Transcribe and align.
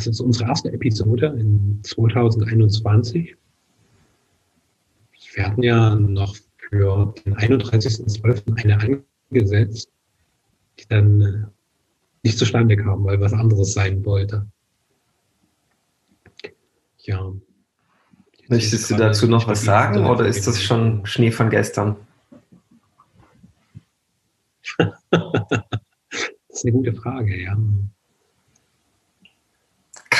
Das 0.00 0.06
ist 0.06 0.20
unsere 0.20 0.48
erste 0.48 0.72
Episode 0.72 1.26
in 1.38 1.78
2021. 1.82 3.36
Wir 5.34 5.44
hatten 5.44 5.62
ja 5.62 5.94
noch 5.94 6.34
für 6.56 7.12
den 7.26 7.36
31.12. 7.36 8.64
eine 8.64 9.02
angesetzt, 9.30 9.90
die 10.78 10.86
dann 10.88 11.20
äh, 11.20 11.44
nicht 12.22 12.38
zustande 12.38 12.78
kam, 12.78 13.04
weil 13.04 13.20
was 13.20 13.34
anderes 13.34 13.74
sein 13.74 14.02
wollte. 14.06 14.46
Ja. 17.00 17.34
Möchtest 18.48 18.90
du 18.90 18.96
dazu 18.96 19.26
noch 19.26 19.48
was 19.48 19.62
sagen 19.66 20.06
oder 20.06 20.26
ist 20.26 20.46
das 20.46 20.62
schon 20.62 21.04
Schnee 21.04 21.30
von 21.30 21.50
gestern? 21.50 21.96
das 24.78 25.20
ist 26.48 26.64
eine 26.64 26.72
gute 26.72 26.94
Frage, 26.94 27.42
ja. 27.42 27.54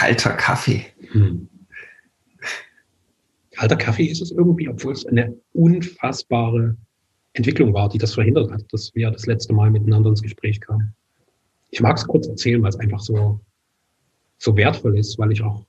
Kalter 0.01 0.33
Kaffee. 0.33 0.87
Hm. 1.13 1.47
Kalter 3.51 3.77
Kaffee 3.77 4.07
ist 4.07 4.23
es 4.23 4.31
irgendwie, 4.31 4.67
obwohl 4.67 4.95
es 4.95 5.05
eine 5.05 5.37
unfassbare 5.53 6.75
Entwicklung 7.35 7.75
war, 7.75 7.91
die 7.91 7.99
das 7.99 8.15
verhindert 8.15 8.51
hat, 8.51 8.65
dass 8.73 8.95
wir 8.95 9.11
das 9.11 9.27
letzte 9.27 9.53
Mal 9.53 9.71
miteinander 9.71 10.09
ins 10.09 10.23
Gespräch 10.23 10.59
kamen. 10.59 10.95
Ich 11.69 11.83
mag 11.83 11.99
es 11.99 12.07
kurz 12.07 12.27
erzählen, 12.27 12.63
weil 12.63 12.71
es 12.71 12.81
einfach 12.81 13.01
so, 13.01 13.41
so 14.39 14.57
wertvoll 14.57 14.99
ist, 14.99 15.19
weil 15.19 15.33
ich 15.33 15.43
auch 15.43 15.67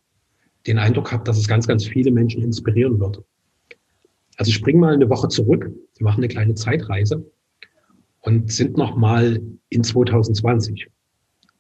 den 0.66 0.78
Eindruck 0.78 1.12
habe, 1.12 1.26
dass 1.26 1.38
es 1.38 1.50
ganz, 1.50 1.68
ganz 1.68 1.86
viele 1.86 2.10
Menschen 2.10 2.42
inspirieren 2.42 3.02
wird. 3.02 3.22
Also 4.38 4.48
ich 4.48 4.56
springe 4.56 4.80
mal 4.80 4.94
eine 4.94 5.10
Woche 5.10 5.28
zurück, 5.28 5.70
wir 5.98 6.06
machen 6.06 6.22
eine 6.22 6.30
kleine 6.30 6.56
Zeitreise 6.56 7.30
und 8.22 8.50
sind 8.50 8.78
nochmal 8.78 9.42
in 9.68 9.84
2020. 9.84 10.88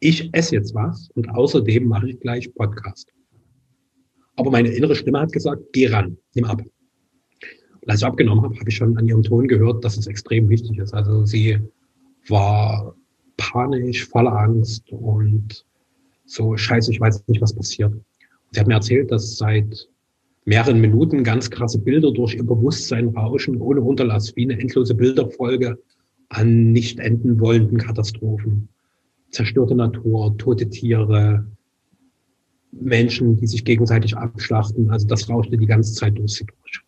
Ich 0.00 0.28
esse 0.34 0.56
jetzt 0.56 0.74
was 0.74 1.08
und 1.14 1.30
außerdem 1.30 1.86
mache 1.86 2.10
ich 2.10 2.20
gleich 2.20 2.54
Podcast. 2.54 3.08
Aber 4.36 4.50
meine 4.50 4.68
innere 4.68 4.94
Stimme 4.94 5.18
hat 5.18 5.32
gesagt, 5.32 5.62
geh 5.72 5.86
ran, 5.86 6.18
nimm 6.34 6.44
ab. 6.44 6.60
Und 6.60 7.90
als 7.90 8.00
ich 8.00 8.06
abgenommen 8.06 8.44
habe, 8.44 8.54
habe 8.54 8.68
ich 8.68 8.76
schon 8.76 8.94
an 8.98 9.08
ihrem 9.08 9.22
Ton 9.22 9.48
gehört, 9.48 9.82
dass 9.82 9.96
es 9.96 10.06
extrem 10.06 10.46
wichtig 10.50 10.76
ist. 10.76 10.92
Also 10.92 11.24
sie 11.24 11.58
war 12.28 12.94
panisch, 13.38 14.04
voller 14.04 14.38
Angst 14.38 14.92
und 14.92 15.64
so, 16.26 16.54
scheiße, 16.54 16.90
ich 16.90 17.00
weiß 17.00 17.26
nicht, 17.28 17.40
was 17.40 17.54
passiert. 17.54 17.94
Sie 18.50 18.60
hat 18.60 18.66
mir 18.66 18.74
erzählt, 18.74 19.10
dass 19.10 19.38
seit 19.38 19.88
mehreren 20.44 20.80
Minuten 20.80 21.24
ganz 21.24 21.50
krasse 21.50 21.78
Bilder 21.78 22.12
durch 22.12 22.34
ihr 22.34 22.44
Bewusstsein 22.44 23.08
rauschen, 23.08 23.60
ohne 23.60 23.80
Unterlass, 23.80 24.34
wie 24.36 24.44
eine 24.44 24.60
endlose 24.60 24.94
Bilderfolge 24.94 25.78
an 26.28 26.72
nicht 26.72 26.98
enden 26.98 27.38
wollenden 27.40 27.78
Katastrophen. 27.78 28.68
Zerstörte 29.30 29.74
Natur, 29.74 30.36
tote 30.38 30.68
Tiere, 30.68 31.46
Menschen, 32.72 33.36
die 33.36 33.46
sich 33.46 33.64
gegenseitig 33.64 34.16
abschlachten. 34.16 34.90
Also 34.90 35.06
das 35.06 35.28
rauschte 35.28 35.56
die 35.56 35.66
ganze 35.66 35.92
Zeit 35.94 36.18
durch 36.18 36.32
sie 36.32 36.46
durch. 36.46 36.80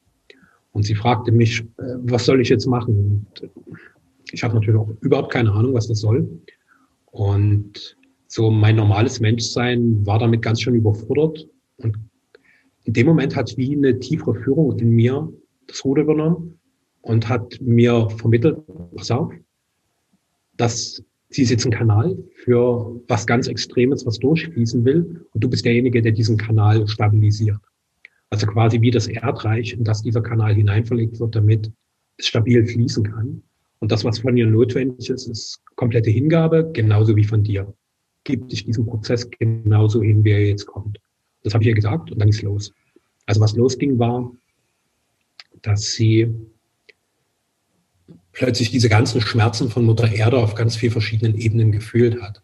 Und 0.72 0.84
sie 0.84 0.94
fragte 0.94 1.30
mich, 1.30 1.60
äh, 1.60 1.94
was 2.02 2.24
soll 2.24 2.40
ich 2.40 2.48
jetzt 2.48 2.66
machen? 2.66 3.26
Und 3.40 3.50
ich 4.32 4.42
habe 4.42 4.54
natürlich 4.54 4.80
auch 4.80 4.90
überhaupt 5.02 5.32
keine 5.32 5.52
Ahnung, 5.52 5.74
was 5.74 5.86
das 5.86 6.00
soll. 6.00 6.28
Und 7.12 7.96
so 8.26 8.50
mein 8.50 8.76
normales 8.76 9.20
Menschsein 9.20 10.04
war 10.04 10.18
damit 10.18 10.42
ganz 10.42 10.62
schön 10.62 10.74
überfordert. 10.74 11.46
Und 11.76 11.96
in 12.84 12.92
dem 12.92 13.06
Moment 13.06 13.34
hat 13.34 13.56
wie 13.56 13.74
eine 13.74 13.98
tiefere 13.98 14.34
Führung 14.34 14.78
in 14.78 14.90
mir 14.90 15.32
das 15.66 15.84
Ruder 15.84 16.02
übernommen 16.02 16.58
und 17.00 17.28
hat 17.28 17.60
mir 17.60 18.08
vermittelt, 18.10 18.58
pass 18.94 19.10
auf, 19.10 19.32
dass 20.56 21.02
sie 21.30 21.42
ist 21.42 21.50
jetzt 21.50 21.64
ein 21.64 21.72
Kanal 21.72 22.16
für 22.44 23.00
was 23.08 23.26
ganz 23.26 23.48
Extremes, 23.48 24.06
was 24.06 24.18
durchfließen 24.18 24.84
will. 24.84 25.26
Und 25.32 25.42
du 25.42 25.48
bist 25.48 25.64
derjenige, 25.64 26.00
der 26.00 26.12
diesen 26.12 26.36
Kanal 26.36 26.86
stabilisiert. 26.86 27.58
Also 28.30 28.46
quasi 28.46 28.80
wie 28.80 28.90
das 28.90 29.08
Erdreich, 29.08 29.72
in 29.72 29.84
das 29.84 30.02
dieser 30.02 30.22
Kanal 30.22 30.54
hineinverlegt 30.54 31.18
wird, 31.20 31.34
damit 31.34 31.72
es 32.18 32.26
stabil 32.26 32.64
fließen 32.66 33.04
kann. 33.04 33.42
Und 33.80 33.92
das, 33.92 34.04
was 34.04 34.20
von 34.20 34.36
ihr 34.36 34.46
notwendig 34.46 35.10
ist, 35.10 35.26
ist 35.26 35.60
komplette 35.76 36.10
Hingabe, 36.10 36.70
genauso 36.72 37.16
wie 37.16 37.24
von 37.24 37.42
dir. 37.42 37.74
Gib 38.24 38.48
dich 38.48 38.64
diesem 38.64 38.86
Prozess 38.86 39.28
genauso 39.30 40.02
hin, 40.02 40.24
wie 40.24 40.30
er 40.30 40.46
jetzt 40.46 40.66
kommt. 40.66 40.98
Das 41.44 41.54
habe 41.54 41.62
ich 41.62 41.68
ihr 41.68 41.74
gesagt 41.74 42.10
und 42.10 42.18
dann 42.18 42.28
ist 42.28 42.42
los. 42.42 42.72
Also 43.26 43.40
was 43.40 43.54
losging 43.54 43.98
war, 43.98 44.32
dass 45.62 45.92
sie 45.92 46.34
plötzlich 48.32 48.70
diese 48.70 48.88
ganzen 48.88 49.20
Schmerzen 49.20 49.70
von 49.70 49.84
Mutter 49.84 50.10
Erde 50.10 50.38
auf 50.38 50.54
ganz 50.54 50.74
vielen 50.74 50.92
verschiedenen 50.92 51.38
Ebenen 51.38 51.70
gefühlt 51.70 52.20
hat. 52.20 52.42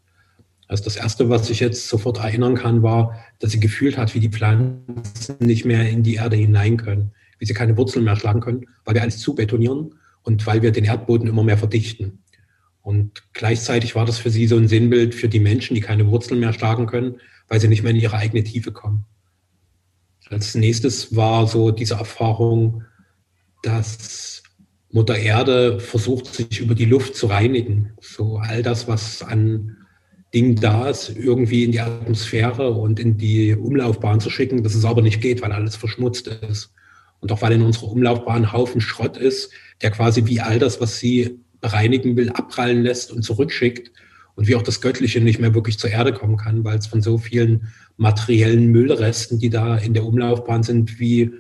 Also 0.69 0.84
das 0.84 0.97
Erste, 0.97 1.28
was 1.28 1.50
ich 1.50 1.59
jetzt 1.59 1.89
sofort 1.89 2.19
erinnern 2.19 2.55
kann, 2.55 2.83
war, 2.83 3.19
dass 3.41 3.50
sie 3.50 3.59
gefühlt 3.59 3.99
hat, 3.99 4.15
wie 4.15 4.21
die 4.21 4.28
Pflanzen 4.28 5.37
nicht 5.41 5.65
mehr 5.65 5.89
in 5.89 6.05
die 6.05 6.15
Erde 6.15 6.37
hinein 6.37 6.77
können, 6.77 7.10
wie 7.39 7.47
sie 7.47 7.55
keine 7.55 7.77
Wurzeln 7.77 8.05
mehr 8.05 8.15
schlagen 8.15 8.41
können, 8.41 8.66
weil 8.84 8.94
wir 8.94 9.03
alles 9.03 9.19
zubetonieren 9.19 9.97
und 10.22 10.47
weil 10.47 10.62
wir 10.62 10.71
den 10.71 10.84
Erdboden 10.84 11.27
immer 11.27 11.43
mehr 11.43 11.59
verdichten. 11.59 12.22
Und 12.83 13.25
gleichzeitig 13.33 13.97
war 13.97 14.06
das 14.06 14.19
für 14.19 14.31
sie 14.31 14.47
so 14.47 14.56
ein 14.56 14.69
Sinnbild 14.69 15.15
für 15.15 15.28
die 15.28 15.41
Menschen, 15.41 15.75
die 15.75 15.81
keine 15.81 16.06
Wurzeln 16.06 16.39
mehr 16.39 16.53
schlagen 16.53 16.87
können, 16.87 17.16
weil 17.50 17.61
sie 17.61 17.69
nicht 17.69 17.83
mehr 17.83 17.91
in 17.91 18.00
ihre 18.00 18.16
eigene 18.16 18.44
Tiefe 18.44 18.72
kommen. 18.72 19.05
Als 20.31 20.55
nächstes 20.55 21.15
war 21.15 21.47
so 21.49 21.72
diese 21.72 21.94
Erfahrung, 21.94 22.84
dass 23.62 24.43
Mutter 24.93 25.19
Erde 25.19 25.81
versucht, 25.81 26.27
sich 26.27 26.60
über 26.60 26.75
die 26.75 26.84
Luft 26.84 27.16
zu 27.16 27.27
reinigen. 27.27 27.93
So 28.00 28.39
all 28.39 28.62
das, 28.62 28.87
was 28.87 29.22
an 29.22 29.77
Dingen 30.33 30.55
da 30.55 30.89
ist, 30.89 31.10
irgendwie 31.10 31.65
in 31.65 31.72
die 31.72 31.81
Atmosphäre 31.81 32.71
und 32.71 33.00
in 33.00 33.19
die 33.19 33.55
Umlaufbahn 33.55 34.21
zu 34.21 34.31
schicken, 34.31 34.62
dass 34.62 34.77
es 34.77 34.84
aber 34.84 35.03
nicht 35.03 35.21
geht, 35.21 35.43
weil 35.43 35.53
alles 35.53 35.75
verschmutzt 35.75 36.28
ist. 36.28 36.72
Und 37.19 37.33
auch 37.33 37.43
weil 37.43 37.53
in 37.53 37.62
unserer 37.62 37.89
Umlaufbahn 37.89 38.44
ein 38.44 38.53
Haufen 38.53 38.81
Schrott 38.81 39.16
ist, 39.16 39.50
der 39.83 39.91
quasi 39.91 40.27
wie 40.27 40.41
all 40.41 40.60
das, 40.60 40.81
was 40.81 41.00
sie 41.00 41.41
bereinigen 41.60 42.16
will, 42.16 42.31
abprallen 42.31 42.83
lässt 42.84 43.10
und 43.10 43.22
zurückschickt 43.22 43.91
und 44.41 44.49
wie 44.49 44.56
auch 44.56 44.62
das 44.62 44.81
Göttliche 44.81 45.21
nicht 45.21 45.39
mehr 45.39 45.53
wirklich 45.53 45.78
zur 45.78 45.91
Erde 45.91 46.15
kommen 46.15 46.39
kann, 46.39 46.65
weil 46.65 46.78
es 46.78 46.87
von 46.87 47.03
so 47.03 47.19
vielen 47.19 47.69
materiellen 47.99 48.69
Müllresten, 48.69 49.39
die 49.39 49.51
da 49.51 49.77
in 49.77 49.93
der 49.93 50.06
Umlaufbahn 50.06 50.62
sind, 50.62 50.99
wie 50.99 51.31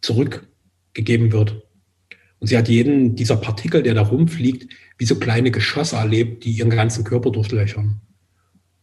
zurückgegeben 0.00 1.30
wird. 1.30 1.62
Und 2.38 2.46
sie 2.46 2.56
hat 2.56 2.70
jeden 2.70 3.16
dieser 3.16 3.36
Partikel, 3.36 3.82
der 3.82 3.92
da 3.92 4.00
rumfliegt, 4.00 4.72
wie 4.96 5.04
so 5.04 5.16
kleine 5.16 5.50
Geschosse 5.50 5.96
erlebt, 5.96 6.42
die 6.42 6.52
ihren 6.52 6.70
ganzen 6.70 7.04
Körper 7.04 7.30
durchlöchern. 7.30 8.00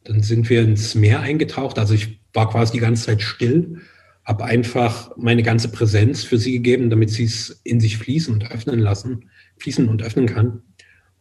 Dann 0.03 0.21
sind 0.21 0.47
wir 0.51 0.61
ins 0.61 0.93
Meer 0.93 1.21
eingetaucht. 1.21 1.79
Also 1.79 1.95
ich 1.95 2.19
war 2.33 2.51
quasi 2.51 2.73
die 2.73 2.81
ganze 2.81 3.07
Zeit 3.07 3.23
still, 3.23 3.81
habe 4.25 4.45
einfach 4.45 5.09
meine 5.17 5.41
ganze 5.41 5.69
Präsenz 5.69 6.23
für 6.23 6.37
sie 6.37 6.51
gegeben, 6.51 6.91
damit 6.91 7.09
sie 7.09 7.23
es 7.23 7.61
in 7.63 7.79
sich 7.79 7.97
fließen 7.97 8.31
und 8.31 8.51
öffnen 8.51 8.77
lassen, 8.77 9.31
fließen 9.57 9.89
und 9.89 10.03
öffnen 10.03 10.27
kann. 10.27 10.61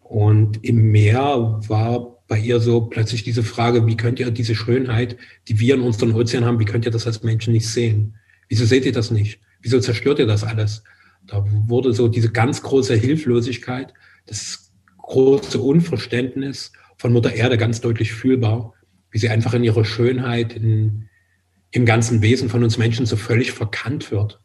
Und 0.01 0.63
im 0.63 0.91
Meer 0.91 1.59
war 1.69 2.14
bei 2.35 2.41
ihr 2.41 2.59
so 2.59 2.81
plötzlich 2.81 3.23
diese 3.23 3.45
Frage, 3.45 3.87
wie 3.87 3.97
könnt 3.97 4.19
ihr 4.19 4.33
diese 4.33 4.57
Schönheit, 4.57 5.17
die 5.47 5.61
wir 5.61 5.77
in 5.77 5.83
unseren 5.83 6.13
Ozean 6.17 6.45
haben, 6.45 6.59
wie 6.59 6.65
könnt 6.65 6.85
ihr 6.85 6.91
das 6.91 7.07
als 7.07 7.23
Menschen 7.23 7.53
nicht 7.53 7.69
sehen? 7.69 8.17
Wieso 8.49 8.65
seht 8.65 8.85
ihr 8.85 8.91
das 8.91 9.13
nicht? 9.13 9.39
Wieso 9.63 9.79
zerstört 9.79 10.19
ihr 10.19 10.27
das 10.27 10.43
alles? 10.43 10.83
Da 11.29 11.47
wurde 11.69 11.93
so 11.93 12.09
diese 12.09 12.33
ganz 12.33 12.61
große 12.61 12.97
Hilflosigkeit, 12.97 13.95
das 14.27 14.73
große 14.99 15.61
Unverständnis 15.61 16.73
von 16.97 17.13
Mutter 17.13 17.33
Erde 17.33 17.57
ganz 17.57 17.81
deutlich 17.81 18.13
fühlbar, 18.13 18.75
wie 19.13 19.19
sie 19.19 19.29
einfach 19.29 19.55
in 19.55 19.63
ihrer 19.63 19.85
Schönheit, 19.85 20.55
in, 20.55 21.09
im 21.71 21.87
ganzen 21.87 22.21
Wesen 22.21 22.49
von 22.49 22.65
uns 22.65 22.79
Menschen 22.79 23.07
so 23.07 23.15
völlig 23.15 23.53
verkannt 23.53 24.11
wird. 24.11 24.41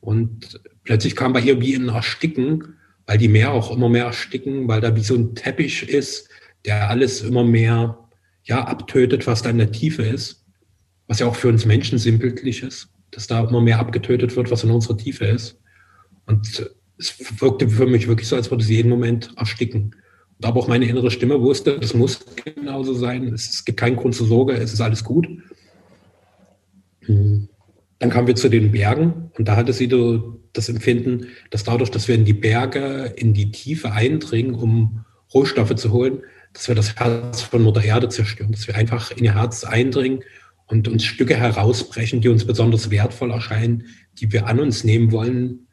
Und 0.00 0.60
plötzlich 0.84 1.16
kam 1.16 1.32
bei 1.32 1.40
ihr 1.40 1.62
wie 1.62 1.76
ein 1.76 1.88
Ersticken, 1.88 2.74
weil 3.06 3.16
die 3.16 3.28
Meer 3.28 3.52
auch 3.52 3.74
immer 3.74 3.88
mehr 3.88 4.04
ersticken, 4.04 4.68
weil 4.68 4.82
da 4.82 4.94
wie 4.94 5.00
so 5.00 5.14
ein 5.14 5.34
Teppich 5.34 5.88
ist, 5.88 6.28
der 6.66 6.90
alles 6.90 7.22
immer 7.22 7.44
mehr 7.44 7.98
ja, 8.44 8.64
abtötet, 8.64 9.26
was 9.26 9.42
da 9.42 9.50
in 9.50 9.58
der 9.58 9.72
Tiefe 9.72 10.02
ist, 10.02 10.44
was 11.06 11.20
ja 11.20 11.26
auch 11.26 11.36
für 11.36 11.48
uns 11.48 11.64
Menschen 11.64 11.98
sinnbildlich 11.98 12.62
ist, 12.62 12.88
dass 13.10 13.26
da 13.26 13.42
immer 13.44 13.60
mehr 13.60 13.78
abgetötet 13.78 14.36
wird, 14.36 14.50
was 14.50 14.64
in 14.64 14.70
unserer 14.70 14.96
Tiefe 14.96 15.24
ist. 15.24 15.60
Und 16.26 16.70
es 16.98 17.40
wirkte 17.40 17.68
für 17.68 17.86
mich 17.86 18.08
wirklich 18.08 18.28
so, 18.28 18.36
als 18.36 18.50
würde 18.50 18.64
sie 18.64 18.76
jeden 18.76 18.88
Moment 18.88 19.32
ersticken. 19.36 19.94
Und 20.38 20.44
aber 20.44 20.60
auch 20.60 20.68
meine 20.68 20.86
innere 20.86 21.10
Stimme 21.10 21.40
wusste, 21.40 21.78
das 21.78 21.94
muss 21.94 22.24
genauso 22.44 22.94
sein. 22.94 23.32
Es, 23.32 23.64
gibt 23.64 23.78
keinen 23.78 23.96
Grund 23.96 24.14
zur 24.14 24.26
Sorge, 24.26 24.54
es 24.54 24.72
ist 24.72 24.80
alles 24.80 25.04
gut. 25.04 25.28
Hm. 27.00 27.48
Dann 27.98 28.10
kamen 28.10 28.26
wir 28.26 28.34
zu 28.34 28.50
den 28.50 28.72
Bergen 28.72 29.30
und 29.38 29.48
da 29.48 29.56
hatte 29.56 29.72
sie 29.72 29.88
das 30.52 30.68
Empfinden, 30.68 31.28
dass 31.50 31.64
dadurch, 31.64 31.90
dass 31.90 32.08
wir 32.08 32.14
in 32.14 32.26
die 32.26 32.34
Berge, 32.34 33.14
in 33.16 33.32
die 33.32 33.50
Tiefe 33.50 33.92
eindringen, 33.92 34.54
um 34.54 35.04
Rohstoffe 35.32 35.74
zu 35.76 35.92
holen, 35.92 36.20
dass 36.52 36.68
wir 36.68 36.74
das 36.74 36.96
Herz 36.96 37.42
von 37.42 37.62
Mutter 37.62 37.82
Erde 37.82 38.08
zerstören, 38.08 38.52
dass 38.52 38.66
wir 38.66 38.76
einfach 38.76 39.10
in 39.10 39.24
ihr 39.24 39.34
Herz 39.34 39.64
eindringen 39.64 40.20
und 40.66 40.88
uns 40.88 41.04
Stücke 41.04 41.36
herausbrechen, 41.36 42.20
die 42.20 42.28
uns 42.28 42.46
besonders 42.46 42.90
wertvoll 42.90 43.30
erscheinen, 43.30 43.84
die 44.18 44.32
wir 44.32 44.46
an 44.46 44.60
uns 44.60 44.84
nehmen 44.84 45.12
wollen, 45.12 45.66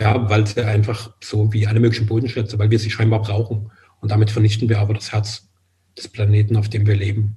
ja, 0.00 0.28
weil 0.28 0.46
sie 0.46 0.64
einfach 0.64 1.14
so 1.22 1.52
wie 1.52 1.66
alle 1.66 1.80
möglichen 1.80 2.06
Bodenschätze, 2.06 2.58
weil 2.58 2.70
wir 2.70 2.78
sie 2.78 2.90
scheinbar 2.90 3.22
brauchen. 3.22 3.70
Und 4.00 4.10
damit 4.10 4.30
vernichten 4.30 4.68
wir 4.68 4.78
aber 4.78 4.94
das 4.94 5.12
Herz 5.12 5.48
des 5.96 6.08
Planeten, 6.08 6.56
auf 6.56 6.68
dem 6.68 6.86
wir 6.86 6.94
leben. 6.94 7.36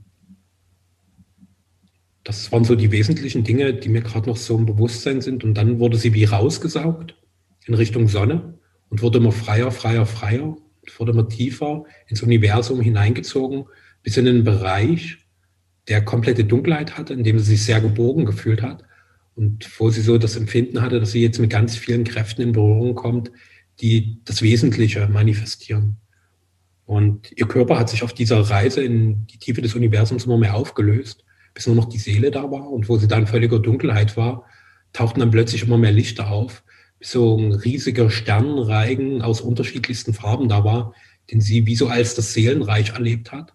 Das 2.24 2.52
waren 2.52 2.66
so 2.66 2.76
die 2.76 2.92
wesentlichen 2.92 3.44
Dinge, 3.44 3.74
die 3.74 3.90
mir 3.90 4.02
gerade 4.02 4.30
noch 4.30 4.38
so 4.38 4.58
im 4.58 4.66
Bewusstsein 4.66 5.22
sind. 5.22 5.44
Und 5.44 5.56
dann 5.56 5.80
wurde 5.80 5.98
sie 5.98 6.14
wie 6.14 6.26
rausgesaugt 6.26 7.16
in 7.66 7.74
Richtung 7.74 8.08
Sonne 8.08 8.60
und 8.90 9.02
wurde 9.02 9.20
immer 9.20 9.32
freier, 9.32 9.72
freier, 9.72 10.06
freier, 10.06 10.58
wurde 10.98 11.12
immer 11.12 11.28
tiefer 11.28 11.84
ins 12.08 12.24
Universum 12.24 12.82
hineingezogen, 12.82 13.66
bis 14.04 14.18
in 14.18 14.28
einen 14.28 14.44
Bereich, 14.44 15.18
der 15.88 16.04
komplette 16.04 16.46
Dunkelheit 16.46 16.98
hatte, 16.98 17.14
in 17.14 17.24
dem 17.24 17.40
sie 17.40 17.46
sich 17.46 17.66
sehr 17.66 17.82
geborgen 17.82 18.26
gefühlt 18.26 18.62
hat 18.62 18.84
und 19.36 19.68
wo 19.80 19.90
sie 19.90 20.02
so 20.02 20.18
das 20.18 20.36
Empfinden 20.36 20.82
hatte, 20.82 21.00
dass 21.00 21.12
sie 21.12 21.22
jetzt 21.22 21.40
mit 21.40 21.50
ganz 21.50 21.76
vielen 21.76 22.04
Kräften 22.04 22.42
in 22.42 22.52
Berührung 22.52 22.94
kommt, 22.96 23.32
die 23.82 24.20
das 24.26 24.42
Wesentliche 24.42 25.08
manifestieren. 25.08 25.98
Und 26.86 27.32
ihr 27.38 27.48
Körper 27.48 27.80
hat 27.80 27.90
sich 27.90 28.04
auf 28.04 28.14
dieser 28.14 28.42
Reise 28.42 28.84
in 28.84 29.28
die 29.28 29.38
Tiefe 29.38 29.62
des 29.62 29.76
Universums 29.76 30.26
immer 30.26 30.38
mehr 30.38 30.56
aufgelöst, 30.56 31.24
bis 31.54 31.68
nur 31.68 31.76
noch 31.76 31.86
die 31.86 32.00
Seele 32.00 32.32
da 32.32 32.52
war. 32.52 32.70
Und 32.70 32.90
wo 32.90 32.98
sie 32.98 33.08
dann 33.08 33.28
völliger 33.28 33.60
Dunkelheit 33.60 34.18
war, 34.18 34.46
tauchten 34.92 35.20
dann 35.20 35.32
plötzlich 35.32 35.64
immer 35.64 35.78
mehr 35.78 35.92
Lichter 35.92 36.30
auf, 36.30 36.64
so 37.02 37.38
ein 37.38 37.54
riesiger 37.54 38.10
Sternenreigen 38.10 39.22
aus 39.22 39.42
unterschiedlichsten 39.42 40.14
Farben 40.14 40.50
da 40.50 40.64
war, 40.64 40.94
den 41.32 41.42
sie 41.42 41.66
wie 41.66 41.76
so 41.76 41.88
als 41.88 42.16
das 42.16 42.34
Seelenreich 42.34 42.92
erlebt 42.92 43.32
hat. 43.32 43.54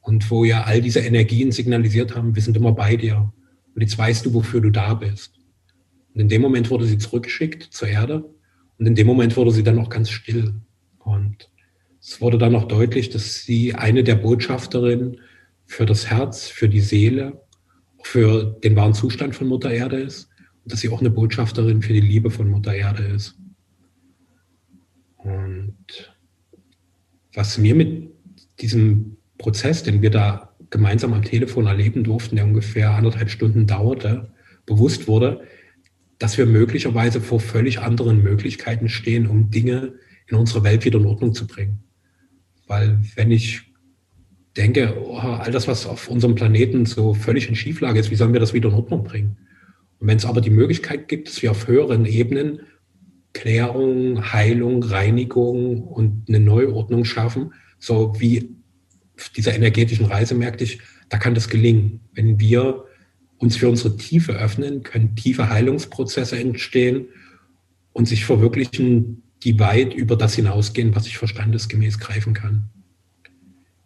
Und 0.00 0.30
wo 0.30 0.44
ja 0.44 0.62
all 0.62 0.80
diese 0.80 1.00
Energien 1.00 1.52
signalisiert 1.52 2.16
haben, 2.16 2.34
wir 2.34 2.42
sind 2.42 2.56
immer 2.56 2.72
bei 2.72 2.96
dir. 2.96 3.32
Und 3.74 3.82
jetzt 3.82 3.98
weißt 3.98 4.24
du, 4.24 4.34
wofür 4.34 4.60
du 4.60 4.70
da 4.70 4.94
bist. 4.94 5.34
Und 6.14 6.22
in 6.22 6.28
dem 6.28 6.40
Moment 6.40 6.70
wurde 6.70 6.86
sie 6.86 6.98
zurückgeschickt 6.98 7.64
zur 7.64 7.88
Erde. 7.88 8.24
Und 8.78 8.86
in 8.86 8.94
dem 8.94 9.06
Moment 9.06 9.36
wurde 9.36 9.50
sie 9.50 9.62
dann 9.62 9.78
auch 9.78 9.90
ganz 9.90 10.10
still. 10.10 10.54
Und 10.98 11.50
es 12.00 12.20
wurde 12.20 12.38
dann 12.38 12.54
auch 12.54 12.64
deutlich, 12.64 13.10
dass 13.10 13.42
sie 13.42 13.74
eine 13.74 14.02
der 14.02 14.14
Botschafterinnen 14.14 15.20
für 15.66 15.84
das 15.84 16.08
Herz, 16.08 16.48
für 16.48 16.68
die 16.68 16.80
Seele, 16.80 17.42
für 18.02 18.58
den 18.64 18.76
wahren 18.76 18.94
Zustand 18.94 19.36
von 19.36 19.48
Mutter 19.48 19.70
Erde 19.70 20.00
ist. 20.00 20.30
Dass 20.68 20.80
sie 20.80 20.90
auch 20.90 21.00
eine 21.00 21.10
Botschafterin 21.10 21.82
für 21.82 21.92
die 21.92 22.00
Liebe 22.00 22.30
von 22.30 22.48
Mutter 22.48 22.74
Erde 22.74 23.02
ist. 23.04 23.36
Und 25.16 25.76
was 27.34 27.58
mir 27.58 27.74
mit 27.74 28.10
diesem 28.60 29.16
Prozess, 29.38 29.82
den 29.82 30.02
wir 30.02 30.10
da 30.10 30.54
gemeinsam 30.70 31.14
am 31.14 31.22
Telefon 31.22 31.66
erleben 31.66 32.04
durften, 32.04 32.36
der 32.36 32.44
ungefähr 32.44 32.90
anderthalb 32.90 33.30
Stunden 33.30 33.66
dauerte, 33.66 34.32
bewusst 34.66 35.08
wurde, 35.08 35.42
dass 36.18 36.36
wir 36.36 36.46
möglicherweise 36.46 37.20
vor 37.20 37.40
völlig 37.40 37.78
anderen 37.78 38.22
Möglichkeiten 38.22 38.88
stehen, 38.88 39.26
um 39.26 39.50
Dinge 39.50 39.94
in 40.26 40.36
unsere 40.36 40.64
Welt 40.64 40.84
wieder 40.84 40.98
in 40.98 41.06
Ordnung 41.06 41.32
zu 41.32 41.46
bringen. 41.46 41.84
Weil 42.66 42.98
wenn 43.14 43.30
ich 43.30 43.62
denke, 44.56 44.96
oh, 45.00 45.16
all 45.18 45.50
das, 45.52 45.68
was 45.68 45.86
auf 45.86 46.08
unserem 46.08 46.34
Planeten 46.34 46.84
so 46.84 47.14
völlig 47.14 47.48
in 47.48 47.54
Schieflage 47.54 48.00
ist, 48.00 48.10
wie 48.10 48.16
sollen 48.16 48.32
wir 48.32 48.40
das 48.40 48.52
wieder 48.52 48.68
in 48.68 48.74
Ordnung 48.74 49.04
bringen? 49.04 49.38
Und 50.00 50.08
wenn 50.08 50.18
es 50.18 50.24
aber 50.24 50.40
die 50.40 50.50
Möglichkeit 50.50 51.08
gibt, 51.08 51.28
dass 51.28 51.42
wir 51.42 51.50
auf 51.50 51.66
höheren 51.66 52.04
Ebenen 52.04 52.60
Klärung, 53.32 54.32
Heilung, 54.32 54.82
Reinigung 54.82 55.82
und 55.82 56.28
eine 56.28 56.40
Neuordnung 56.40 57.04
schaffen, 57.04 57.52
so 57.78 58.14
wie 58.18 58.56
dieser 59.36 59.54
energetischen 59.54 60.06
Reise 60.06 60.34
merkte 60.34 60.64
ich, 60.64 60.80
da 61.08 61.18
kann 61.18 61.34
das 61.34 61.48
gelingen. 61.48 62.00
Wenn 62.12 62.40
wir 62.40 62.84
uns 63.38 63.56
für 63.56 63.68
unsere 63.68 63.96
Tiefe 63.96 64.32
öffnen, 64.32 64.82
können 64.82 65.14
tiefe 65.14 65.48
Heilungsprozesse 65.48 66.38
entstehen 66.38 67.06
und 67.92 68.08
sich 68.08 68.24
verwirklichen, 68.24 69.22
die 69.44 69.58
weit 69.60 69.94
über 69.94 70.16
das 70.16 70.34
hinausgehen, 70.34 70.94
was 70.94 71.06
ich 71.06 71.18
verstandesgemäß 71.18 71.98
greifen 71.98 72.34
kann. 72.34 72.68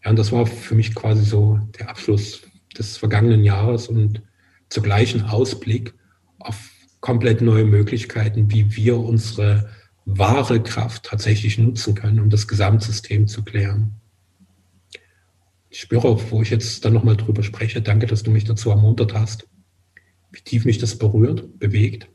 Ja, 0.04 0.10
und 0.10 0.18
das 0.18 0.32
war 0.32 0.46
für 0.46 0.74
mich 0.74 0.94
quasi 0.94 1.24
so 1.24 1.60
der 1.78 1.90
Abschluss 1.90 2.42
des 2.76 2.96
vergangenen 2.96 3.44
Jahres 3.44 3.88
und 3.88 4.22
zugleich 4.68 5.14
ein 5.14 5.22
Ausblick 5.22 5.94
auf 6.44 6.70
komplett 7.00 7.40
neue 7.40 7.64
Möglichkeiten, 7.64 8.50
wie 8.50 8.76
wir 8.76 8.98
unsere 8.98 9.70
wahre 10.04 10.62
Kraft 10.62 11.04
tatsächlich 11.04 11.58
nutzen 11.58 11.94
können, 11.94 12.20
um 12.20 12.30
das 12.30 12.48
Gesamtsystem 12.48 13.28
zu 13.28 13.44
klären 13.44 14.02
ich 15.72 15.80
spüre 15.80 16.06
auch, 16.06 16.22
wo 16.30 16.42
ich 16.42 16.50
jetzt 16.50 16.84
dann 16.84 16.92
nochmal 16.92 17.16
drüber 17.16 17.42
spreche, 17.42 17.80
danke, 17.80 18.06
dass 18.06 18.22
du 18.22 18.30
mich 18.30 18.44
dazu 18.44 18.68
ermuntert 18.68 19.14
hast, 19.14 19.48
wie 20.30 20.42
tief 20.42 20.66
mich 20.66 20.76
das 20.76 20.98
berührt, 20.98 21.58
bewegt. 21.58 22.08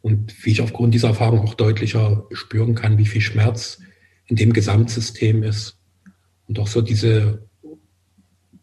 Und 0.00 0.44
wie 0.44 0.52
ich 0.52 0.62
aufgrund 0.62 0.94
dieser 0.94 1.08
Erfahrung 1.08 1.40
auch 1.40 1.52
deutlicher 1.52 2.26
spüren 2.32 2.74
kann, 2.74 2.96
wie 2.96 3.04
viel 3.04 3.20
Schmerz 3.20 3.78
in 4.24 4.36
dem 4.36 4.54
Gesamtsystem 4.54 5.42
ist. 5.42 5.78
Und 6.48 6.58
auch 6.58 6.66
so 6.66 6.80
diese 6.80 7.45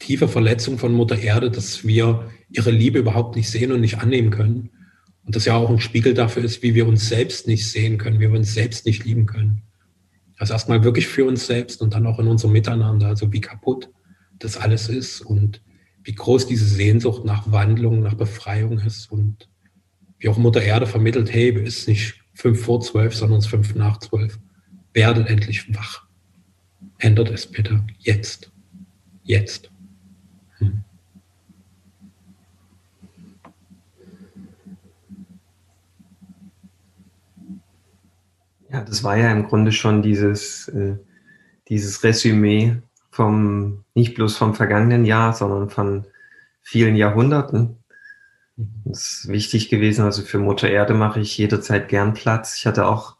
tiefe 0.04 0.28
Verletzung 0.28 0.78
von 0.78 0.94
Mutter 0.94 1.18
Erde, 1.18 1.50
dass 1.50 1.86
wir 1.88 2.30
ihre 2.50 2.72
Liebe 2.72 3.00
überhaupt 3.00 3.36
nicht 3.36 3.50
sehen 3.50 3.72
und 3.72 3.82
nicht 3.82 4.00
annehmen 4.00 4.32
können. 4.32 4.70
Und 5.26 5.36
das 5.36 5.46
ja 5.46 5.56
auch 5.56 5.70
ein 5.70 5.80
Spiegel 5.80 6.14
dafür 6.14 6.44
ist, 6.44 6.62
wie 6.62 6.76
wir 6.76 6.86
uns 6.86 7.08
selbst 7.08 7.48
nicht 7.48 7.66
sehen 7.70 7.98
können, 7.98 8.20
wie 8.20 8.30
wir 8.30 8.38
uns 8.38 8.54
selbst 8.54 8.86
nicht 8.86 9.06
lieben 9.06 9.26
können. 9.26 9.62
Also 10.38 10.54
erstmal 10.54 10.84
wirklich 10.84 11.08
für 11.08 11.24
uns 11.24 11.48
selbst 11.48 11.82
und 11.82 11.94
dann 11.94 12.06
auch 12.06 12.20
in 12.20 12.28
unserem 12.28 12.52
Miteinander, 12.52 13.08
also 13.08 13.32
wie 13.32 13.40
kaputt 13.40 13.90
das 14.40 14.58
alles 14.58 14.90
ist 14.90 15.22
und 15.22 15.62
wie 16.04 16.14
groß 16.14 16.48
diese 16.48 16.66
Sehnsucht 16.66 17.24
nach 17.24 17.50
Wandlung, 17.50 18.02
nach 18.02 18.16
Befreiung 18.16 18.80
ist 18.80 19.10
und 19.10 19.48
wie 20.20 20.28
auch 20.28 20.38
Mutter 20.38 20.62
Erde 20.62 20.86
vermittelt, 20.86 21.34
hey, 21.34 21.58
es 21.62 21.80
ist 21.80 21.88
nicht 21.88 22.16
fünf 22.34 22.62
vor 22.62 22.82
zwölf, 22.82 23.16
sondern 23.16 23.40
es 23.40 23.46
ist 23.46 23.52
fünf 23.52 23.74
nach 23.76 24.00
zwölf. 24.00 24.38
Werdet 24.94 25.30
endlich 25.30 25.74
wach. 25.74 26.08
Ändert 26.98 27.30
es 27.30 27.48
bitte 27.48 27.86
jetzt. 28.00 28.52
Jetzt. 29.24 29.73
Hm. 30.64 30.84
Ja, 38.70 38.82
das 38.82 39.04
war 39.04 39.18
ja 39.18 39.32
im 39.32 39.44
Grunde 39.48 39.72
schon 39.72 40.02
dieses, 40.02 40.68
äh, 40.70 40.98
dieses 41.70 42.04
Resümee 42.04 42.78
vom, 43.12 43.84
nicht 43.94 44.16
bloß 44.16 44.36
vom 44.36 44.56
vergangenen 44.56 45.06
Jahr, 45.06 45.34
sondern 45.34 45.70
von 45.70 46.06
vielen 46.64 46.96
Jahrhunderten. 46.96 47.78
Das 48.86 49.12
ist 49.12 49.28
wichtig 49.28 49.70
gewesen. 49.70 50.06
Also 50.06 50.24
für 50.24 50.40
Mutter 50.40 50.70
Erde 50.70 50.96
mache 50.96 51.20
ich 51.20 51.38
jederzeit 51.38 51.88
gern 51.88 52.14
Platz. 52.16 52.58
Ich 52.58 52.66
hatte 52.66 52.88
auch 52.88 53.16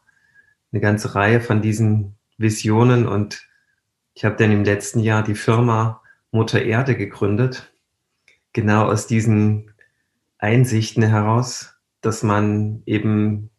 eine 0.72 0.80
ganze 0.80 1.14
Reihe 1.14 1.40
von 1.40 1.62
diesen 1.62 2.16
Visionen 2.36 3.06
und 3.06 3.46
ich 4.14 4.24
habe 4.24 4.36
dann 4.36 4.50
im 4.50 4.64
letzten 4.64 5.00
Jahr 5.00 5.22
die 5.22 5.36
Firma 5.36 6.02
Mutter 6.34 6.62
Erde 6.62 6.96
gegründet. 6.96 7.72
Genau 8.52 8.86
aus 8.86 9.06
diesen 9.06 9.70
Einsichten 10.38 11.04
heraus, 11.04 11.76
dass 12.00 12.24
man 12.24 12.82
eben 12.86 13.50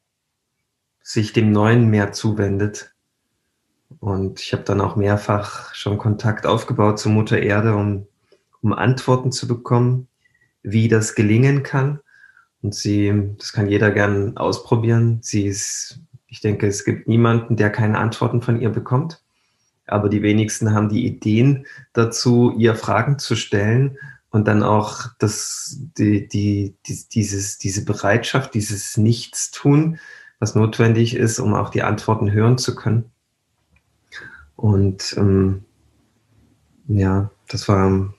sich 1.01 1.31
dem 1.31 1.51
Neuen 1.51 1.89
mehr 1.89 2.11
zuwendet. 2.11 2.93
Und 3.99 4.41
ich 4.41 4.51
habe 4.51 4.63
dann 4.63 4.81
auch 4.81 4.97
mehrfach 4.97 5.73
schon 5.73 5.97
Kontakt 5.97 6.45
aufgebaut 6.45 6.99
zu 6.99 7.09
Mutter 7.09 7.39
Erde, 7.39 7.75
um, 7.75 8.07
um 8.61 8.73
Antworten 8.73 9.31
zu 9.31 9.47
bekommen, 9.47 10.09
wie 10.61 10.89
das 10.89 11.15
gelingen 11.15 11.63
kann. 11.63 12.01
Und 12.61 12.75
sie, 12.75 13.31
das 13.37 13.53
kann 13.53 13.67
jeder 13.67 13.91
gern 13.91 14.35
ausprobieren. 14.35 15.19
Sie 15.21 15.45
ist, 15.45 16.01
ich 16.27 16.41
denke, 16.41 16.67
es 16.67 16.83
gibt 16.83 17.07
niemanden, 17.07 17.55
der 17.55 17.69
keine 17.69 17.99
Antworten 17.99 18.41
von 18.41 18.59
ihr 18.59 18.69
bekommt. 18.69 19.23
Aber 19.87 20.09
die 20.09 20.21
wenigsten 20.21 20.73
haben 20.73 20.89
die 20.89 21.05
Ideen 21.05 21.65
dazu, 21.93 22.53
ihr 22.57 22.75
Fragen 22.75 23.19
zu 23.19 23.35
stellen 23.35 23.97
und 24.31 24.47
dann 24.47 24.63
auch 24.63 25.07
das, 25.19 25.79
die, 25.97 26.27
die, 26.27 26.75
die, 26.85 27.05
dieses, 27.11 27.57
diese 27.57 27.85
Bereitschaft, 27.85 28.53
dieses 28.53 28.97
Nichtstun, 28.97 29.97
was 30.39 30.55
notwendig 30.55 31.15
ist, 31.15 31.39
um 31.39 31.53
auch 31.53 31.69
die 31.69 31.83
Antworten 31.83 32.31
hören 32.31 32.57
zu 32.57 32.75
können. 32.75 33.11
Und 34.55 35.15
ähm, 35.17 35.63
ja, 36.87 37.29
das 37.47 37.67
war, 37.67 38.13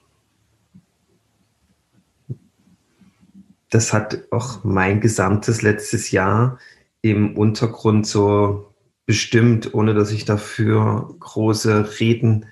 das 3.70 3.92
hat 3.92 4.24
auch 4.30 4.64
mein 4.64 5.00
gesamtes 5.00 5.62
letztes 5.62 6.10
Jahr 6.10 6.58
im 7.02 7.36
Untergrund 7.36 8.06
so 8.06 8.72
bestimmt, 9.06 9.72
ohne 9.72 9.94
dass 9.94 10.10
ich 10.10 10.24
dafür 10.24 11.14
große 11.20 11.98
Reden 12.00 12.46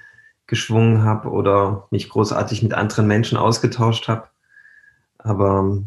geschwungen 0.47 1.03
habe 1.03 1.31
oder 1.31 1.89
mich 1.91 2.09
großartig 2.09 2.63
mit 2.63 2.75
anderen 2.75 3.07
Menschen 3.07 3.37
ausgetauscht 3.37 4.09
habe. 4.09 4.29
Aber 5.19 5.83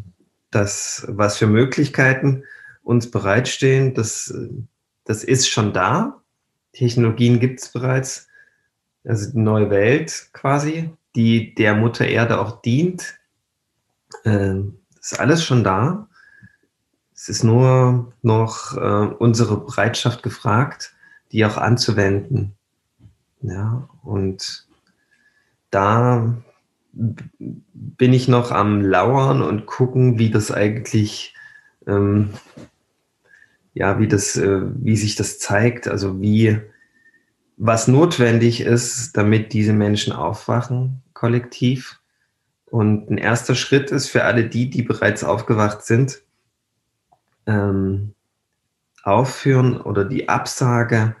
das, 0.50 1.06
was 1.08 1.38
für 1.38 1.46
Möglichkeiten 1.46 2.44
uns 2.82 3.10
bereitstehen, 3.10 3.94
das, 3.94 4.34
das 5.04 5.24
ist 5.24 5.48
schon 5.48 5.72
da. 5.72 6.20
Technologien 6.72 7.40
gibt 7.40 7.60
es 7.60 7.68
bereits. 7.68 8.28
Also 9.04 9.30
die 9.32 9.38
neue 9.38 9.70
Welt 9.70 10.28
quasi, 10.32 10.90
die 11.14 11.54
der 11.54 11.74
Mutter 11.74 12.06
Erde 12.06 12.40
auch 12.40 12.60
dient. 12.60 13.18
Äh, 14.24 14.56
ist 15.00 15.18
alles 15.18 15.44
schon 15.44 15.64
da. 15.64 16.08
Es 17.20 17.28
ist 17.28 17.42
nur 17.42 18.12
noch 18.22 18.76
äh, 18.76 19.12
unsere 19.18 19.58
Bereitschaft 19.58 20.22
gefragt, 20.22 20.94
die 21.32 21.44
auch 21.44 21.56
anzuwenden. 21.56 22.54
Ja, 23.42 23.88
und 24.04 24.68
da 25.72 26.36
bin 26.92 28.12
ich 28.12 28.28
noch 28.28 28.52
am 28.52 28.82
Lauern 28.82 29.42
und 29.42 29.66
gucken, 29.66 30.20
wie 30.20 30.30
das 30.30 30.52
eigentlich, 30.52 31.34
ähm, 31.88 32.34
ja, 33.74 33.98
wie 33.98 34.06
das, 34.06 34.36
äh, 34.36 34.60
wie 34.76 34.96
sich 34.96 35.16
das 35.16 35.40
zeigt, 35.40 35.88
also 35.88 36.20
wie, 36.20 36.60
was 37.56 37.88
notwendig 37.88 38.60
ist, 38.60 39.16
damit 39.16 39.52
diese 39.52 39.72
Menschen 39.72 40.12
aufwachen, 40.12 41.02
kollektiv. 41.14 41.98
Und 42.66 43.10
ein 43.10 43.18
erster 43.18 43.56
Schritt 43.56 43.90
ist 43.90 44.08
für 44.08 44.22
alle 44.22 44.48
die, 44.48 44.70
die 44.70 44.82
bereits 44.82 45.24
aufgewacht 45.24 45.84
sind, 45.84 46.22
ähm, 47.48 48.14
aufführen 49.02 49.80
oder 49.80 50.04
die 50.04 50.28
Absage 50.28 51.16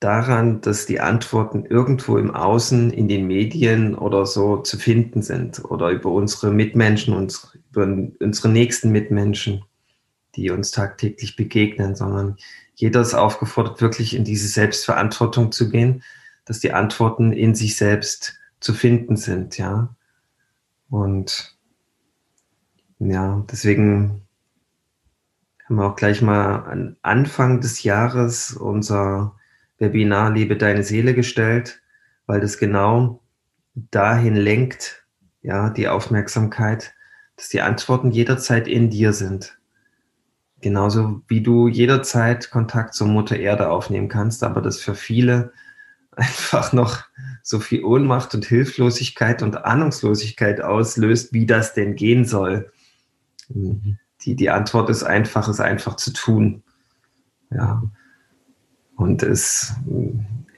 daran, 0.00 0.60
dass 0.60 0.86
die 0.86 1.00
Antworten 1.00 1.66
irgendwo 1.66 2.18
im 2.18 2.34
Außen, 2.34 2.90
in 2.92 3.08
den 3.08 3.26
Medien 3.26 3.94
oder 3.94 4.26
so 4.26 4.58
zu 4.58 4.78
finden 4.78 5.22
sind 5.22 5.64
oder 5.64 5.90
über 5.90 6.10
unsere 6.10 6.52
Mitmenschen, 6.52 7.14
uns, 7.14 7.56
über 7.70 7.84
unsere 8.20 8.48
nächsten 8.48 8.90
Mitmenschen, 8.90 9.64
die 10.34 10.50
uns 10.50 10.70
tagtäglich 10.70 11.36
begegnen, 11.36 11.94
sondern 11.94 12.36
jeder 12.74 13.00
ist 13.00 13.14
aufgefordert, 13.14 13.80
wirklich 13.80 14.14
in 14.14 14.24
diese 14.24 14.48
Selbstverantwortung 14.48 15.50
zu 15.50 15.68
gehen, 15.68 16.02
dass 16.44 16.60
die 16.60 16.72
Antworten 16.72 17.32
in 17.32 17.54
sich 17.54 17.76
selbst 17.76 18.38
zu 18.60 18.72
finden 18.72 19.16
sind, 19.16 19.58
ja. 19.58 19.94
Und 20.90 21.56
ja, 23.00 23.44
deswegen 23.50 24.27
haben 25.68 25.76
wir 25.76 25.86
auch 25.86 25.96
gleich 25.96 26.22
mal 26.22 26.64
an 26.64 26.96
Anfang 27.02 27.60
des 27.60 27.82
Jahres 27.82 28.54
unser 28.54 29.36
Webinar 29.76 30.32
Liebe 30.32 30.56
deine 30.56 30.82
Seele 30.82 31.12
gestellt, 31.14 31.82
weil 32.26 32.40
das 32.40 32.56
genau 32.56 33.22
dahin 33.74 34.34
lenkt, 34.34 35.04
ja, 35.42 35.68
die 35.68 35.88
Aufmerksamkeit, 35.88 36.94
dass 37.36 37.50
die 37.50 37.60
Antworten 37.60 38.10
jederzeit 38.10 38.66
in 38.66 38.88
dir 38.88 39.12
sind. 39.12 39.58
Genauso 40.62 41.22
wie 41.28 41.42
du 41.42 41.68
jederzeit 41.68 42.50
Kontakt 42.50 42.94
zur 42.94 43.06
Mutter 43.06 43.36
Erde 43.36 43.68
aufnehmen 43.68 44.08
kannst, 44.08 44.42
aber 44.42 44.62
das 44.62 44.80
für 44.80 44.94
viele 44.94 45.52
einfach 46.12 46.72
noch 46.72 47.04
so 47.42 47.60
viel 47.60 47.84
Ohnmacht 47.84 48.34
und 48.34 48.46
Hilflosigkeit 48.46 49.42
und 49.42 49.64
Ahnungslosigkeit 49.66 50.62
auslöst, 50.62 51.34
wie 51.34 51.44
das 51.44 51.74
denn 51.74 51.94
gehen 51.94 52.24
soll. 52.24 52.72
Mhm. 53.50 53.98
Die, 54.22 54.34
die 54.34 54.50
Antwort 54.50 54.90
ist 54.90 55.04
einfach, 55.04 55.48
es 55.48 55.60
einfach 55.60 55.96
zu 55.96 56.12
tun. 56.12 56.62
Ja. 57.50 57.82
Und 58.96 59.22
es 59.22 59.74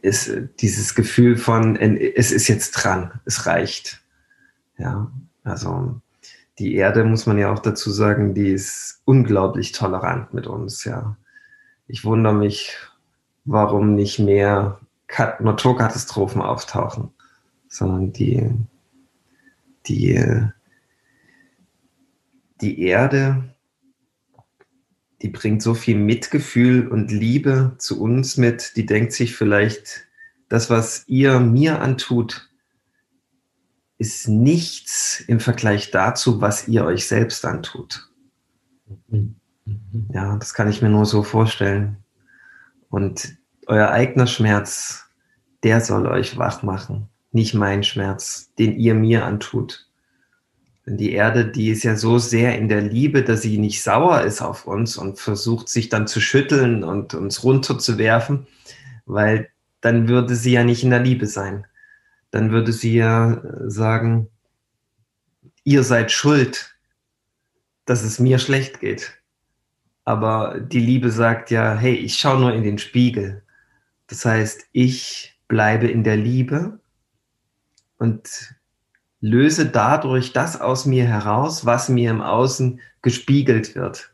ist 0.02 0.30
dieses 0.60 0.94
Gefühl 0.94 1.36
von, 1.36 1.76
es 1.76 2.32
ist 2.32 2.48
jetzt 2.48 2.72
dran, 2.72 3.20
es 3.26 3.46
reicht. 3.46 4.02
Ja, 4.78 5.10
also 5.44 6.00
die 6.58 6.74
Erde, 6.74 7.04
muss 7.04 7.26
man 7.26 7.38
ja 7.38 7.52
auch 7.52 7.58
dazu 7.58 7.90
sagen, 7.90 8.34
die 8.34 8.50
ist 8.50 9.02
unglaublich 9.04 9.72
tolerant 9.72 10.32
mit 10.32 10.46
uns, 10.46 10.84
ja. 10.84 11.16
Ich 11.86 12.04
wundere 12.04 12.34
mich, 12.34 12.76
warum 13.44 13.94
nicht 13.94 14.18
mehr 14.18 14.80
Naturkatastrophen 15.40 16.40
auftauchen, 16.40 17.10
sondern 17.68 18.12
die, 18.12 18.50
die, 19.86 20.44
die 22.60 22.82
Erde 22.82 23.49
die 25.22 25.28
bringt 25.28 25.62
so 25.62 25.74
viel 25.74 25.96
Mitgefühl 25.96 26.88
und 26.88 27.10
Liebe 27.10 27.74
zu 27.78 28.00
uns 28.00 28.36
mit, 28.36 28.76
die 28.76 28.86
denkt 28.86 29.12
sich 29.12 29.36
vielleicht, 29.36 30.06
das, 30.48 30.70
was 30.70 31.04
ihr 31.06 31.38
mir 31.40 31.80
antut, 31.80 32.48
ist 33.98 34.28
nichts 34.28 35.20
im 35.20 35.40
Vergleich 35.40 35.90
dazu, 35.90 36.40
was 36.40 36.66
ihr 36.68 36.84
euch 36.84 37.06
selbst 37.06 37.44
antut. 37.44 38.08
Mhm. 39.08 39.36
Ja, 40.12 40.36
das 40.36 40.54
kann 40.54 40.68
ich 40.68 40.80
mir 40.82 40.88
nur 40.88 41.04
so 41.04 41.22
vorstellen. 41.22 41.98
Und 42.88 43.36
euer 43.66 43.90
eigener 43.90 44.26
Schmerz, 44.26 45.04
der 45.62 45.80
soll 45.80 46.06
euch 46.06 46.38
wach 46.38 46.62
machen, 46.62 47.08
nicht 47.30 47.54
mein 47.54 47.84
Schmerz, 47.84 48.52
den 48.58 48.76
ihr 48.78 48.94
mir 48.94 49.24
antut. 49.24 49.89
Denn 50.86 50.96
die 50.96 51.12
Erde, 51.12 51.46
die 51.46 51.68
ist 51.70 51.82
ja 51.82 51.96
so 51.96 52.18
sehr 52.18 52.56
in 52.58 52.68
der 52.68 52.80
Liebe, 52.80 53.22
dass 53.22 53.42
sie 53.42 53.58
nicht 53.58 53.82
sauer 53.82 54.22
ist 54.22 54.40
auf 54.40 54.66
uns 54.66 54.96
und 54.96 55.18
versucht 55.18 55.68
sich 55.68 55.88
dann 55.88 56.06
zu 56.06 56.20
schütteln 56.20 56.84
und 56.84 57.14
uns 57.14 57.44
runterzuwerfen, 57.44 58.46
weil 59.04 59.50
dann 59.80 60.08
würde 60.08 60.34
sie 60.34 60.52
ja 60.52 60.64
nicht 60.64 60.82
in 60.82 60.90
der 60.90 61.00
Liebe 61.00 61.26
sein. 61.26 61.66
Dann 62.30 62.50
würde 62.50 62.72
sie 62.72 62.94
ja 62.94 63.42
sagen, 63.66 64.28
ihr 65.64 65.82
seid 65.82 66.12
schuld, 66.12 66.76
dass 67.84 68.02
es 68.02 68.18
mir 68.18 68.38
schlecht 68.38 68.80
geht. 68.80 69.20
Aber 70.04 70.60
die 70.60 70.80
Liebe 70.80 71.10
sagt 71.10 71.50
ja, 71.50 71.74
hey, 71.74 71.94
ich 71.94 72.16
schaue 72.16 72.40
nur 72.40 72.54
in 72.54 72.62
den 72.62 72.78
Spiegel. 72.78 73.42
Das 74.06 74.24
heißt, 74.24 74.66
ich 74.72 75.38
bleibe 75.48 75.88
in 75.88 76.04
der 76.04 76.16
Liebe 76.16 76.80
und 77.98 78.54
löse 79.20 79.66
dadurch 79.66 80.32
das 80.32 80.60
aus 80.60 80.86
mir 80.86 81.04
heraus, 81.04 81.66
was 81.66 81.88
mir 81.88 82.10
im 82.10 82.22
Außen 82.22 82.80
gespiegelt 83.02 83.74
wird. 83.74 84.10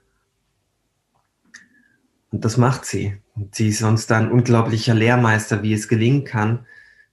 Und 2.30 2.44
das 2.44 2.56
macht 2.56 2.84
sie. 2.84 3.16
Und 3.34 3.54
sie 3.54 3.68
ist 3.68 3.82
uns 3.82 4.06
dann 4.06 4.26
ein 4.26 4.32
unglaublicher 4.32 4.94
Lehrmeister, 4.94 5.62
wie 5.62 5.72
es 5.72 5.88
gelingen 5.88 6.24
kann, 6.24 6.66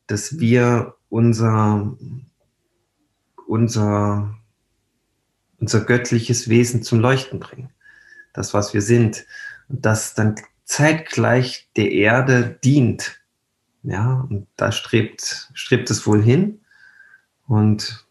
dass 0.08 0.40
wir 0.40 0.96
unser, 1.10 1.96
unser, 3.48 4.36
unser 5.60 5.82
göttliches 5.82 6.50
Wesen 6.50 6.84
zum 6.84 7.00
Leuchten 7.00 7.40
bringen. 7.40 7.70
Das, 8.34 8.54
was 8.54 8.74
wir 8.74 8.82
sind. 8.82 9.26
Und 9.70 9.86
das 9.86 10.16
dann 10.16 10.36
zeitgleich 10.66 11.70
der 11.76 11.92
Erde 11.92 12.60
dient. 12.64 13.20
Ja, 13.84 14.26
und 14.30 14.48
da 14.56 14.72
strebt, 14.72 15.52
strebt 15.54 15.90
es 15.92 16.08
wohl 16.08 16.24
hin. 16.24 16.63
Und 17.48 18.06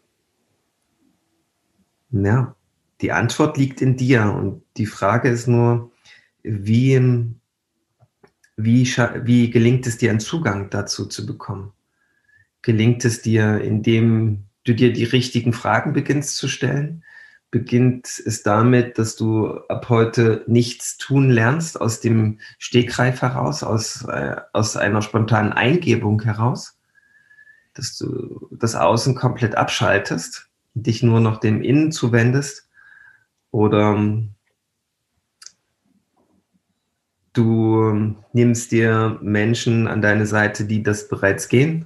ja, 2.11 2.55
die 3.01 3.11
Antwort 3.11 3.57
liegt 3.57 3.81
in 3.81 3.97
dir. 3.97 4.33
Und 4.33 4.63
die 4.77 4.85
Frage 4.85 5.29
ist 5.29 5.47
nur, 5.47 5.91
wie, 6.43 6.99
wie, 8.55 8.85
wie 9.23 9.49
gelingt 9.49 9.87
es 9.87 9.97
dir, 9.97 10.11
einen 10.11 10.19
Zugang 10.19 10.69
dazu 10.69 11.05
zu 11.05 11.25
bekommen? 11.25 11.73
Gelingt 12.61 13.03
es 13.03 13.21
dir, 13.21 13.61
indem 13.61 14.45
du 14.63 14.73
dir 14.73 14.93
die 14.93 15.03
richtigen 15.03 15.53
Fragen 15.53 15.93
beginnst 15.93 16.37
zu 16.37 16.47
stellen? 16.47 17.03
Beginnt 17.51 18.07
es 18.25 18.41
damit, 18.41 18.97
dass 18.97 19.15
du 19.15 19.49
ab 19.67 19.89
heute 19.89 20.43
nichts 20.47 20.97
tun 20.97 21.29
lernst 21.29 21.79
aus 21.79 21.99
dem 21.99 22.39
Stegreif 22.57 23.21
heraus, 23.21 23.63
aus, 23.63 24.05
äh, 24.05 24.37
aus 24.53 24.75
einer 24.75 25.01
spontanen 25.01 25.53
Eingebung 25.53 26.21
heraus? 26.23 26.72
Dass 27.73 27.97
du 27.97 28.47
das 28.51 28.75
Außen 28.75 29.15
komplett 29.15 29.55
abschaltest 29.55 30.49
dich 30.73 31.03
nur 31.03 31.19
noch 31.19 31.39
dem 31.39 31.61
Innen 31.61 31.91
zuwendest 31.91 32.67
oder 33.51 33.93
ähm, 33.93 34.31
du 37.33 38.15
nimmst 38.33 38.71
dir 38.71 39.19
Menschen 39.21 39.87
an 39.87 40.01
deine 40.01 40.25
Seite, 40.25 40.65
die 40.65 40.83
das 40.83 41.07
bereits 41.07 41.47
gehen 41.47 41.85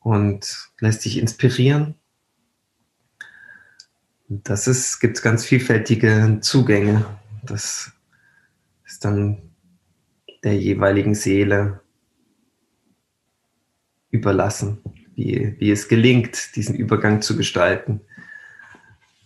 und 0.00 0.70
lässt 0.78 1.04
dich 1.04 1.18
inspirieren. 1.18 1.94
Das 4.28 4.66
ist, 4.66 5.00
gibt 5.00 5.22
ganz 5.22 5.44
vielfältige 5.44 6.38
Zugänge. 6.40 7.04
Das 7.42 7.92
ist 8.86 9.04
dann 9.04 9.42
der 10.44 10.56
jeweiligen 10.56 11.14
Seele 11.14 11.80
überlassen, 14.10 14.78
wie, 15.14 15.54
wie 15.58 15.70
es 15.70 15.88
gelingt, 15.88 16.56
diesen 16.56 16.74
Übergang 16.74 17.22
zu 17.22 17.36
gestalten. 17.36 18.00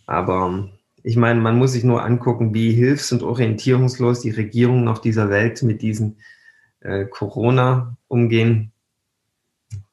Aber 0.07 0.71
Ich 1.07 1.17
meine, 1.17 1.41
man 1.41 1.59
muss 1.59 1.73
sich 1.73 1.85
nur 1.85 2.03
angucken, 2.03 2.55
wie 2.55 2.73
hilfs- 2.73 3.13
und 3.13 3.23
orientierungslos 3.23 4.21
die 4.21 4.31
Regierungen 4.31 4.89
auf 4.89 5.03
dieser 5.03 5.29
Welt 5.29 5.63
mit 5.63 5.83
diesem 5.83 6.17
äh, 6.81 7.05
Corona 7.05 7.99
umgehen. 8.09 8.73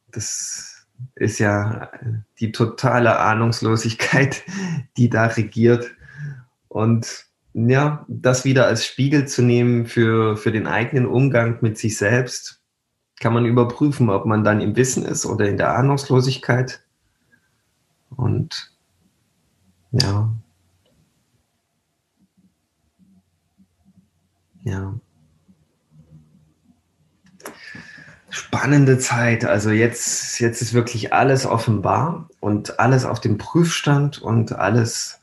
Das 0.10 0.88
ist 1.16 1.40
ja 1.40 1.92
die 2.40 2.54
totale 2.54 3.20
Ahnungslosigkeit, 3.20 4.44
die 4.98 5.10
da 5.10 5.26
regiert. 5.26 5.92
Und 6.70 7.26
ja, 7.54 8.06
das 8.08 8.46
wieder 8.46 8.68
als 8.68 8.86
Spiegel 8.86 9.28
zu 9.28 9.42
nehmen 9.42 9.86
für, 9.88 10.38
für 10.38 10.54
den 10.54 10.68
eigenen 10.68 11.06
Umgang 11.06 11.58
mit 11.62 11.78
sich 11.78 11.98
selbst, 11.98 12.61
kann 13.22 13.34
man 13.34 13.46
überprüfen, 13.46 14.10
ob 14.10 14.26
man 14.26 14.44
dann 14.44 14.60
im 14.60 14.76
Wissen 14.76 15.06
ist 15.06 15.26
oder 15.26 15.48
in 15.48 15.58
der 15.58 15.76
Ahnungslosigkeit. 15.76 16.84
Und 18.10 18.74
ja. 19.92 20.34
Ja. 24.64 24.94
Spannende 28.30 28.98
Zeit. 28.98 29.46
Also 29.46 29.70
jetzt, 29.70 30.40
jetzt 30.40 30.62
ist 30.62 30.74
wirklich 30.74 31.14
alles 31.14 31.46
offenbar 31.46 32.28
und 32.40 32.80
alles 32.80 33.06
auf 33.06 33.20
dem 33.20 33.38
Prüfstand 33.38 34.22
und 34.22 34.54
alles 34.54 35.20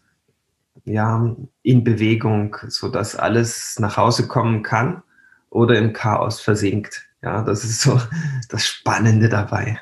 ja, 0.84 1.34
in 1.62 1.84
Bewegung, 1.84 2.56
sodass 2.68 3.16
alles 3.16 3.78
nach 3.80 3.96
Hause 3.96 4.28
kommen 4.28 4.62
kann 4.62 5.02
oder 5.50 5.76
im 5.78 5.92
Chaos 5.92 6.40
versinkt. 6.40 7.07
Ja, 7.22 7.42
das 7.42 7.64
ist 7.64 7.80
so 7.80 8.00
das 8.48 8.66
Spannende 8.66 9.28
dabei. 9.28 9.80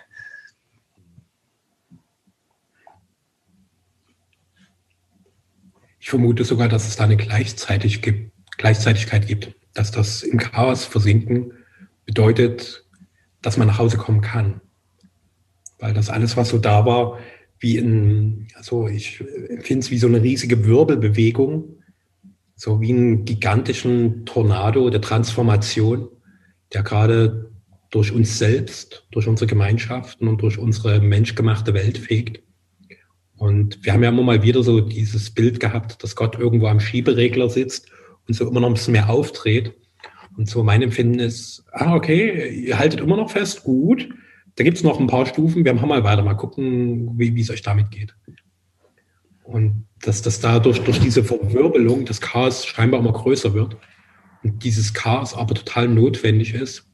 Ich 6.00 6.10
vermute 6.10 6.44
sogar, 6.44 6.68
dass 6.68 6.86
es 6.86 6.96
da 6.96 7.04
eine 7.04 7.16
Gleichzeitig 7.16 8.00
gibt, 8.00 8.32
Gleichzeitigkeit 8.56 9.26
gibt, 9.26 9.54
dass 9.74 9.90
das 9.90 10.22
im 10.22 10.38
Chaos 10.38 10.84
versinken 10.84 11.52
bedeutet, 12.04 12.84
dass 13.42 13.56
man 13.56 13.66
nach 13.66 13.78
Hause 13.78 13.96
kommen 13.96 14.20
kann. 14.20 14.60
Weil 15.78 15.92
das 15.92 16.08
alles, 16.08 16.36
was 16.36 16.48
so 16.48 16.58
da 16.58 16.86
war, 16.86 17.18
wie 17.58 17.76
in, 17.76 18.48
also 18.54 18.86
ich 18.88 19.20
empfinde 19.48 19.84
es 19.84 19.90
wie 19.90 19.98
so 19.98 20.06
eine 20.06 20.22
riesige 20.22 20.64
Wirbelbewegung, 20.64 21.82
so 22.54 22.80
wie 22.80 22.92
einen 22.92 23.24
gigantischen 23.24 24.24
Tornado 24.24 24.88
der 24.90 25.00
Transformation, 25.00 26.08
der 26.72 26.82
gerade 26.82 27.50
durch 27.90 28.12
uns 28.12 28.38
selbst, 28.38 29.06
durch 29.10 29.26
unsere 29.26 29.46
Gemeinschaften 29.46 30.28
und 30.28 30.42
durch 30.42 30.58
unsere 30.58 31.00
menschgemachte 31.00 31.74
Welt 31.74 31.98
fegt. 31.98 32.42
Und 33.36 33.84
wir 33.84 33.92
haben 33.92 34.02
ja 34.02 34.08
immer 34.08 34.22
mal 34.22 34.42
wieder 34.42 34.62
so 34.62 34.80
dieses 34.80 35.30
Bild 35.30 35.60
gehabt, 35.60 36.02
dass 36.02 36.16
Gott 36.16 36.38
irgendwo 36.38 36.66
am 36.66 36.80
Schieberegler 36.80 37.48
sitzt 37.48 37.90
und 38.26 38.34
so 38.34 38.48
immer 38.48 38.60
noch 38.60 38.68
ein 38.68 38.74
bisschen 38.74 38.92
mehr 38.92 39.08
aufdreht. 39.08 39.74
Und 40.36 40.48
so 40.48 40.62
mein 40.62 40.82
Empfinden 40.82 41.18
ist, 41.18 41.64
ah, 41.72 41.94
okay, 41.94 42.50
ihr 42.50 42.78
haltet 42.78 43.00
immer 43.00 43.16
noch 43.16 43.30
fest, 43.30 43.62
gut, 43.64 44.08
da 44.56 44.64
gibt 44.64 44.78
es 44.78 44.82
noch 44.82 44.98
ein 44.98 45.06
paar 45.06 45.26
Stufen. 45.26 45.64
Wir 45.64 45.74
machen 45.74 45.88
mal 45.88 46.04
weiter, 46.04 46.22
mal 46.22 46.34
gucken, 46.34 47.18
wie 47.18 47.40
es 47.40 47.50
euch 47.50 47.62
damit 47.62 47.90
geht. 47.90 48.14
Und 49.44 49.86
dass 50.02 50.22
das 50.22 50.40
dadurch 50.40 50.80
durch 50.80 50.98
diese 50.98 51.22
Verwirbelung 51.22 52.04
das 52.04 52.20
Chaos 52.20 52.66
scheinbar 52.66 53.00
immer 53.00 53.12
größer 53.12 53.54
wird 53.54 53.76
und 54.46 54.64
dieses 54.64 54.94
Chaos 54.94 55.34
aber 55.34 55.54
total 55.54 55.88
notwendig 55.88 56.54
ist, 56.54 56.86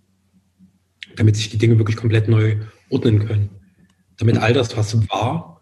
damit 1.16 1.36
sich 1.36 1.50
die 1.50 1.58
Dinge 1.58 1.78
wirklich 1.78 1.96
komplett 1.96 2.28
neu 2.28 2.56
ordnen 2.88 3.26
können. 3.26 3.50
Damit 4.16 4.38
all 4.38 4.54
das, 4.54 4.76
was 4.76 4.96
war, 5.10 5.60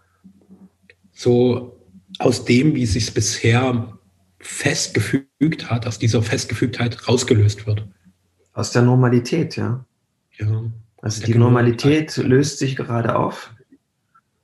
so 1.13 1.81
aus 2.19 2.45
dem, 2.45 2.75
wie 2.75 2.85
es 2.85 2.93
sich 2.93 3.13
bisher 3.13 3.99
festgefügt 4.39 5.71
hat, 5.71 5.87
aus 5.87 5.99
dieser 5.99 6.23
Festgefügtheit 6.23 7.09
rausgelöst 7.09 7.67
wird. 7.67 7.89
Aus 8.53 8.71
der 8.71 8.83
Normalität, 8.83 9.57
ja. 9.57 9.85
Ja. 10.39 10.65
Also 11.03 11.25
die 11.25 11.35
Normalität 11.35 12.17
löst 12.17 12.59
sich 12.59 12.77
gerade 12.77 13.17
auf. 13.17 13.53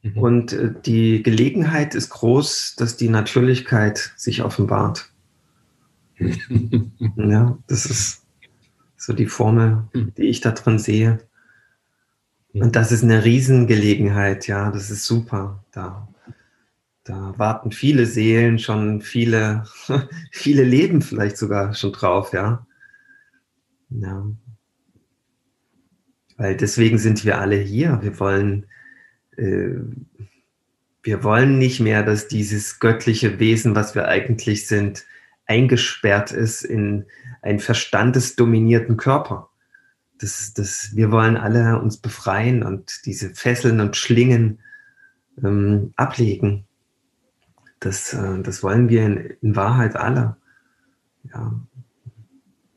Mhm. 0.03 0.19
Und 0.19 0.53
äh, 0.53 0.73
die 0.85 1.23
Gelegenheit 1.23 1.95
ist 1.95 2.11
groß, 2.11 2.75
dass 2.77 2.97
die 2.97 3.09
Natürlichkeit 3.09 4.13
sich 4.17 4.43
offenbart. 4.43 5.11
ja, 7.17 7.59
das 7.67 7.87
ist 7.87 8.27
so 8.97 9.13
die 9.13 9.27
Formel, 9.27 9.85
mhm. 9.93 10.13
die 10.17 10.25
ich 10.25 10.41
da 10.41 10.51
drin 10.53 10.79
sehe. 10.79 11.21
Mhm. 12.53 12.63
Und 12.63 12.77
das 12.77 12.93
ist 12.93 13.05
eine 13.05 13.25
Riesengelegenheit, 13.25 14.47
ja, 14.47 14.71
das 14.71 14.91
ist 14.91 15.05
super. 15.05 15.65
Da, 15.73 16.09
da 17.05 17.35
warten 17.37 17.71
viele 17.71 18.07
Seelen 18.07 18.59
schon, 18.59 19.01
viele, 19.01 19.65
viele 20.33 20.65
Leben 20.65 21.03
vielleicht 21.03 21.37
sogar 21.37 21.75
schon 21.75 21.93
drauf, 21.93 22.33
ja. 22.33 22.67
Ja. 23.91 24.27
Weil 26.37 26.57
deswegen 26.57 26.99
sind 26.99 27.25
wir 27.25 27.39
alle 27.39 27.57
hier. 27.57 28.01
Wir 28.03 28.19
wollen, 28.19 28.67
äh, 29.37 29.75
wir 31.03 31.23
wollen 31.23 31.59
nicht 31.59 31.81
mehr, 31.81 32.03
dass 32.03 32.29
dieses 32.29 32.79
göttliche 32.79 33.39
Wesen, 33.39 33.75
was 33.75 33.95
wir 33.95 34.09
eigentlich 34.09 34.67
sind, 34.67 35.05
eingesperrt 35.47 36.33
ist 36.33 36.63
in 36.63 37.07
einen 37.43 37.61
verstandesdominierten 37.61 38.97
Körper. 38.97 39.51
Das, 40.19 40.55
das, 40.55 40.91
wir 40.95 41.11
wollen 41.11 41.37
alle 41.37 41.81
uns 41.81 41.99
befreien 41.99 42.63
und 42.63 43.03
diese 43.05 43.35
Fesseln 43.35 43.81
und 43.81 43.97
Schlingen 43.97 44.61
ähm, 45.43 45.93
ablegen. 45.97 46.67
Das, 47.81 48.15
äh, 48.15 48.43
das 48.43 48.63
wollen 48.63 48.89
wir 48.89 49.05
in, 49.05 49.17
in 49.43 49.57
Wahrheit 49.57 49.97
alle. 49.97 50.37
Ja, 51.25 51.53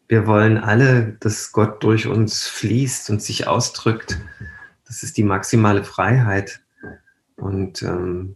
wir 0.07 0.25
wollen 0.27 0.57
alle, 0.57 1.17
dass 1.19 1.51
Gott 1.51 1.83
durch 1.83 2.07
uns 2.07 2.47
fließt 2.47 3.09
und 3.11 3.21
sich 3.21 3.47
ausdrückt. 3.47 4.19
Das 4.85 5.03
ist 5.03 5.17
die 5.17 5.23
maximale 5.23 5.83
Freiheit. 5.83 6.61
Und 7.35 7.83
ähm, 7.83 8.35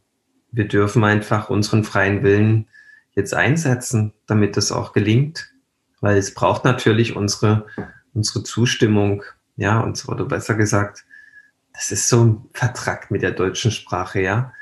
wir 0.52 0.68
dürfen 0.68 1.04
einfach 1.04 1.50
unseren 1.50 1.84
freien 1.84 2.24
Willen 2.24 2.68
jetzt 3.16 3.34
einsetzen, 3.34 4.14
damit 4.28 4.58
das 4.58 4.72
auch 4.72 4.94
gelingt. 4.94 5.52
Weil 6.02 6.18
es 6.18 6.34
braucht 6.34 6.66
natürlich 6.66 7.16
unsere, 7.16 7.66
unsere 8.14 8.44
Zustimmung. 8.44 9.24
Ja, 9.56 9.80
und 9.80 10.08
oder 10.08 10.26
besser 10.26 10.56
gesagt, 10.56 11.06
das 11.74 11.92
ist 11.92 12.10
so 12.10 12.50
vertrackt 12.54 13.12
mit 13.12 13.22
der 13.22 13.32
deutschen 13.32 13.72
Sprache, 13.72 14.22
ja. 14.22 14.54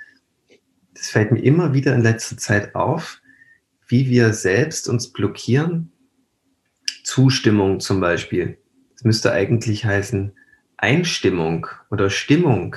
Das 0.94 1.10
fällt 1.10 1.32
mir 1.32 1.42
immer 1.42 1.74
wieder 1.74 1.96
in 1.96 2.02
letzter 2.02 2.38
Zeit 2.38 2.76
auf, 2.76 3.22
wie 3.88 4.10
wir 4.10 4.34
selbst 4.34 4.88
uns 4.88 5.12
blockieren 5.12 5.92
Zustimmung 7.04 7.80
zum 7.80 8.00
Beispiel. 8.00 8.58
Es 8.96 9.04
müsste 9.04 9.32
eigentlich 9.32 9.86
heißen 9.86 10.34
Einstimmung 10.78 11.68
oder 11.90 12.10
Stimmung. 12.10 12.76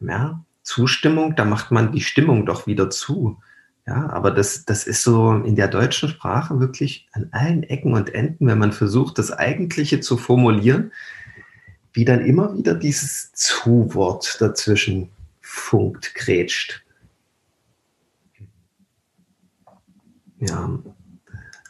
Ja, 0.00 0.44
Zustimmung, 0.62 1.34
da 1.34 1.44
macht 1.44 1.70
man 1.70 1.92
die 1.92 2.00
Stimmung 2.00 2.46
doch 2.46 2.66
wieder 2.66 2.90
zu. 2.90 3.40
Ja, 3.88 4.10
aber 4.10 4.30
das, 4.30 4.66
das 4.66 4.86
ist 4.86 5.02
so 5.02 5.32
in 5.32 5.56
der 5.56 5.68
deutschen 5.68 6.10
Sprache 6.10 6.60
wirklich 6.60 7.08
an 7.12 7.28
allen 7.32 7.62
Ecken 7.62 7.94
und 7.94 8.12
Enden, 8.14 8.46
wenn 8.46 8.58
man 8.58 8.72
versucht, 8.72 9.16
das 9.16 9.30
Eigentliche 9.30 10.00
zu 10.00 10.18
formulieren, 10.18 10.92
wie 11.94 12.04
dann 12.04 12.20
immer 12.20 12.54
wieder 12.54 12.74
dieses 12.74 13.32
Zu-Wort 13.32 14.42
dazwischen 14.42 15.08
funkt, 15.40 16.14
grätscht. 16.14 16.84
Ja, 20.38 20.78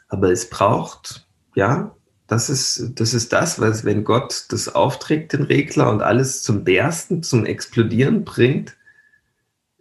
aber 0.08 0.32
es 0.32 0.50
braucht 0.50 1.28
ja, 1.54 1.94
das 2.26 2.50
ist, 2.50 2.92
das 2.96 3.14
ist 3.14 3.32
das, 3.32 3.60
was, 3.60 3.84
wenn 3.84 4.02
Gott 4.02 4.46
das 4.48 4.74
aufträgt, 4.74 5.34
den 5.34 5.42
Regler, 5.42 5.88
und 5.88 6.02
alles 6.02 6.42
zum 6.42 6.64
Bersten, 6.64 7.22
zum 7.22 7.46
Explodieren 7.46 8.24
bringt, 8.24 8.76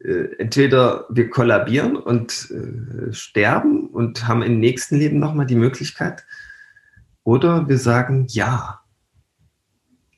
äh, 0.04 0.36
entweder 0.38 1.06
wir 1.10 1.30
kollabieren 1.30 1.96
und 1.96 2.52
äh, 2.52 3.14
sterben 3.14 3.88
und 3.88 4.28
haben 4.28 4.44
im 4.44 4.60
nächsten 4.60 4.98
Leben 4.98 5.20
nochmal 5.20 5.46
die 5.46 5.56
Möglichkeit, 5.56 6.26
oder 7.24 7.68
wir 7.68 7.78
sagen 7.78 8.26
ja. 8.30 8.82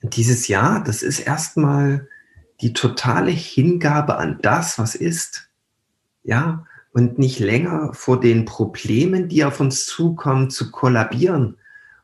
dieses 0.04 0.48
Ja, 0.48 0.80
das 0.80 1.02
ist 1.02 1.20
erstmal 1.20 2.08
die 2.62 2.74
totale 2.74 3.32
Hingabe 3.32 4.18
an 4.18 4.38
das, 4.42 4.78
was 4.78 4.94
ist. 4.94 5.50
Ja, 6.24 6.66
und 6.92 7.18
nicht 7.18 7.40
länger 7.40 7.94
vor 7.94 8.20
den 8.20 8.46
Problemen, 8.46 9.28
die 9.28 9.44
auf 9.44 9.60
uns 9.60 9.86
zukommen, 9.86 10.50
zu 10.50 10.70
kollabieren 10.70 11.58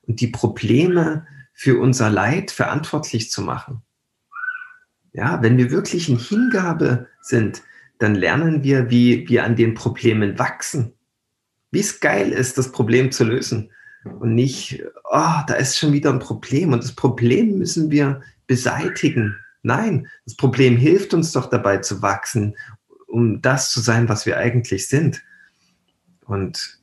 und 0.07 0.21
die 0.21 0.27
Probleme 0.27 1.27
für 1.53 1.79
unser 1.79 2.09
Leid 2.09 2.49
verantwortlich 2.51 3.29
zu 3.29 3.41
machen. 3.41 3.81
Ja, 5.15 5.41
wenn 5.41 5.57
wir 5.57 5.71
wirklich 5.71 6.09
in 6.09 6.17
Hingabe 6.17 7.07
sind, 7.21 7.61
dann 7.99 8.15
lernen 8.15 8.63
wir, 8.63 8.89
wie 8.89 9.27
wir 9.29 9.45
an 9.45 9.55
den 9.55 9.73
Problemen 9.73 10.37
wachsen. 10.37 10.93
Wie 11.71 11.79
es 11.79 11.99
geil 11.99 12.31
ist, 12.31 12.57
das 12.57 12.71
Problem 12.71 13.11
zu 13.11 13.23
lösen. 13.23 13.71
Und 14.19 14.35
nicht, 14.35 14.83
oh, 15.05 15.39
da 15.47 15.53
ist 15.55 15.77
schon 15.77 15.93
wieder 15.93 16.11
ein 16.11 16.19
Problem 16.19 16.73
und 16.73 16.83
das 16.83 16.93
Problem 16.93 17.57
müssen 17.57 17.89
wir 17.89 18.21
beseitigen. 18.45 19.35
Nein, 19.63 20.07
das 20.25 20.35
Problem 20.35 20.77
hilft 20.77 21.13
uns 21.13 21.31
doch 21.31 21.49
dabei 21.49 21.77
zu 21.77 22.01
wachsen 22.01 22.55
um 23.15 23.41
das 23.41 23.71
zu 23.71 23.79
sein, 23.79 24.09
was 24.09 24.25
wir 24.25 24.37
eigentlich 24.37 24.89
sind. 24.89 25.23
Und 26.25 26.79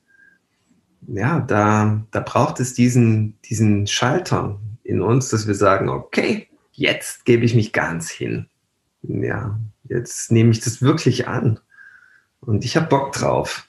ja, 1.07 1.41
da, 1.41 2.07
da 2.11 2.21
braucht 2.21 2.59
es 2.59 2.73
diesen, 2.73 3.39
diesen 3.43 3.87
Schalter 3.87 4.59
in 4.83 5.03
uns, 5.03 5.29
dass 5.29 5.47
wir 5.47 5.55
sagen, 5.55 5.91
okay, 5.91 6.49
jetzt 6.73 7.25
gebe 7.25 7.45
ich 7.45 7.55
mich 7.55 7.73
ganz 7.73 8.11
hin. 8.11 8.49
Ja, 9.03 9.59
jetzt 9.85 10.33
nehme 10.33 10.51
ich 10.51 10.61
das 10.61 10.83
wirklich 10.83 11.29
an. 11.29 11.61
Und 12.41 12.65
ich 12.65 12.77
habe 12.77 12.87
Bock 12.87 13.13
drauf. 13.13 13.69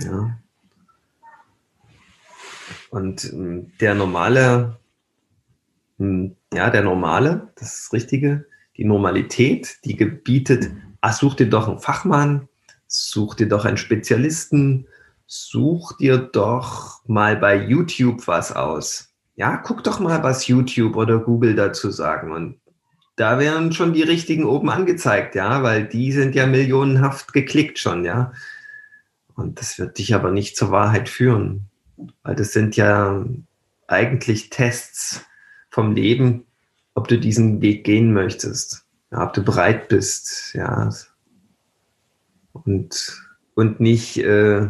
Ja. 0.00 0.38
Und 2.90 3.24
ähm, 3.32 3.72
der 3.80 3.94
normale, 3.94 4.78
hm, 5.98 6.36
ja, 6.52 6.70
der 6.70 6.82
normale, 6.82 7.52
das 7.56 7.74
ist 7.74 7.86
das 7.86 7.92
Richtige, 7.92 8.46
die 8.76 8.84
Normalität, 8.84 9.78
die 9.84 9.96
gebietet, 9.96 10.70
ach, 11.00 11.14
such 11.14 11.34
dir 11.34 11.48
doch 11.48 11.68
einen 11.68 11.78
Fachmann, 11.78 12.48
such 12.86 13.34
dir 13.34 13.48
doch 13.48 13.64
einen 13.64 13.76
Spezialisten, 13.76 14.86
such 15.26 15.96
dir 15.98 16.18
doch 16.18 17.06
mal 17.06 17.36
bei 17.36 17.56
YouTube 17.56 18.26
was 18.26 18.52
aus. 18.52 19.11
Ja, 19.34 19.56
guck 19.56 19.82
doch 19.82 19.98
mal, 19.98 20.22
was 20.22 20.46
YouTube 20.46 20.96
oder 20.96 21.18
Google 21.18 21.54
dazu 21.54 21.90
sagen. 21.90 22.32
Und 22.32 22.60
da 23.16 23.38
werden 23.38 23.72
schon 23.72 23.92
die 23.92 24.02
richtigen 24.02 24.44
oben 24.44 24.70
angezeigt, 24.70 25.34
ja, 25.34 25.62
weil 25.62 25.86
die 25.86 26.12
sind 26.12 26.34
ja 26.34 26.46
millionenhaft 26.46 27.32
geklickt 27.32 27.78
schon, 27.78 28.04
ja. 28.04 28.32
Und 29.34 29.60
das 29.60 29.78
wird 29.78 29.98
dich 29.98 30.14
aber 30.14 30.30
nicht 30.30 30.56
zur 30.56 30.70
Wahrheit 30.70 31.08
führen, 31.08 31.68
weil 32.22 32.34
das 32.34 32.52
sind 32.52 32.76
ja 32.76 33.24
eigentlich 33.86 34.50
Tests 34.50 35.24
vom 35.70 35.92
Leben, 35.94 36.44
ob 36.94 37.08
du 37.08 37.18
diesen 37.18 37.60
Weg 37.60 37.84
gehen 37.84 38.12
möchtest, 38.12 38.84
ja, 39.10 39.24
ob 39.24 39.32
du 39.32 39.42
bereit 39.42 39.88
bist, 39.88 40.52
ja. 40.54 40.90
Und, 42.52 43.22
und 43.54 43.80
nicht, 43.80 44.18
äh, 44.18 44.68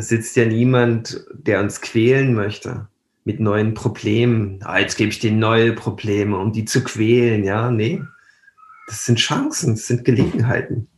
da 0.00 0.06
sitzt 0.06 0.34
ja 0.36 0.46
niemand, 0.46 1.26
der 1.30 1.60
uns 1.60 1.82
quälen 1.82 2.32
möchte 2.32 2.88
mit 3.26 3.38
neuen 3.38 3.74
Problemen. 3.74 4.58
Ah, 4.62 4.78
jetzt 4.78 4.96
gebe 4.96 5.10
ich 5.10 5.18
dir 5.18 5.30
neue 5.30 5.74
Probleme, 5.74 6.38
um 6.38 6.54
die 6.54 6.64
zu 6.64 6.82
quälen. 6.82 7.44
Ja, 7.44 7.70
nee. 7.70 8.02
Das 8.86 9.04
sind 9.04 9.18
Chancen, 9.18 9.74
das 9.74 9.88
sind 9.88 10.06
Gelegenheiten. 10.06 10.88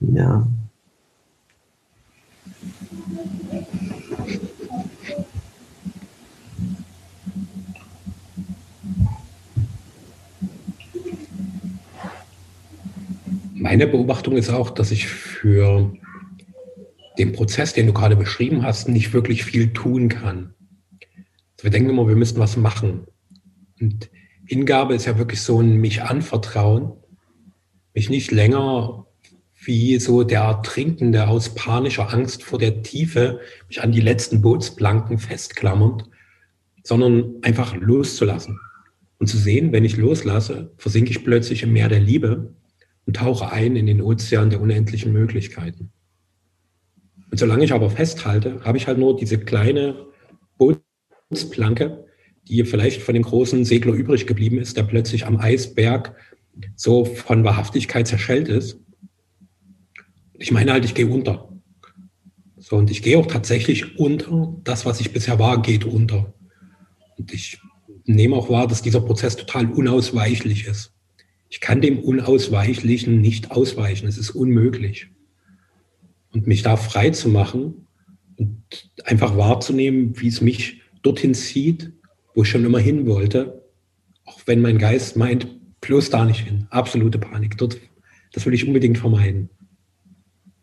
Ja. 0.00 0.46
Meine 13.54 13.86
Beobachtung 13.86 14.36
ist 14.36 14.50
auch, 14.50 14.68
dass 14.68 14.90
ich 14.90 15.06
für 15.08 15.90
den 17.18 17.32
Prozess, 17.32 17.72
den 17.72 17.86
du 17.86 17.92
gerade 17.92 18.16
beschrieben 18.16 18.62
hast, 18.62 18.88
nicht 18.88 19.12
wirklich 19.12 19.44
viel 19.44 19.72
tun 19.72 20.08
kann. 20.08 20.54
Also 21.52 21.64
wir 21.64 21.70
denken 21.70 21.90
immer, 21.90 22.08
wir 22.08 22.16
müssen 22.16 22.38
was 22.38 22.56
machen. 22.56 23.06
Und 23.80 24.10
Hingabe 24.46 24.94
ist 24.94 25.06
ja 25.06 25.18
wirklich 25.18 25.40
so 25.40 25.60
ein 25.60 25.76
mich 25.76 26.02
anvertrauen, 26.02 26.92
mich 27.94 28.10
nicht 28.10 28.30
länger 28.30 29.06
wie 29.66 29.98
so 29.98 30.24
der 30.24 30.42
Ertrinkende 30.42 31.28
aus 31.28 31.54
panischer 31.54 32.12
Angst 32.12 32.42
vor 32.42 32.58
der 32.58 32.82
Tiefe 32.82 33.40
mich 33.68 33.82
an 33.82 33.92
die 33.92 34.00
letzten 34.00 34.42
Bootsplanken 34.42 35.18
festklammernd, 35.18 36.04
sondern 36.82 37.36
einfach 37.42 37.74
loszulassen 37.74 38.58
und 39.18 39.28
zu 39.28 39.38
sehen, 39.38 39.72
wenn 39.72 39.84
ich 39.84 39.96
loslasse, 39.96 40.72
versinke 40.76 41.10
ich 41.10 41.24
plötzlich 41.24 41.62
im 41.62 41.72
Meer 41.72 41.88
der 41.88 42.00
Liebe 42.00 42.52
und 43.06 43.16
tauche 43.16 43.50
ein 43.50 43.76
in 43.76 43.86
den 43.86 44.02
Ozean 44.02 44.50
der 44.50 44.60
unendlichen 44.60 45.12
Möglichkeiten. 45.12 45.92
Und 47.30 47.38
solange 47.38 47.64
ich 47.64 47.72
aber 47.72 47.90
festhalte, 47.90 48.60
habe 48.64 48.78
ich 48.78 48.86
halt 48.86 48.98
nur 48.98 49.16
diese 49.16 49.38
kleine 49.38 50.06
Bootsplanke, 50.58 52.04
die 52.48 52.64
vielleicht 52.64 53.02
von 53.02 53.14
dem 53.14 53.24
großen 53.24 53.64
Segler 53.64 53.94
übrig 53.94 54.26
geblieben 54.26 54.58
ist, 54.58 54.76
der 54.76 54.84
plötzlich 54.84 55.26
am 55.26 55.38
Eisberg 55.38 56.14
so 56.76 57.04
von 57.04 57.44
Wahrhaftigkeit 57.44 58.06
zerschellt 58.06 58.48
ist. 58.48 58.78
Ich 60.34 60.52
meine 60.52 60.72
halt, 60.72 60.84
ich 60.84 60.94
gehe 60.94 61.06
unter. 61.06 61.48
So, 62.56 62.76
und 62.76 62.90
ich 62.90 63.02
gehe 63.02 63.18
auch 63.18 63.26
tatsächlich 63.26 63.98
unter. 63.98 64.54
Das, 64.64 64.86
was 64.86 65.00
ich 65.00 65.12
bisher 65.12 65.38
war, 65.38 65.62
geht 65.62 65.84
unter. 65.84 66.34
Und 67.16 67.32
ich 67.32 67.60
nehme 68.04 68.36
auch 68.36 68.50
wahr, 68.50 68.66
dass 68.66 68.82
dieser 68.82 69.00
Prozess 69.00 69.36
total 69.36 69.70
unausweichlich 69.70 70.66
ist. 70.66 70.92
Ich 71.48 71.60
kann 71.60 71.80
dem 71.80 71.98
Unausweichlichen 71.98 73.20
nicht 73.20 73.50
ausweichen. 73.50 74.08
Es 74.08 74.18
ist 74.18 74.30
unmöglich 74.30 75.13
und 76.34 76.46
mich 76.46 76.62
da 76.62 76.76
frei 76.76 77.10
zu 77.10 77.28
machen 77.28 77.86
und 78.36 78.90
einfach 79.04 79.36
wahrzunehmen, 79.36 80.20
wie 80.20 80.26
es 80.28 80.40
mich 80.40 80.82
dorthin 81.02 81.32
zieht, 81.32 81.92
wo 82.34 82.42
ich 82.42 82.48
schon 82.48 82.64
immer 82.64 82.80
hin 82.80 83.06
wollte, 83.06 83.62
auch 84.24 84.40
wenn 84.46 84.60
mein 84.60 84.78
Geist 84.78 85.16
meint, 85.16 85.46
bloß 85.80 86.10
da 86.10 86.24
nicht 86.24 86.40
hin. 86.40 86.66
Absolute 86.70 87.18
Panik. 87.18 87.56
Dort, 87.56 87.78
das 88.32 88.44
will 88.44 88.54
ich 88.54 88.66
unbedingt 88.66 88.98
vermeiden. 88.98 89.48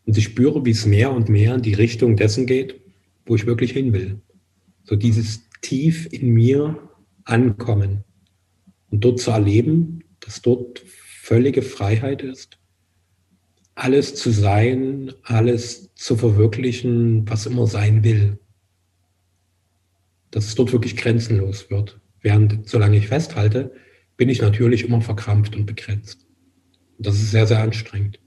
Und 0.05 0.17
ich 0.17 0.25
spüre, 0.25 0.65
wie 0.65 0.71
es 0.71 0.85
mehr 0.85 1.11
und 1.11 1.29
mehr 1.29 1.55
in 1.55 1.61
die 1.61 1.73
Richtung 1.73 2.17
dessen 2.17 2.45
geht, 2.45 2.81
wo 3.25 3.35
ich 3.35 3.45
wirklich 3.45 3.71
hin 3.71 3.93
will. 3.93 4.19
So 4.83 4.95
dieses 4.95 5.47
tief 5.61 6.11
in 6.11 6.31
mir 6.31 6.89
ankommen 7.23 8.03
und 8.89 9.05
dort 9.05 9.19
zu 9.19 9.31
erleben, 9.31 10.03
dass 10.19 10.41
dort 10.41 10.79
völlige 10.79 11.61
Freiheit 11.61 12.23
ist 12.23 12.60
alles 13.75 14.15
zu 14.15 14.31
sein, 14.31 15.13
alles 15.23 15.93
zu 15.95 16.15
verwirklichen, 16.15 17.29
was 17.29 17.45
immer 17.45 17.67
sein 17.67 18.03
will. 18.03 18.39
Dass 20.29 20.45
es 20.45 20.55
dort 20.55 20.71
wirklich 20.71 20.97
grenzenlos 20.97 21.69
wird. 21.69 21.99
Während, 22.21 22.67
solange 22.69 22.97
ich 22.97 23.07
festhalte, 23.07 23.73
bin 24.17 24.29
ich 24.29 24.41
natürlich 24.41 24.83
immer 24.83 25.01
verkrampft 25.01 25.55
und 25.55 25.65
begrenzt. 25.65 26.27
Und 26.97 27.07
das 27.07 27.15
ist 27.15 27.31
sehr, 27.31 27.47
sehr 27.47 27.61
anstrengend. 27.61 28.19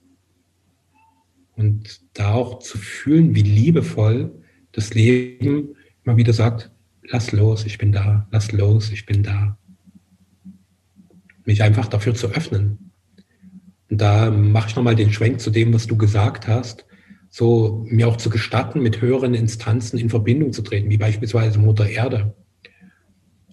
Und 1.56 2.00
da 2.14 2.32
auch 2.32 2.58
zu 2.58 2.78
fühlen, 2.78 3.34
wie 3.34 3.42
liebevoll 3.42 4.42
das 4.72 4.92
Leben 4.94 5.76
immer 6.04 6.16
wieder 6.16 6.32
sagt, 6.32 6.72
lass 7.02 7.32
los, 7.32 7.64
ich 7.64 7.78
bin 7.78 7.92
da, 7.92 8.26
lass 8.32 8.50
los, 8.50 8.90
ich 8.90 9.06
bin 9.06 9.22
da. 9.22 9.56
Mich 11.44 11.62
einfach 11.62 11.86
dafür 11.86 12.14
zu 12.14 12.28
öffnen, 12.28 12.90
und 13.90 14.00
da 14.00 14.30
mache 14.30 14.68
ich 14.68 14.76
nochmal 14.76 14.96
den 14.96 15.12
Schwenk 15.12 15.40
zu 15.40 15.50
dem, 15.50 15.72
was 15.74 15.86
du 15.86 15.96
gesagt 15.96 16.48
hast, 16.48 16.86
so 17.28 17.84
mir 17.88 18.08
auch 18.08 18.16
zu 18.16 18.30
gestatten, 18.30 18.80
mit 18.80 19.00
höheren 19.00 19.34
Instanzen 19.34 19.98
in 19.98 20.08
Verbindung 20.08 20.52
zu 20.52 20.62
treten, 20.62 20.90
wie 20.90 20.96
beispielsweise 20.96 21.58
Mutter 21.58 21.88
Erde. 21.88 22.34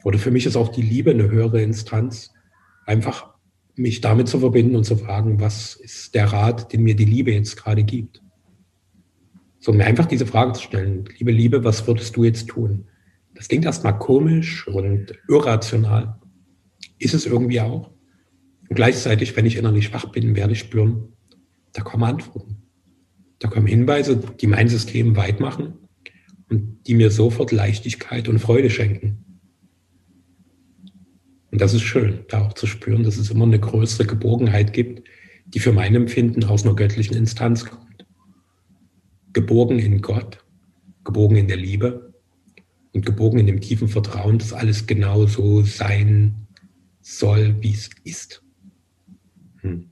Oder 0.04 0.20
für 0.20 0.32
mich 0.32 0.46
ist 0.46 0.56
auch 0.56 0.70
die 0.70 0.82
Liebe 0.82 1.12
eine 1.12 1.30
höhere 1.30 1.62
Instanz, 1.62 2.32
einfach 2.86 3.34
mich 3.76 4.02
damit 4.02 4.28
zu 4.28 4.40
verbinden 4.40 4.76
und 4.76 4.84
zu 4.84 4.96
fragen, 4.96 5.40
was 5.40 5.76
ist 5.76 6.16
der 6.16 6.32
Rat, 6.32 6.74
den 6.74 6.84
mir 6.84 6.96
die 6.96 7.06
Liebe 7.06 7.32
jetzt 7.32 7.58
gerade 7.58 7.84
gibt. 7.84 8.22
So 9.60 9.72
mir 9.74 9.86
einfach 9.86 10.06
diese 10.06 10.26
Frage 10.26 10.54
zu 10.54 10.64
stellen, 10.64 11.06
liebe 11.18 11.32
Liebe, 11.32 11.64
was 11.64 11.86
würdest 11.88 12.16
du 12.16 12.24
jetzt 12.24 12.48
tun? 12.48 12.88
Das 13.36 13.48
klingt 13.48 13.66
erstmal 13.66 13.98
komisch 13.98 14.68
und 14.68 15.14
irrational. 15.28 16.20
Ist 17.00 17.14
es 17.14 17.26
irgendwie 17.26 17.62
auch. 17.62 17.92
Und 18.72 18.76
gleichzeitig, 18.76 19.36
wenn 19.36 19.46
ich 19.46 19.58
innerlich 19.58 19.88
schwach 19.88 20.06
bin, 20.14 20.34
werde 20.34 20.54
ich 20.54 20.60
spüren, 20.60 21.10
da 21.74 21.82
kommen 21.82 22.06
Antworten. 22.06 22.70
Da 23.40 23.50
kommen 23.50 23.68
Hinweise, 23.68 24.16
die 24.40 24.48
mein 24.48 24.70
System 24.70 25.18
weit 25.18 25.42
machen 25.42 25.74
und 26.50 26.88
die 26.88 26.96
mir 26.96 27.12
sofort 27.12 27.52
Leichtigkeit 27.52 28.30
und 28.30 28.40
Freude 28.40 28.70
schenken. 28.70 29.42
Und 31.52 31.60
das 31.60 31.74
ist 31.74 31.82
schön, 31.82 32.24
da 32.30 32.46
auch 32.46 32.54
zu 32.54 32.66
spüren, 32.66 33.04
dass 33.04 33.18
es 33.18 33.30
immer 33.30 33.44
eine 33.44 33.60
größere 33.60 34.08
Geborgenheit 34.08 34.72
gibt, 34.72 35.06
die 35.48 35.60
für 35.60 35.74
mein 35.74 35.94
Empfinden 35.94 36.46
aus 36.46 36.64
einer 36.64 36.74
göttlichen 36.74 37.18
Instanz 37.18 37.66
kommt. 37.66 38.06
Geborgen 39.34 39.80
in 39.80 40.02
Gott, 40.02 40.46
geborgen 41.04 41.36
in 41.36 41.50
der 41.50 41.58
Liebe 41.58 42.14
und 42.94 43.06
geborgen 43.06 43.40
in 43.40 43.48
dem 43.48 43.60
tiefen 43.60 43.90
Vertrauen, 43.90 44.38
dass 44.38 44.54
alles 44.54 44.88
genau 44.88 45.26
so 45.26 45.62
sein 45.62 46.48
soll, 47.02 47.58
wie 47.60 47.74
es 47.74 47.90
ist. 48.06 48.42
Hm. 49.62 49.90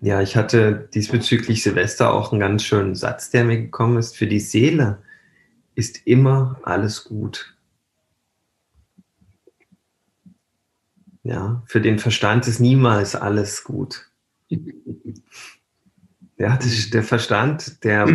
Ja, 0.00 0.20
ich 0.20 0.36
hatte 0.36 0.88
diesbezüglich 0.92 1.62
Silvester 1.62 2.12
auch 2.12 2.30
einen 2.30 2.40
ganz 2.40 2.62
schönen 2.62 2.94
Satz, 2.94 3.30
der 3.30 3.44
mir 3.44 3.56
gekommen 3.56 3.96
ist. 3.96 4.16
Für 4.16 4.26
die 4.26 4.40
Seele 4.40 5.02
ist 5.74 6.06
immer 6.06 6.60
alles 6.62 7.04
gut. 7.04 7.56
Ja, 11.22 11.62
für 11.66 11.80
den 11.80 11.98
Verstand 11.98 12.46
ist 12.46 12.60
niemals 12.60 13.16
alles 13.16 13.64
gut. 13.64 14.10
Ja, 16.36 16.58
der 16.92 17.04
Verstand, 17.04 17.84
der, 17.84 18.08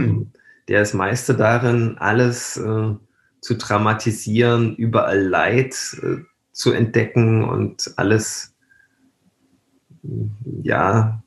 der 0.67 0.81
ist 0.81 0.93
Meister 0.93 1.33
darin, 1.33 1.97
alles 1.99 2.57
äh, 2.57 2.93
zu 3.39 3.53
dramatisieren, 3.55 4.75
überall 4.75 5.21
Leid 5.21 5.73
äh, 6.03 6.17
zu 6.51 6.73
entdecken 6.73 7.45
und 7.45 7.93
alles 7.95 8.53
ja, 10.61 11.23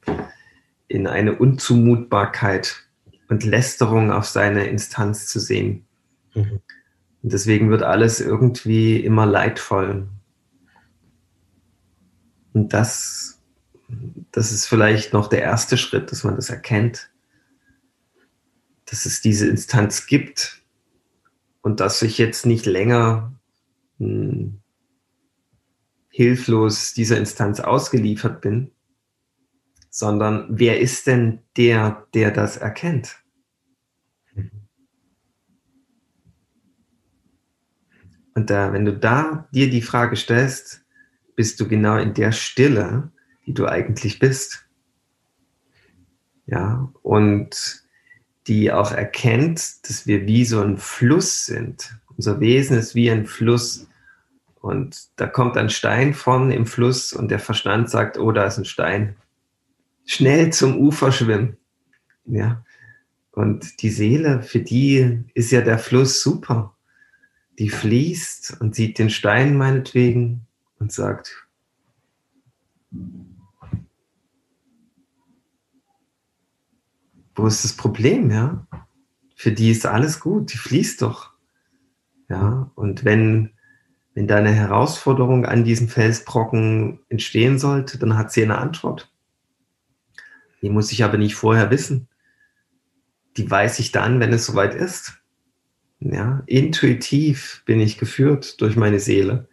in 0.88 1.06
eine 1.06 1.36
Unzumutbarkeit 1.36 2.84
und 3.28 3.44
Lästerung 3.44 4.10
auf 4.10 4.26
seine 4.26 4.66
Instanz 4.66 5.26
zu 5.26 5.40
sehen. 5.40 5.86
Mhm. 6.34 6.60
Und 7.22 7.32
deswegen 7.32 7.70
wird 7.70 7.82
alles 7.82 8.20
irgendwie 8.20 9.00
immer 9.00 9.26
leidvoll. 9.26 10.08
Und 12.52 12.72
das, 12.72 13.40
das 14.32 14.52
ist 14.52 14.66
vielleicht 14.66 15.12
noch 15.12 15.28
der 15.28 15.42
erste 15.42 15.78
Schritt, 15.78 16.10
dass 16.10 16.24
man 16.24 16.36
das 16.36 16.50
erkennt, 16.50 17.10
dass 18.86 19.06
es 19.06 19.20
diese 19.22 19.48
Instanz 19.48 20.06
gibt 20.06 20.62
und 21.62 21.80
dass 21.80 22.02
ich 22.02 22.18
jetzt 22.18 22.44
nicht 22.44 22.66
länger 22.66 23.32
hm, 23.98 24.61
hilflos 26.12 26.92
dieser 26.92 27.16
Instanz 27.16 27.58
ausgeliefert 27.58 28.42
bin, 28.42 28.70
sondern 29.90 30.46
wer 30.50 30.78
ist 30.78 31.06
denn 31.06 31.40
der, 31.56 32.06
der 32.14 32.30
das 32.30 32.58
erkennt? 32.58 33.16
Und 38.34 38.50
da, 38.50 38.72
wenn 38.72 38.84
du 38.84 38.96
da 38.96 39.48
dir 39.52 39.68
die 39.68 39.82
Frage 39.82 40.16
stellst, 40.16 40.84
bist 41.34 41.60
du 41.60 41.68
genau 41.68 41.96
in 41.96 42.14
der 42.14 42.32
Stille, 42.32 43.10
die 43.46 43.54
du 43.54 43.66
eigentlich 43.66 44.18
bist. 44.18 44.66
Ja, 46.46 46.92
und 47.02 47.82
die 48.46 48.72
auch 48.72 48.92
erkennt, 48.92 49.88
dass 49.88 50.06
wir 50.06 50.26
wie 50.26 50.44
so 50.44 50.60
ein 50.60 50.76
Fluss 50.76 51.46
sind. 51.46 51.96
Unser 52.16 52.40
Wesen 52.40 52.78
ist 52.78 52.94
wie 52.94 53.10
ein 53.10 53.26
Fluss. 53.26 53.86
Und 54.62 55.08
da 55.16 55.26
kommt 55.26 55.58
ein 55.58 55.68
Stein 55.68 56.14
von 56.14 56.50
im 56.50 56.64
Fluss 56.64 57.12
und 57.12 57.30
der 57.30 57.38
Verstand 57.38 57.90
sagt, 57.90 58.16
oh, 58.16 58.32
da 58.32 58.46
ist 58.46 58.56
ein 58.56 58.64
Stein. 58.64 59.16
Schnell 60.06 60.50
zum 60.50 60.78
Ufer 60.78 61.12
schwimmen. 61.12 61.58
Ja. 62.24 62.64
Und 63.32 63.82
die 63.82 63.90
Seele, 63.90 64.42
für 64.42 64.60
die 64.60 65.24
ist 65.34 65.52
ja 65.52 65.60
der 65.60 65.78
Fluss 65.78 66.22
super 66.22 66.74
die 67.58 67.68
fließt 67.68 68.60
und 68.60 68.74
sieht 68.74 68.98
den 68.98 69.10
Stein 69.10 69.56
meinetwegen 69.56 70.46
und 70.78 70.92
sagt, 70.92 71.46
wo 77.34 77.46
ist 77.46 77.64
das 77.64 77.74
Problem, 77.74 78.30
ja? 78.30 78.66
Für 79.36 79.52
die 79.52 79.70
ist 79.70 79.86
alles 79.86 80.20
gut, 80.20 80.52
die 80.52 80.58
fließt 80.58 81.02
doch. 81.02 81.32
Ja, 82.28 82.70
und 82.74 83.04
wenn, 83.04 83.50
wenn 84.14 84.26
da 84.26 84.36
eine 84.36 84.52
Herausforderung 84.52 85.46
an 85.46 85.64
diesem 85.64 85.88
Felsbrocken 85.88 87.00
entstehen 87.08 87.58
sollte, 87.58 87.98
dann 87.98 88.16
hat 88.16 88.32
sie 88.32 88.42
eine 88.42 88.58
Antwort. 88.58 89.10
Die 90.60 90.70
muss 90.70 90.92
ich 90.92 91.02
aber 91.02 91.18
nicht 91.18 91.34
vorher 91.34 91.70
wissen. 91.70 92.08
Die 93.36 93.50
weiß 93.50 93.78
ich 93.78 93.92
dann, 93.92 94.20
wenn 94.20 94.32
es 94.32 94.46
soweit 94.46 94.74
ist. 94.74 95.14
Ja, 96.00 96.42
intuitiv 96.46 97.62
bin 97.64 97.80
ich 97.80 97.96
geführt 97.96 98.60
durch 98.60 98.76
meine 98.76 99.00
Seele. 99.00 99.48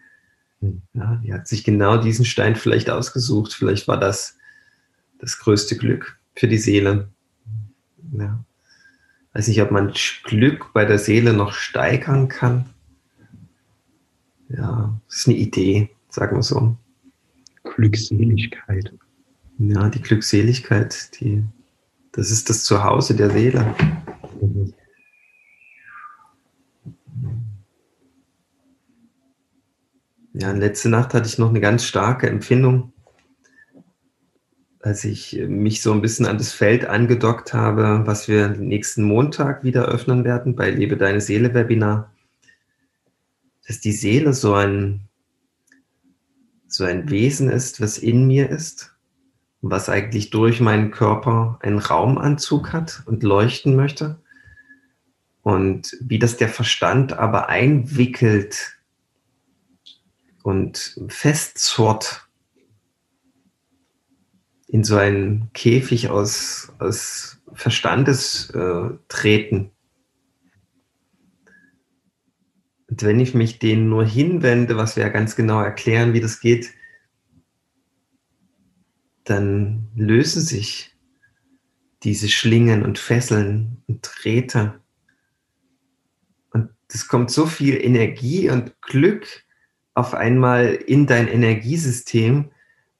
Hm. 0.61 0.81
Ja, 0.93 1.21
die 1.23 1.33
hat 1.33 1.47
sich 1.47 1.63
genau 1.63 1.97
diesen 1.97 2.25
Stein 2.25 2.55
vielleicht 2.55 2.89
ausgesucht. 2.89 3.53
Vielleicht 3.53 3.87
war 3.87 3.99
das 3.99 4.37
das 5.19 5.39
größte 5.39 5.77
Glück 5.77 6.17
für 6.35 6.47
die 6.47 6.57
Seele. 6.57 7.09
Ja. 8.17 8.43
Weiß 9.33 9.47
nicht, 9.47 9.61
ob 9.61 9.71
man 9.71 9.93
Glück 10.23 10.73
bei 10.73 10.85
der 10.85 10.97
Seele 10.97 11.33
noch 11.33 11.53
steigern 11.53 12.27
kann. 12.27 12.65
Ja, 14.49 14.99
das 15.07 15.17
ist 15.17 15.27
eine 15.27 15.37
Idee, 15.37 15.89
sagen 16.09 16.37
wir 16.37 16.43
so. 16.43 16.75
Glückseligkeit. 17.63 18.93
Ja, 19.59 19.89
die 19.89 20.01
Glückseligkeit, 20.01 21.19
die, 21.19 21.43
das 22.11 22.31
ist 22.31 22.49
das 22.49 22.63
Zuhause 22.63 23.15
der 23.15 23.29
Seele. 23.29 23.75
Mhm. 24.41 24.73
Ja, 30.33 30.51
letzte 30.51 30.89
Nacht 30.89 31.13
hatte 31.13 31.27
ich 31.27 31.37
noch 31.37 31.49
eine 31.49 31.59
ganz 31.59 31.83
starke 31.83 32.29
Empfindung, 32.29 32.93
als 34.79 35.03
ich 35.03 35.37
mich 35.47 35.81
so 35.81 35.91
ein 35.91 36.01
bisschen 36.01 36.25
an 36.25 36.37
das 36.37 36.53
Feld 36.53 36.85
angedockt 36.85 37.53
habe, 37.53 38.03
was 38.05 38.27
wir 38.27 38.49
nächsten 38.49 39.03
Montag 39.03 39.63
wieder 39.63 39.85
öffnen 39.85 40.23
werden 40.23 40.55
bei 40.55 40.69
Lebe 40.69 40.97
Deine 40.97 41.19
Seele 41.19 41.53
Webinar, 41.53 42.11
dass 43.69 43.79
die 43.79 43.91
Seele 43.91 44.33
so 44.33 44.55
ein, 44.55 45.07
so 46.65 46.85
ein 46.85 47.11
Wesen 47.11 47.51
ist, 47.51 47.79
was 47.79 47.99
in 47.99 48.25
mir 48.25 48.49
ist, 48.49 48.95
was 49.61 49.89
eigentlich 49.89 50.31
durch 50.31 50.59
meinen 50.59 50.89
Körper 50.89 51.59
einen 51.61 51.77
Raumanzug 51.77 52.73
hat 52.73 53.03
und 53.05 53.21
leuchten 53.21 53.75
möchte. 53.75 54.19
Und 55.43 55.95
wie 56.01 56.17
das 56.17 56.35
der 56.37 56.49
Verstand 56.49 57.13
aber 57.13 57.47
einwickelt 57.49 58.79
und 60.41 60.99
festzurrt 61.07 62.27
in 64.65 64.83
so 64.83 64.97
einen 64.97 65.53
Käfig 65.53 66.09
aus, 66.09 66.73
aus 66.79 67.37
Verstandes 67.53 68.49
äh, 68.49 68.89
treten. 69.09 69.69
Und 72.89 73.03
wenn 73.03 73.19
ich 73.19 73.35
mich 73.35 73.59
denen 73.59 73.87
nur 73.89 74.03
hinwende, 74.03 74.75
was 74.75 74.95
wir 74.95 75.03
ja 75.03 75.09
ganz 75.09 75.35
genau 75.35 75.61
erklären, 75.61 76.13
wie 76.13 76.21
das 76.21 76.39
geht, 76.39 76.71
dann 79.23 79.87
lösen 79.95 80.41
sich 80.41 80.95
diese 82.03 82.29
Schlingen 82.29 82.83
und 82.83 82.97
Fesseln 82.97 83.83
und 83.87 84.01
Drähte. 84.01 84.79
Und 86.51 86.69
es 86.91 87.07
kommt 87.07 87.29
so 87.29 87.45
viel 87.45 87.75
Energie 87.75 88.49
und 88.49 88.81
Glück 88.81 89.27
auf 89.93 90.15
einmal 90.15 90.73
in 90.73 91.05
dein 91.05 91.27
Energiesystem, 91.27 92.51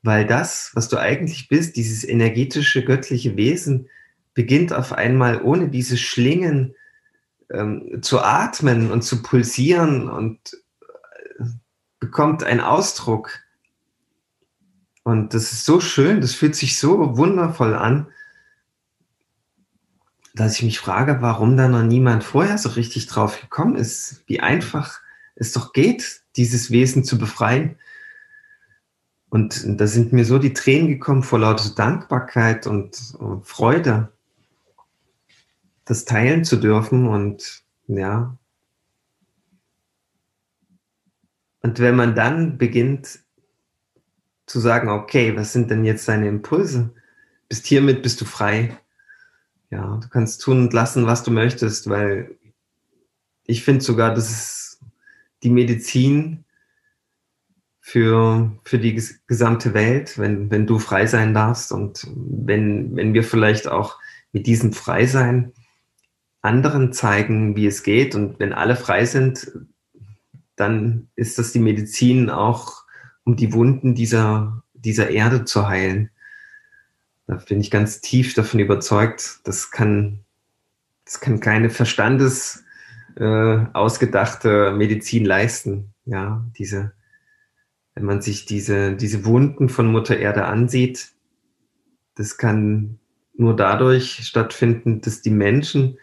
weil 0.04 0.28
das, 0.28 0.72
was 0.76 0.88
du 0.90 0.98
eigentlich 0.98 1.48
bist, 1.48 1.78
dieses 1.78 2.08
energetische 2.08 2.84
göttliche 2.84 3.38
Wesen, 3.38 3.90
beginnt 4.36 4.72
auf 4.72 4.94
einmal 4.94 5.42
ohne 5.42 5.70
diese 5.70 5.98
Schlingen 5.98 6.76
ähm, 7.52 8.02
zu 8.02 8.22
atmen 8.22 8.92
und 8.92 9.04
zu 9.04 9.22
pulsieren 9.22 10.10
und 10.10 10.40
äh, 10.82 11.44
bekommt 12.00 12.44
einen 12.44 12.62
Ausdruck. 12.62 13.40
Und 15.04 15.34
das 15.34 15.52
ist 15.54 15.66
so 15.66 15.80
schön, 15.80 16.22
das 16.22 16.34
fühlt 16.34 16.56
sich 16.56 16.78
so 16.78 17.18
wundervoll 17.18 17.74
an, 17.74 18.08
dass 20.36 20.56
ich 20.58 20.64
mich 20.64 20.80
frage, 20.80 21.22
warum 21.22 21.58
da 21.58 21.68
noch 21.68 21.84
niemand 21.84 22.24
vorher 22.24 22.58
so 22.58 22.70
richtig 22.70 23.08
drauf 23.08 23.42
gekommen 23.42 23.76
ist, 23.76 24.24
wie 24.28 24.40
einfach 24.40 25.02
es 25.36 25.54
doch 25.54 25.74
geht, 25.74 26.22
dieses 26.36 26.70
Wesen 26.70 27.04
zu 27.04 27.18
befreien. 27.18 27.76
Und 29.30 29.64
da 29.80 29.88
sind 29.88 30.14
mir 30.14 30.26
so 30.26 30.38
die 30.40 30.54
Tränen 30.54 30.88
gekommen 30.88 31.24
vor 31.24 31.40
lauter 31.40 31.70
Dankbarkeit 31.76 32.68
und, 32.68 33.16
und 33.18 33.46
Freude, 33.46 34.12
das 35.90 36.06
teilen 36.06 36.44
zu 36.46 36.58
dürfen 36.58 37.08
und 37.08 37.64
ja. 37.88 38.38
Und 41.62 41.80
wenn 41.80 41.96
man 41.96 42.14
dann 42.14 42.60
beginnt 42.60 43.20
zu 44.46 44.60
sagen, 44.60 44.90
okay, 44.90 45.36
was 45.36 45.52
sind 45.52 45.72
denn 45.72 45.84
jetzt 45.84 46.08
deine 46.08 46.28
Impulse? 46.28 46.94
Bist 47.50 47.66
hiermit 47.66 48.04
bist 48.04 48.22
du 48.22 48.26
frei. 48.26 48.78
Ja, 49.72 49.98
du 49.98 50.08
kannst 50.10 50.42
tun 50.42 50.60
und 50.60 50.74
lassen, 50.74 51.08
was 51.08 51.24
du 51.24 51.32
möchtest, 51.32 51.90
weil 51.90 52.38
ich 53.46 53.64
finde 53.64 53.84
sogar, 53.84 54.14
das 54.14 54.30
ist 54.30 54.82
die 55.42 55.50
Medizin 55.50 56.46
für, 57.80 58.56
für 58.64 58.78
die 58.78 59.02
gesamte 59.26 59.74
Welt, 59.74 60.20
wenn, 60.20 60.52
wenn 60.52 60.68
du 60.68 60.78
frei 60.78 61.08
sein 61.08 61.34
darfst 61.34 61.72
und 61.72 62.06
wenn, 62.16 62.96
wenn 62.96 63.16
wir 63.16 63.24
vielleicht 63.24 63.68
auch 63.68 63.98
mit 64.32 64.46
diesem 64.46 64.72
Freisein 64.72 65.52
anderen 66.42 66.94
zeigen, 66.94 67.56
wie 67.56 67.68
es 67.68 67.84
geht 67.84 68.16
und 68.16 68.40
wenn 68.40 68.54
alle 68.54 68.76
frei 68.76 69.06
sind, 69.06 69.52
dann 70.56 71.10
ist 71.16 71.38
das 71.38 71.52
die 71.52 71.60
Medizin 71.60 72.30
auch, 72.30 72.84
um 73.24 73.36
die 73.36 73.54
Wunden 73.54 73.96
dieser, 73.96 74.64
dieser 74.74 75.10
Erde 75.10 75.46
zu 75.46 75.68
heilen. 75.68 76.10
Da 77.28 77.36
bin 77.36 77.62
ich 77.62 77.72
ganz 77.72 78.02
tief 78.02 78.34
davon 78.34 78.60
überzeugt, 78.60 79.40
das 79.44 79.72
kann, 79.72 80.20
das 81.06 81.20
kann 81.20 81.40
keine 81.40 81.70
Verstandes, 81.70 82.64
äh, 83.16 83.66
ausgedachte 83.74 84.72
Medizin 84.72 85.26
leisten. 85.26 85.94
Ja, 86.06 86.46
diese, 86.58 86.94
wenn 87.94 88.06
man 88.06 88.22
sich 88.22 88.46
diese, 88.46 88.96
diese 88.96 89.26
Wunden 89.26 89.70
von 89.70 89.92
Mutter 89.92 90.18
Erde 90.18 90.46
ansieht, 90.46 91.12
das 92.16 92.38
kann 92.38 93.00
nur 93.36 93.56
dadurch 93.56 94.26
stattfinden, 94.26 95.02
dass 95.02 95.22
die 95.22 95.30
Menschen 95.30 95.98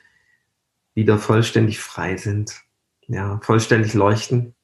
wieder 0.97 1.19
vollständig 1.19 1.79
frei 1.79 2.17
sind, 2.17 2.63
ja, 3.07 3.39
vollständig 3.43 3.95
leuchten. 3.95 4.55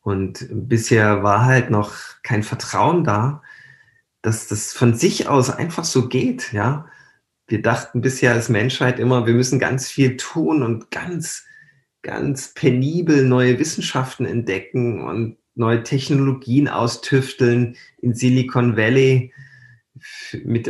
Und 0.00 0.46
bisher 0.50 1.22
war 1.24 1.44
halt 1.44 1.68
noch 1.70 1.92
kein 2.22 2.44
Vertrauen 2.44 3.04
da, 3.04 3.42
dass 4.22 4.46
das 4.46 4.72
von 4.72 4.94
sich 4.94 5.28
aus 5.28 5.50
einfach 5.50 5.84
so 5.84 6.08
geht, 6.08 6.54
ja. 6.54 6.86
Wir 7.48 7.60
dachten 7.60 8.00
bisher 8.00 8.32
als 8.32 8.48
Menschheit 8.48 8.98
immer, 8.98 9.26
wir 9.26 9.34
müssen 9.34 9.58
ganz 9.58 9.88
viel 9.88 10.16
tun 10.16 10.62
und 10.62 10.90
ganz, 10.90 11.44
ganz 12.02 12.54
penibel 12.54 13.24
neue 13.24 13.58
Wissenschaften 13.58 14.26
entdecken 14.26 15.04
und 15.04 15.36
neue 15.54 15.82
Technologien 15.82 16.68
austüfteln 16.68 17.76
in 17.98 18.14
Silicon 18.14 18.76
Valley 18.76 19.32
mit 20.44 20.66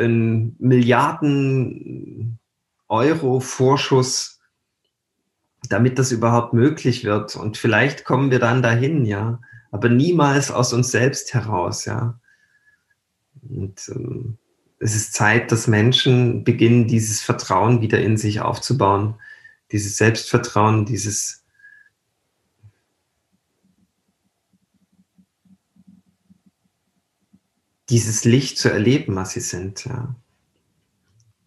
Milliarden 0.59 2.39
Euro 2.89 3.41
Vorschuss, 3.41 4.41
damit 5.69 5.99
das 5.99 6.13
überhaupt 6.13 6.53
möglich 6.53 7.05
wird. 7.05 7.37
Und 7.37 7.57
vielleicht 7.57 8.05
kommen 8.05 8.31
wir 8.31 8.39
dann 8.39 8.63
dahin, 8.63 9.05
ja, 9.05 9.41
aber 9.71 9.89
niemals 9.89 10.51
aus 10.51 10.73
uns 10.73 10.91
selbst 10.91 11.35
heraus, 11.35 11.85
ja. 11.85 12.19
Und 13.49 13.89
ähm, 13.89 14.39
es 14.79 14.95
ist 14.95 15.15
Zeit, 15.15 15.53
dass 15.53 15.67
Menschen 15.67 16.45
beginnen, 16.45 16.87
dieses 16.87 17.23
Vertrauen 17.23 17.81
wieder 17.81 18.01
in 18.01 18.17
sich 18.17 18.41
aufzubauen, 18.41 19.15
dieses 19.73 19.97
Selbstvertrauen, 19.97 20.85
dieses 20.85 21.43
dieses 27.89 28.25
Licht 28.25 28.59
zu 28.59 28.71
erleben, 28.71 29.15
was 29.15 29.33
sie 29.33 29.41
sind, 29.41 29.85
ja. 29.85 30.15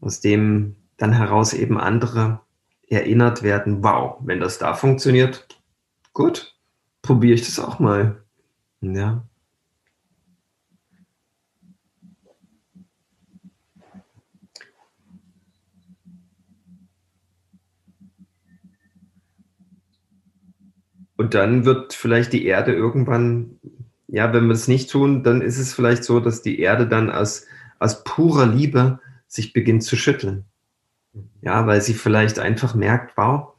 Aus 0.02 0.22
dem 0.22 0.76
dann 1.00 1.14
heraus 1.14 1.54
eben 1.54 1.80
andere 1.80 2.42
erinnert 2.88 3.44
werden, 3.44 3.84
wow, 3.84 4.18
wenn 4.22 4.40
das 4.40 4.60
da 4.60 4.74
funktioniert, 4.76 5.48
gut, 6.14 6.56
probiere 7.02 7.34
ich 7.34 7.46
das 7.46 7.60
auch 7.60 7.80
mal. 7.80 8.24
Ja. 8.82 9.24
Und 21.18 21.34
dann 21.34 21.66
wird 21.66 21.94
vielleicht 21.94 22.32
die 22.34 22.46
Erde 22.46 22.74
irgendwann 22.74 23.60
ja, 24.12 24.34
wenn 24.34 24.48
wir 24.48 24.54
es 24.54 24.68
nicht 24.68 24.90
tun, 24.90 25.24
dann 25.24 25.42
ist 25.42 25.60
es 25.60 25.74
vielleicht 25.74 26.04
so, 26.04 26.20
dass 26.20 26.42
die 26.42 26.60
Erde 26.60 26.88
dann 26.88 27.12
aus, 27.12 27.46
aus 27.78 28.04
purer 28.04 28.48
Liebe 28.48 29.00
sich 29.28 29.54
beginnt 29.54 29.84
zu 29.84 29.96
schütteln. 29.96 30.46
Ja, 31.42 31.66
weil 31.68 31.82
sie 31.82 31.94
vielleicht 31.94 32.40
einfach 32.40 32.76
merkt, 32.76 33.18
wow, 33.18 33.54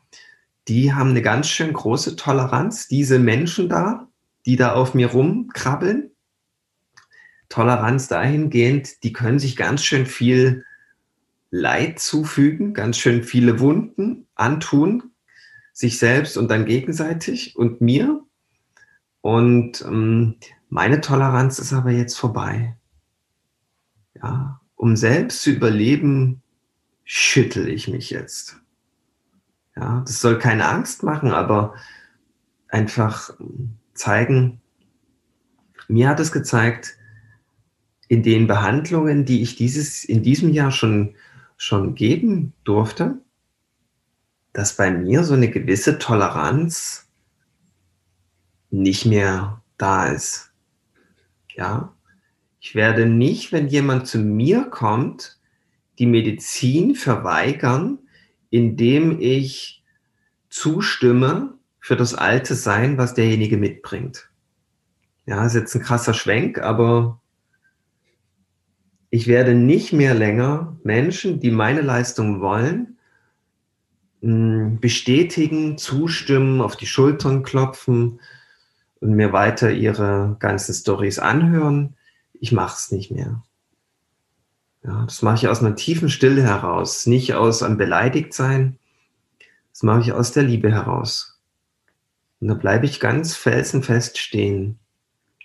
die 0.69 0.93
haben 0.93 1.11
eine 1.11 1.23
ganz 1.23 1.49
schön 1.49 1.73
große 1.73 2.17
Toleranz, 2.17 2.89
diese 2.89 3.19
Menschen 3.19 3.69
da, 3.69 4.09
die 4.47 4.57
da 4.57 4.75
auf 4.75 4.95
mir 4.95 5.09
rumkrabbeln. 5.09 6.11
Toleranz 7.49 8.07
dahingehend, 8.07 9.03
die 9.03 9.13
können 9.13 9.41
sich 9.41 9.57
ganz 9.57 9.85
schön 9.85 10.07
viel 10.07 10.65
Leid 11.51 11.99
zufügen, 11.99 12.75
ganz 12.75 12.97
schön 12.97 13.25
viele 13.25 13.59
Wunden 13.59 14.29
antun, 14.37 15.11
sich 15.73 15.99
selbst 15.99 16.37
und 16.37 16.49
dann 16.49 16.65
gegenseitig 16.65 17.57
und 17.57 17.81
mir. 17.81 18.23
Und 19.21 19.83
ähm, 19.83 20.37
meine 20.69 21.01
Toleranz 21.01 21.59
ist 21.59 21.73
aber 21.73 21.91
jetzt 21.91 22.17
vorbei. 22.17 22.77
Ja, 24.15 24.61
um 24.77 24.97
selbst 24.97 25.43
zu 25.43 25.51
überleben, 25.51 26.43
schüttel 27.13 27.69
ich 27.69 27.89
mich 27.89 28.11
jetzt. 28.11 28.61
Ja, 29.75 30.05
das 30.07 30.21
soll 30.21 30.39
keine 30.39 30.69
Angst 30.69 31.03
machen, 31.03 31.33
aber 31.33 31.75
einfach 32.69 33.35
zeigen, 33.95 34.61
mir 35.89 36.09
hat 36.09 36.21
es 36.21 36.31
gezeigt, 36.31 36.97
in 38.07 38.23
den 38.23 38.47
Behandlungen, 38.47 39.25
die 39.25 39.43
ich 39.43 39.57
dieses, 39.57 40.05
in 40.05 40.23
diesem 40.23 40.51
Jahr 40.51 40.71
schon, 40.71 41.17
schon 41.57 41.97
geben 41.97 42.53
durfte, 42.63 43.19
dass 44.53 44.77
bei 44.77 44.93
mir 44.93 45.25
so 45.25 45.35
eine 45.35 45.51
gewisse 45.51 45.99
Toleranz 45.99 47.09
nicht 48.71 49.05
mehr 49.05 49.61
da 49.79 50.07
ist. 50.07 50.53
Ja, 51.57 51.93
ich 52.61 52.77
werde 52.77 53.07
nicht, 53.07 53.51
wenn 53.51 53.67
jemand 53.67 54.07
zu 54.07 54.19
mir 54.19 54.67
kommt, 54.67 55.40
die 56.01 56.07
Medizin 56.07 56.97
verweigern, 56.97 58.01
indem 58.51 59.21
ich 59.21 59.85
zustimme 60.49 61.55
für 61.79 61.95
das 61.95 62.15
alte 62.15 62.57
Sein, 62.57 62.99
was 62.99 63.15
derjenige 63.15 63.57
mitbringt. 63.57 64.29
Ja, 65.27 65.47
ist 65.47 65.55
jetzt 65.55 65.75
ein 65.77 65.83
krasser 65.83 66.15
Schwenk, 66.15 66.59
aber 66.59 67.21
ich 69.11 69.29
werde 69.29 69.55
nicht 69.55 69.93
mehr 69.93 70.15
länger 70.15 70.77
Menschen, 70.83 71.39
die 71.39 71.53
meine 71.53 71.83
Leistung 71.83 72.41
wollen, 72.41 72.97
bestätigen, 74.21 75.79
zustimmen, 75.79 76.61
auf 76.61 76.77
die 76.77 76.87
Schultern 76.87 77.45
klopfen, 77.45 78.21
und 79.01 79.15
mir 79.15 79.33
weiter 79.33 79.71
ihre 79.71 80.37
ganzen 80.41 80.75
Stories 80.75 81.19
anhören. 81.19 81.97
Ich 82.35 82.53
mache 82.53 82.77
es 82.77 82.93
nicht 82.93 83.11
mehr. 83.11 83.43
Ja, 84.83 85.05
das 85.05 85.23
mache 85.23 85.37
ich 85.37 85.49
aus 85.49 85.61
einer 85.61 85.75
tiefen 85.75 86.09
Stille 86.09 86.43
heraus, 86.43 87.07
nicht 87.07 87.35
aus 87.35 87.63
einem 87.63 87.77
Beleidigtsein. 87.77 88.79
Das 89.73 89.83
mache 89.83 90.01
ich 90.01 90.13
aus 90.13 90.33
der 90.33 90.43
Liebe 90.43 90.71
heraus. 90.71 91.39
Und 92.41 92.49
da 92.49 92.55
bleibe 92.55 92.87
ich 92.87 93.01
ganz 93.01 93.37
felsenfest 93.37 94.19
stehen. 94.19 94.79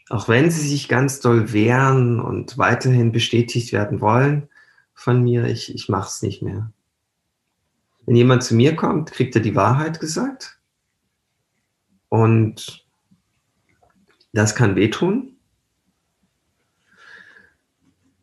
Auch 0.09 0.29
wenn 0.29 0.51
sie 0.51 0.67
sich 0.67 0.87
ganz 0.87 1.19
doll 1.19 1.51
wehren 1.51 2.19
und 2.19 2.57
weiterhin 2.57 3.11
bestätigt 3.11 3.73
werden 3.73 4.01
wollen 4.01 4.49
von 4.93 5.21
mir, 5.23 5.45
ich, 5.45 5.73
ich 5.73 5.89
mache 5.89 6.07
es 6.07 6.21
nicht 6.21 6.41
mehr. 6.41 6.71
Wenn 8.05 8.15
jemand 8.15 8.43
zu 8.43 8.55
mir 8.55 8.75
kommt, 8.75 9.11
kriegt 9.11 9.35
er 9.35 9.41
die 9.41 9.55
Wahrheit 9.55 9.99
gesagt. 9.99 10.59
Und 12.07 12.85
das 14.31 14.55
kann 14.55 14.75
wehtun. 14.75 15.34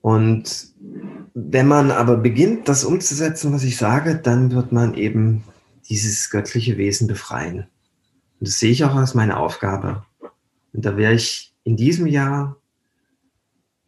Und 0.02 0.68
wenn 1.32 1.66
man 1.66 1.90
aber 1.90 2.18
beginnt, 2.18 2.68
das 2.68 2.84
umzusetzen, 2.84 3.52
was 3.52 3.64
ich 3.64 3.78
sage, 3.78 4.16
dann 4.16 4.52
wird 4.52 4.72
man 4.72 4.94
eben 4.94 5.44
dieses 5.88 6.28
göttliche 6.28 6.76
Wesen 6.76 7.06
befreien. 7.06 7.66
Und 8.38 8.48
das 8.48 8.58
sehe 8.58 8.70
ich 8.70 8.84
auch 8.84 8.94
als 8.94 9.14
meine 9.14 9.38
Aufgabe. 9.38 10.04
Und 10.72 10.84
da 10.84 10.96
werde 10.96 11.16
ich 11.16 11.54
in 11.64 11.76
diesem 11.76 12.06
Jahr, 12.06 12.56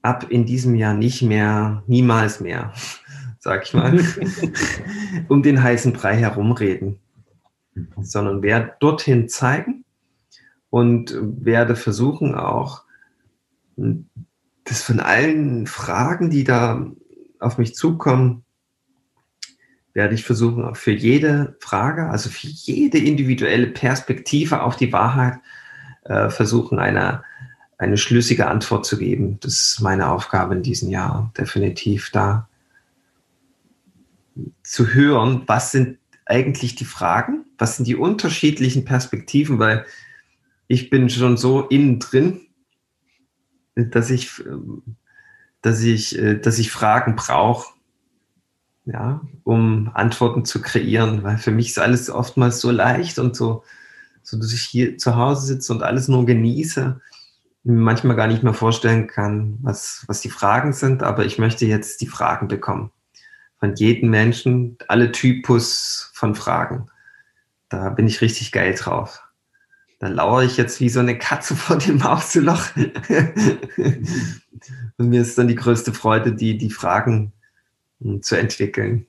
ab 0.00 0.30
in 0.30 0.46
diesem 0.46 0.74
Jahr 0.74 0.94
nicht 0.94 1.20
mehr, 1.20 1.82
niemals 1.86 2.40
mehr, 2.40 2.72
sag 3.38 3.66
ich 3.66 3.74
mal, 3.74 4.02
um 5.28 5.42
den 5.42 5.62
heißen 5.62 5.92
Brei 5.92 6.16
herumreden, 6.16 6.98
sondern 8.00 8.40
werde 8.40 8.72
dorthin 8.80 9.28
zeigen, 9.28 9.84
und 10.74 11.16
werde 11.22 11.76
versuchen 11.76 12.34
auch, 12.34 12.82
das 14.64 14.82
von 14.82 15.00
allen 15.00 15.66
Fragen, 15.66 16.30
die 16.30 16.44
da 16.44 16.90
auf 17.38 17.58
mich 17.58 17.74
zukommen, 17.74 18.44
werde 19.92 20.14
ich 20.14 20.24
versuchen, 20.24 20.74
für 20.74 20.90
jede 20.90 21.56
Frage, 21.60 22.08
also 22.08 22.28
für 22.28 22.48
jede 22.48 22.98
individuelle 22.98 23.68
Perspektive 23.68 24.62
auf 24.62 24.76
die 24.76 24.92
Wahrheit, 24.92 25.38
äh, 26.04 26.30
versuchen, 26.30 26.78
eine, 26.78 27.22
eine 27.78 27.96
schlüssige 27.96 28.48
Antwort 28.48 28.86
zu 28.86 28.98
geben. 28.98 29.38
Das 29.40 29.52
ist 29.52 29.80
meine 29.80 30.08
Aufgabe 30.08 30.54
in 30.54 30.62
diesem 30.62 30.90
Jahr, 30.90 31.32
definitiv 31.38 32.10
da 32.10 32.48
zu 34.62 34.88
hören, 34.88 35.42
was 35.46 35.70
sind 35.70 35.98
eigentlich 36.26 36.74
die 36.74 36.84
Fragen, 36.84 37.44
was 37.58 37.76
sind 37.76 37.86
die 37.86 37.96
unterschiedlichen 37.96 38.84
Perspektiven, 38.84 39.58
weil 39.58 39.84
ich 40.66 40.90
bin 40.90 41.08
schon 41.10 41.36
so 41.36 41.62
innen 41.62 42.00
drin, 42.00 42.43
dass 43.74 44.10
ich, 44.10 44.42
dass 45.62 45.82
ich, 45.82 46.18
dass 46.42 46.58
ich 46.58 46.70
Fragen 46.70 47.16
brauche, 47.16 47.74
ja, 48.86 49.20
um 49.44 49.90
Antworten 49.94 50.44
zu 50.44 50.60
kreieren, 50.60 51.22
weil 51.22 51.38
für 51.38 51.50
mich 51.50 51.68
ist 51.68 51.78
alles 51.78 52.10
oftmals 52.10 52.60
so 52.60 52.70
leicht 52.70 53.18
und 53.18 53.34
so, 53.34 53.64
so 54.22 54.38
dass 54.38 54.52
ich 54.52 54.62
hier 54.62 54.98
zu 54.98 55.16
Hause 55.16 55.46
sitze 55.46 55.72
und 55.72 55.82
alles 55.82 56.08
nur 56.08 56.26
genieße, 56.26 57.00
manchmal 57.64 58.16
gar 58.16 58.26
nicht 58.26 58.42
mehr 58.42 58.54
vorstellen 58.54 59.06
kann, 59.06 59.58
was, 59.62 60.04
was 60.06 60.20
die 60.20 60.30
Fragen 60.30 60.72
sind, 60.72 61.02
aber 61.02 61.24
ich 61.24 61.38
möchte 61.38 61.66
jetzt 61.66 62.00
die 62.02 62.06
Fragen 62.06 62.46
bekommen. 62.46 62.90
Von 63.58 63.74
jedem 63.74 64.10
Menschen, 64.10 64.76
alle 64.88 65.12
Typus 65.12 66.10
von 66.12 66.34
Fragen. 66.34 66.90
Da 67.70 67.88
bin 67.88 68.06
ich 68.06 68.20
richtig 68.20 68.52
geil 68.52 68.74
drauf. 68.74 69.23
Da 70.04 70.10
lauere 70.10 70.44
ich 70.44 70.58
jetzt 70.58 70.82
wie 70.82 70.90
so 70.90 71.00
eine 71.00 71.16
Katze 71.16 71.56
vor 71.56 71.78
dem 71.78 71.96
Mauseloch. 71.96 72.76
Und 74.98 75.08
mir 75.08 75.22
ist 75.22 75.38
dann 75.38 75.48
die 75.48 75.54
größte 75.54 75.94
Freude, 75.94 76.34
die, 76.34 76.58
die 76.58 76.68
Fragen 76.68 77.32
hm, 78.02 78.22
zu 78.22 78.36
entwickeln. 78.36 79.06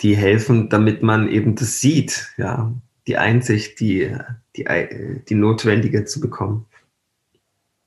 Die 0.00 0.16
helfen, 0.16 0.70
damit 0.70 1.04
man 1.04 1.28
eben 1.28 1.54
das 1.54 1.78
sieht, 1.78 2.34
ja, 2.36 2.74
die 3.06 3.16
Einsicht, 3.16 3.78
die, 3.78 4.12
die, 4.56 4.66
die 5.28 5.34
notwendige 5.36 6.04
zu 6.04 6.18
bekommen. 6.18 6.66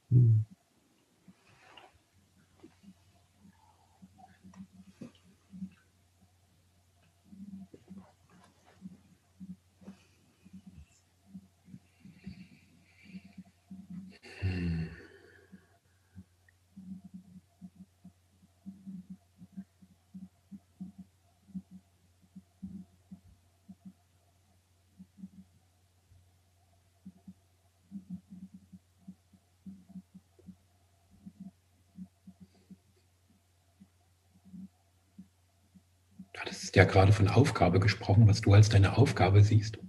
Hm. 0.10 0.46
Ja 36.78 36.84
gerade 36.86 37.12
von 37.12 37.28
Aufgabe 37.28 37.80
gesprochen, 37.80 38.28
was 38.28 38.42
du 38.42 38.54
als 38.54 38.70
deine 38.70 38.98
Aufgabe 38.98 39.44
siehst. 39.44 39.80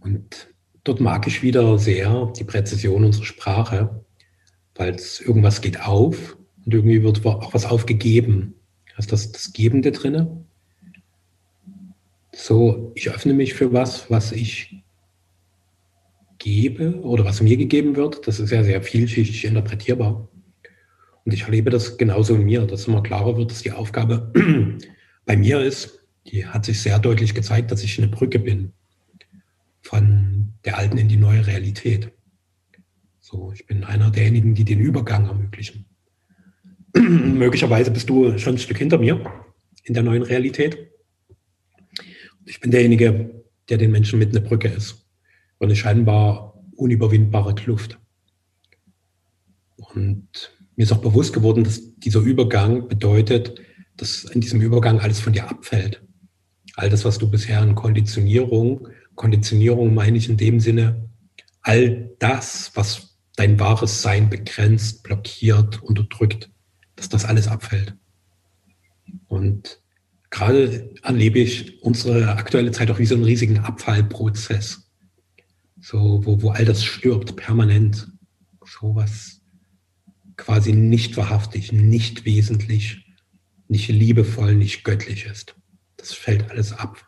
Und 0.00 0.48
dort 0.82 1.00
mag 1.00 1.26
ich 1.26 1.42
wieder 1.42 1.78
sehr 1.78 2.32
die 2.36 2.44
Präzision 2.44 3.04
unserer 3.04 3.24
Sprache, 3.24 4.04
weil 4.74 4.96
irgendwas 5.20 5.60
geht 5.60 5.86
auf 5.86 6.36
und 6.64 6.74
irgendwie 6.74 7.02
wird 7.02 7.24
auch 7.24 7.54
was 7.54 7.64
aufgegeben. 7.64 8.54
Hast 8.96 9.12
das, 9.12 9.30
das 9.30 9.52
Gebende 9.52 9.92
drinne? 9.92 10.44
So, 12.32 12.90
ich 12.96 13.08
öffne 13.08 13.32
mich 13.32 13.54
für 13.54 13.72
was, 13.72 14.10
was 14.10 14.32
ich 14.32 14.82
gebe 16.38 17.00
oder 17.02 17.24
was 17.24 17.40
mir 17.40 17.56
gegeben 17.56 17.94
wird. 17.94 18.26
Das 18.26 18.40
ist 18.40 18.50
ja 18.50 18.64
sehr 18.64 18.82
vielschichtig 18.82 19.44
interpretierbar. 19.44 20.28
Und 21.24 21.34
ich 21.34 21.42
erlebe 21.42 21.70
das 21.70 21.98
genauso 21.98 22.34
in 22.34 22.44
mir, 22.44 22.62
dass 22.62 22.88
immer 22.88 23.02
klarer 23.02 23.36
wird, 23.36 23.50
dass 23.50 23.62
die 23.62 23.72
Aufgabe 23.72 24.32
bei 25.24 25.36
mir 25.36 25.60
ist, 25.60 26.00
die 26.26 26.46
hat 26.46 26.64
sich 26.64 26.80
sehr 26.80 26.98
deutlich 26.98 27.34
gezeigt, 27.34 27.70
dass 27.70 27.82
ich 27.82 27.98
eine 27.98 28.08
Brücke 28.08 28.38
bin 28.38 28.72
von 29.82 30.54
der 30.64 30.78
alten 30.78 30.98
in 30.98 31.08
die 31.08 31.16
neue 31.16 31.46
Realität. 31.46 32.12
So, 33.20 33.52
ich 33.52 33.66
bin 33.66 33.84
einer 33.84 34.10
derjenigen, 34.10 34.54
die 34.54 34.64
den 34.64 34.80
Übergang 34.80 35.26
ermöglichen. 35.26 35.86
Möglicherweise 36.96 37.90
bist 37.90 38.08
du 38.08 38.36
schon 38.38 38.54
ein 38.54 38.58
Stück 38.58 38.78
hinter 38.78 38.98
mir 38.98 39.24
in 39.84 39.94
der 39.94 40.02
neuen 40.02 40.22
Realität. 40.22 40.90
Ich 42.44 42.60
bin 42.60 42.70
derjenige, 42.70 43.44
der 43.68 43.78
den 43.78 43.90
Menschen 43.90 44.18
mit 44.18 44.30
einer 44.30 44.46
Brücke 44.46 44.68
ist. 44.68 45.06
Und 45.58 45.68
eine 45.68 45.76
scheinbar 45.76 46.60
unüberwindbare 46.76 47.54
Kluft. 47.54 47.98
Und 49.76 50.56
mir 50.76 50.82
ist 50.82 50.92
auch 50.92 51.02
bewusst 51.02 51.32
geworden, 51.32 51.64
dass 51.64 51.96
dieser 51.96 52.20
Übergang 52.20 52.88
bedeutet, 52.88 53.60
dass 54.00 54.24
in 54.24 54.40
diesem 54.40 54.60
Übergang 54.60 55.00
alles 55.00 55.20
von 55.20 55.32
dir 55.32 55.48
abfällt. 55.48 56.02
All 56.76 56.88
das, 56.88 57.04
was 57.04 57.18
du 57.18 57.30
bisher 57.30 57.60
an 57.60 57.74
Konditionierung, 57.74 58.88
Konditionierung 59.14 59.94
meine 59.94 60.16
ich 60.16 60.28
in 60.28 60.36
dem 60.36 60.60
Sinne, 60.60 61.08
all 61.62 62.10
das, 62.18 62.70
was 62.74 63.18
dein 63.36 63.58
wahres 63.58 64.02
Sein 64.02 64.30
begrenzt, 64.30 65.02
blockiert, 65.02 65.82
unterdrückt, 65.82 66.50
dass 66.96 67.08
das 67.08 67.24
alles 67.24 67.48
abfällt. 67.48 67.96
Und 69.26 69.80
gerade 70.30 70.94
erlebe 71.02 71.40
ich 71.40 71.82
unsere 71.82 72.32
aktuelle 72.36 72.70
Zeit 72.70 72.90
auch 72.90 72.98
wie 72.98 73.06
so 73.06 73.14
einen 73.14 73.24
riesigen 73.24 73.58
Abfallprozess. 73.58 74.90
So, 75.80 76.24
wo, 76.24 76.42
wo 76.42 76.50
all 76.50 76.64
das 76.64 76.84
stirbt, 76.84 77.36
permanent. 77.36 78.08
So 78.64 78.94
was 78.94 79.40
quasi 80.36 80.72
nicht 80.72 81.16
wahrhaftig, 81.16 81.72
nicht 81.72 82.24
wesentlich 82.24 83.04
nicht 83.70 83.88
liebevoll, 83.88 84.56
nicht 84.56 84.82
göttlich 84.82 85.26
ist. 85.26 85.54
Das 85.96 86.12
fällt 86.12 86.50
alles 86.50 86.72
ab. 86.72 87.06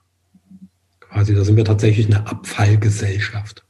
Quasi, 1.01 1.35
da 1.35 1.45
sind 1.45 1.57
wir 1.57 1.65
tatsächlich 1.65 2.07
eine 2.07 2.27
Abfallgesellschaft. 2.27 3.65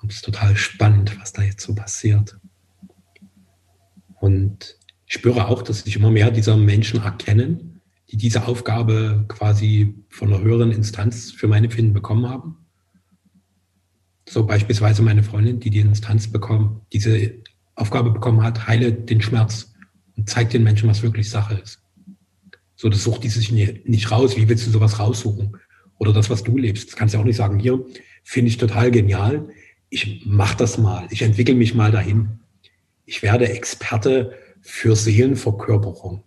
Und 0.00 0.10
es 0.10 0.16
ist 0.16 0.24
total 0.24 0.56
spannend, 0.56 1.20
was 1.20 1.34
da 1.34 1.42
jetzt 1.42 1.60
so 1.60 1.74
passiert. 1.74 2.38
Und 4.18 4.78
ich 5.06 5.14
spüre 5.14 5.46
auch, 5.46 5.60
dass 5.60 5.80
sich 5.80 5.96
immer 5.96 6.10
mehr 6.10 6.30
dieser 6.30 6.56
Menschen 6.56 7.02
erkennen, 7.02 7.82
die 8.10 8.16
diese 8.16 8.46
Aufgabe 8.46 9.26
quasi 9.28 9.94
von 10.08 10.32
einer 10.32 10.42
höheren 10.42 10.72
Instanz 10.72 11.32
für 11.32 11.48
meine 11.48 11.70
Finden 11.70 11.92
bekommen 11.92 12.26
haben. 12.26 12.56
So 14.26 14.46
beispielsweise 14.46 15.02
meine 15.02 15.22
Freundin, 15.22 15.60
die 15.60 15.68
die 15.68 15.80
Instanz 15.80 16.32
bekommen, 16.32 16.80
diese 16.94 17.34
Aufgabe 17.74 18.10
bekommen 18.10 18.42
hat, 18.42 18.66
heile 18.66 18.90
den 18.90 19.20
Schmerz 19.20 19.73
und 20.16 20.28
zeigt 20.28 20.52
den 20.52 20.62
Menschen, 20.62 20.88
was 20.88 21.02
wirklich 21.02 21.30
Sache 21.30 21.54
ist. 21.54 21.80
So, 22.76 22.88
das 22.88 23.02
sucht 23.02 23.24
die 23.24 23.28
sich 23.28 23.52
nicht 23.52 24.10
raus. 24.10 24.36
Wie 24.36 24.48
willst 24.48 24.66
du 24.66 24.70
sowas 24.70 24.98
raussuchen? 24.98 25.56
Oder 25.98 26.12
das, 26.12 26.30
was 26.30 26.42
du 26.42 26.56
lebst. 26.56 26.88
Das 26.88 26.96
kannst 26.96 27.14
du 27.14 27.18
auch 27.18 27.24
nicht 27.24 27.36
sagen, 27.36 27.58
hier 27.58 27.84
finde 28.22 28.48
ich 28.48 28.58
total 28.58 28.90
genial. 28.90 29.48
Ich 29.88 30.24
mache 30.26 30.56
das 30.56 30.76
mal. 30.78 31.06
Ich 31.10 31.22
entwickle 31.22 31.54
mich 31.54 31.74
mal 31.74 31.92
dahin. 31.92 32.40
Ich 33.06 33.22
werde 33.22 33.48
Experte 33.48 34.36
für 34.60 34.96
Seelenverkörperung. 34.96 36.24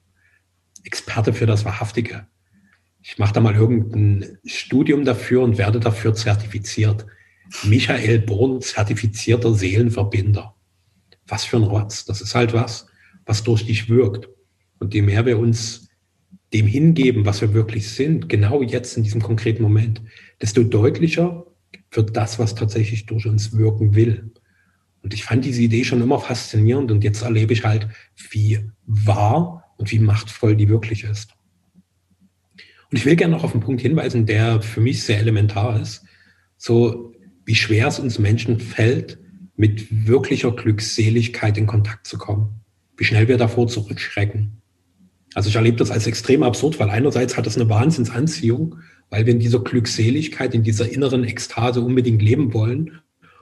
Experte 0.83 1.33
für 1.33 1.45
das 1.45 1.65
Wahrhaftige. 1.65 2.27
Ich 3.01 3.17
mache 3.17 3.33
da 3.33 3.39
mal 3.39 3.55
irgendein 3.55 4.37
Studium 4.45 5.05
dafür 5.05 5.41
und 5.41 5.57
werde 5.57 5.79
dafür 5.79 6.13
zertifiziert. 6.13 7.05
Michael 7.63 8.19
Born, 8.19 8.61
zertifizierter 8.61 9.53
Seelenverbinder. 9.53 10.55
Was 11.25 11.45
für 11.45 11.57
ein 11.57 11.63
Rotz. 11.63 12.05
Das 12.05 12.21
ist 12.21 12.35
halt 12.35 12.53
was, 12.53 12.87
was 13.27 13.43
durch 13.43 13.65
dich 13.65 13.89
wirkt. 13.89 14.29
Und 14.79 14.93
je 14.93 15.03
mehr 15.03 15.25
wir 15.25 15.37
uns 15.37 15.89
dem 16.53 16.65
hingeben, 16.65 17.25
was 17.25 17.41
wir 17.41 17.53
wirklich 17.53 17.89
sind, 17.89 18.29
genau 18.29 18.63
jetzt 18.63 18.97
in 18.97 19.03
diesem 19.03 19.21
konkreten 19.21 19.61
Moment, 19.61 20.01
desto 20.41 20.63
deutlicher 20.63 21.45
wird 21.91 22.15
das, 22.15 22.39
was 22.39 22.55
tatsächlich 22.55 23.05
durch 23.05 23.27
uns 23.27 23.55
wirken 23.55 23.95
will. 23.95 24.31
Und 25.03 25.13
ich 25.13 25.25
fand 25.25 25.45
diese 25.45 25.61
Idee 25.61 25.83
schon 25.83 26.01
immer 26.01 26.19
faszinierend 26.19 26.89
und 26.89 27.03
jetzt 27.03 27.21
erlebe 27.21 27.53
ich 27.53 27.65
halt, 27.65 27.87
wie 28.31 28.59
wahr 28.85 29.73
und 29.77 29.91
wie 29.91 29.99
machtvoll 29.99 30.55
die 30.55 30.69
wirklich 30.69 31.03
ist. 31.03 31.33
Und 32.89 32.97
ich 32.97 33.05
will 33.05 33.17
gerne 33.17 33.35
noch 33.35 33.43
auf 33.43 33.51
einen 33.51 33.63
Punkt 33.63 33.81
hinweisen, 33.81 34.25
der 34.25 34.61
für 34.61 34.79
mich 34.79 35.03
sehr 35.03 35.19
elementar 35.19 35.79
ist. 35.81 36.05
So 36.57 37.13
wie 37.43 37.55
schwer 37.55 37.87
es 37.87 37.99
uns 37.99 38.19
Menschen 38.19 38.59
fällt, 38.59 39.19
mit 39.57 40.07
wirklicher 40.07 40.51
Glückseligkeit 40.51 41.57
in 41.57 41.67
Kontakt 41.67 42.07
zu 42.07 42.17
kommen 42.17 42.61
wie 42.97 43.03
schnell 43.03 43.27
wir 43.27 43.37
davor 43.37 43.67
zurückschrecken. 43.67 44.61
Also 45.33 45.49
ich 45.49 45.55
erlebe 45.55 45.77
das 45.77 45.91
als 45.91 46.07
extrem 46.07 46.43
absurd, 46.43 46.79
weil 46.79 46.89
einerseits 46.89 47.37
hat 47.37 47.47
es 47.47 47.55
eine 47.55 47.69
Wahnsinnsanziehung, 47.69 48.79
weil 49.09 49.25
wir 49.25 49.33
in 49.33 49.39
dieser 49.39 49.59
Glückseligkeit, 49.59 50.53
in 50.53 50.63
dieser 50.63 50.91
inneren 50.91 51.23
Ekstase 51.23 51.81
unbedingt 51.81 52.21
leben 52.21 52.53
wollen. 52.53 52.99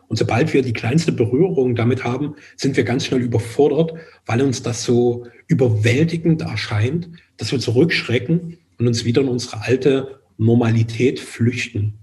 Und 0.08 0.18
sobald 0.18 0.54
wir 0.54 0.62
die 0.62 0.74
kleinste 0.74 1.12
Berührung 1.12 1.76
damit 1.76 2.04
haben, 2.04 2.36
sind 2.58 2.78
wir 2.78 2.84
ganz 2.84 3.06
schnell 3.06 3.22
überfordert, 3.22 3.94
weil 4.26 4.42
uns 4.42 4.62
das 4.62 4.84
so 4.84 5.26
überwältigend 5.48 6.42
erscheint, 6.42 7.10
dass 7.38 7.52
wir 7.52 7.60
zurückschrecken 7.60 8.58
und 8.78 8.88
uns 8.88 9.06
wieder 9.06 9.22
in 9.22 9.30
unsere 9.30 9.62
alte 9.62 10.20
Normalität 10.38 11.20
flüchten, 11.20 12.00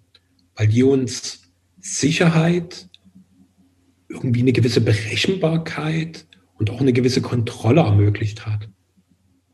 weil 0.57 0.69
die 0.69 0.83
uns 0.83 1.43
Sicherheit, 1.81 2.89
irgendwie 4.09 4.41
eine 4.41 4.53
gewisse 4.53 4.81
Berechenbarkeit, 4.81 6.27
und 6.63 6.71
auch 6.71 6.81
eine 6.81 6.93
gewisse 6.93 7.21
Kontrolle 7.21 7.81
ermöglicht 7.81 8.47
hat. 8.47 8.69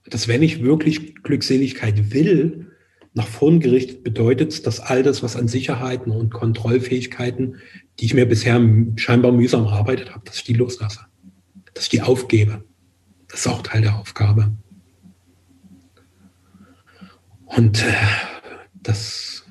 Dass 0.04 0.28
wenn 0.28 0.42
ich 0.42 0.62
wirklich 0.62 1.14
Glückseligkeit 1.22 2.12
will, 2.12 2.66
nach 3.14 3.26
vorn 3.26 3.61
gerichtet 3.61 4.04
bedeutet, 4.04 4.66
dass 4.66 4.78
all 4.78 5.02
das, 5.02 5.22
was 5.22 5.34
an 5.34 5.48
Sicherheiten 5.48 6.12
und 6.12 6.34
Kontrollfähigkeiten, 6.34 7.56
die 7.98 8.04
ich 8.04 8.12
mir 8.12 8.28
bisher 8.28 8.61
scheinbar 8.96 9.32
mühsam 9.32 9.64
erarbeitet 9.64 10.14
habe, 10.14 10.26
dass 10.26 10.36
ich 10.36 10.44
die 10.44 10.52
loslasse, 10.52 11.00
dass 11.72 11.84
ich 11.84 11.88
die 11.88 12.02
aufgebe. 12.02 12.62
Das 13.28 13.40
ist 13.40 13.46
auch 13.46 13.62
Teil 13.62 13.80
der 13.80 13.96
Aufgabe. 13.96 14.52
Und 17.46 17.82
äh, 17.82 17.94
das 18.74 19.46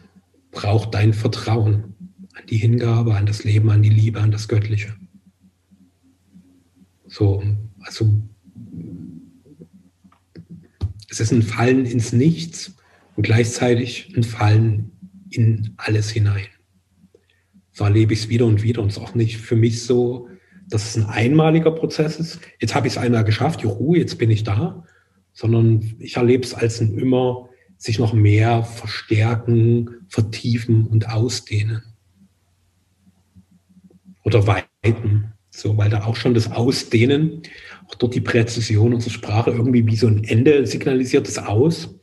braucht 0.51 0.93
dein 0.93 1.13
Vertrauen 1.13 1.95
an 2.35 2.45
die 2.51 2.57
Hingabe, 2.57 3.15
an 3.15 3.25
das 3.25 3.43
Leben, 3.43 3.71
an 3.71 3.81
die 3.81 3.89
Liebe, 3.89 4.21
an 4.21 4.29
das 4.29 4.47
Göttliche. 4.47 4.95
So, 7.17 7.41
also 7.79 8.13
es 11.09 11.19
ist 11.19 11.31
ein 11.31 11.41
Fallen 11.41 11.87
ins 11.87 12.13
Nichts 12.13 12.75
und 13.15 13.23
gleichzeitig 13.23 14.13
ein 14.15 14.21
Fallen 14.21 14.91
in 15.31 15.73
alles 15.77 16.11
hinein. 16.11 16.45
So 17.71 17.85
erlebe 17.85 18.13
ich 18.13 18.19
es 18.19 18.29
wieder 18.29 18.45
und 18.45 18.61
wieder 18.61 18.83
und 18.83 18.89
es 18.89 18.97
ist 18.97 19.03
auch 19.03 19.15
nicht 19.15 19.37
für 19.37 19.55
mich 19.55 19.81
so, 19.81 20.29
dass 20.67 20.95
es 20.95 21.03
ein 21.03 21.09
einmaliger 21.09 21.71
Prozess 21.71 22.19
ist. 22.19 22.39
Jetzt 22.59 22.75
habe 22.75 22.85
ich 22.85 22.93
es 22.93 22.99
einmal 22.99 23.23
geschafft, 23.23 23.61
juhu, 23.61 23.95
jetzt 23.95 24.19
bin 24.19 24.29
ich 24.29 24.43
da, 24.43 24.83
sondern 25.33 25.95
ich 25.97 26.17
erlebe 26.17 26.43
es 26.43 26.53
als 26.53 26.79
ein 26.81 26.99
immer 26.99 27.49
sich 27.77 27.97
noch 27.97 28.13
mehr 28.13 28.63
verstärken, 28.63 30.05
vertiefen 30.07 30.85
und 30.85 31.09
ausdehnen. 31.09 31.81
Oder 34.23 34.45
weiten. 34.45 35.33
So, 35.57 35.75
weil 35.75 35.89
da 35.89 36.03
auch 36.03 36.15
schon 36.15 36.35
das 36.35 36.51
Ausdehnen, 36.51 37.41
auch 37.87 37.95
dort 37.95 38.13
die 38.13 38.21
Präzision 38.21 38.93
unserer 38.93 39.13
Sprache 39.13 39.49
irgendwie 39.49 39.87
wie 39.87 39.95
so 39.95 40.05
ein 40.05 40.23
Ende 40.23 40.67
signalisiert 40.67 41.27
es 41.27 41.39
aus. 41.39 41.95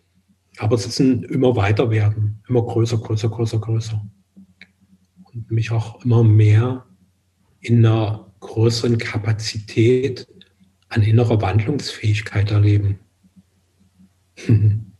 Aber 0.59 0.75
es 0.75 0.87
ist 0.87 0.99
ein 0.99 1.23
immer 1.23 1.55
weiter 1.55 1.89
werden, 1.89 2.43
immer 2.49 2.63
größer, 2.63 2.99
größer, 2.99 3.29
größer, 3.29 3.61
größer. 3.61 4.05
Und 5.33 5.53
mich 5.53 5.71
auch 5.71 6.05
immer 6.05 6.25
mehr 6.25 6.85
in 7.61 7.87
einer 7.87 8.33
größeren 8.41 8.99
Kapazität 8.99 10.27
an 10.89 11.03
innerer 11.03 11.41
Wandlungsfähigkeit 11.41 12.51
erleben. 12.51 12.99
Und 14.49 14.93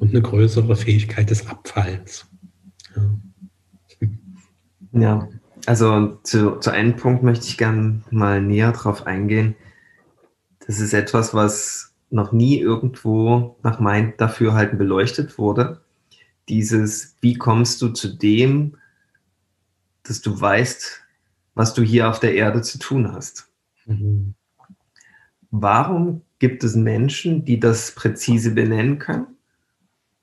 eine 0.00 0.22
größere 0.22 0.76
Fähigkeit 0.76 1.28
des 1.28 1.46
Abfallens. 1.46 2.26
Ja, 2.96 3.18
ja 4.98 5.28
also 5.66 6.18
zu, 6.22 6.58
zu 6.58 6.70
einem 6.70 6.96
Punkt 6.96 7.22
möchte 7.22 7.46
ich 7.46 7.58
gerne 7.58 8.02
mal 8.10 8.40
näher 8.42 8.72
drauf 8.72 9.06
eingehen. 9.06 9.54
Das 10.66 10.80
ist 10.80 10.92
etwas, 10.92 11.34
was 11.34 11.94
noch 12.10 12.32
nie 12.32 12.58
irgendwo 12.58 13.56
nach 13.62 13.80
meinem 13.80 14.16
Dafürhalten 14.16 14.78
beleuchtet 14.78 15.38
wurde. 15.38 15.80
Dieses, 16.48 17.16
wie 17.20 17.34
kommst 17.34 17.80
du 17.82 17.88
zu 17.88 18.08
dem, 18.08 18.76
dass 20.02 20.20
du 20.20 20.38
weißt, 20.38 21.02
was 21.54 21.74
du 21.74 21.82
hier 21.82 22.08
auf 22.08 22.20
der 22.20 22.34
Erde 22.34 22.62
zu 22.62 22.78
tun 22.78 23.12
hast. 23.12 23.48
Mhm. 23.86 24.34
Warum 25.50 26.22
gibt 26.38 26.64
es 26.64 26.74
Menschen, 26.74 27.44
die 27.44 27.60
das 27.60 27.94
präzise 27.94 28.52
benennen 28.52 28.98
können? 28.98 29.26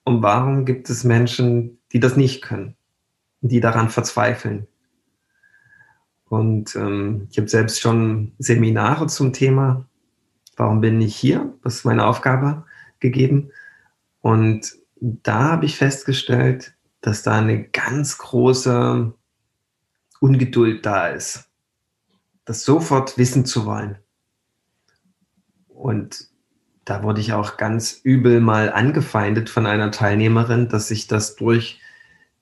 Und 0.04 0.24
warum 0.24 0.66
gibt 0.66 0.90
es 0.90 1.04
Menschen, 1.04 1.78
die 1.92 2.00
das 2.00 2.18
nicht 2.18 2.42
können, 2.42 2.76
die 3.42 3.60
daran 3.60 3.90
verzweifeln? 3.90 4.68
Und 6.30 6.76
ähm, 6.76 7.28
ich 7.32 7.38
habe 7.38 7.50
selbst 7.50 7.82
schon 7.82 8.34
Seminare 8.38 9.08
zum 9.08 9.34
Thema, 9.34 9.86
warum 10.56 10.80
bin 10.80 11.02
ich 11.02 11.16
hier? 11.16 11.54
Was 11.64 11.78
ist 11.78 11.86
meine 11.86 12.06
Aufgabe 12.06 12.66
gegeben? 13.00 13.52
Und 14.22 14.76
da 15.02 15.52
habe 15.52 15.66
ich 15.66 15.78
festgestellt, 15.78 16.76
dass 17.02 17.24
da 17.24 17.38
eine 17.38 17.64
ganz 17.64 18.18
große 18.18 19.14
Ungeduld 20.20 20.86
da 20.86 21.08
ist, 21.08 21.50
das 22.46 22.64
sofort 22.64 23.18
wissen 23.18 23.46
zu 23.46 23.66
wollen. 23.66 23.98
Und 25.68 26.28
da 26.84 27.04
wurde 27.04 27.22
ich 27.22 27.34
auch 27.34 27.58
ganz 27.58 28.02
übel 28.04 28.42
mal 28.42 28.72
angefeindet 28.72 29.50
von 29.50 29.66
einer 29.66 29.92
Teilnehmerin, 29.92 30.68
dass 30.68 30.90
sich 30.90 31.08
das 31.08 31.36
durch, 31.36 31.80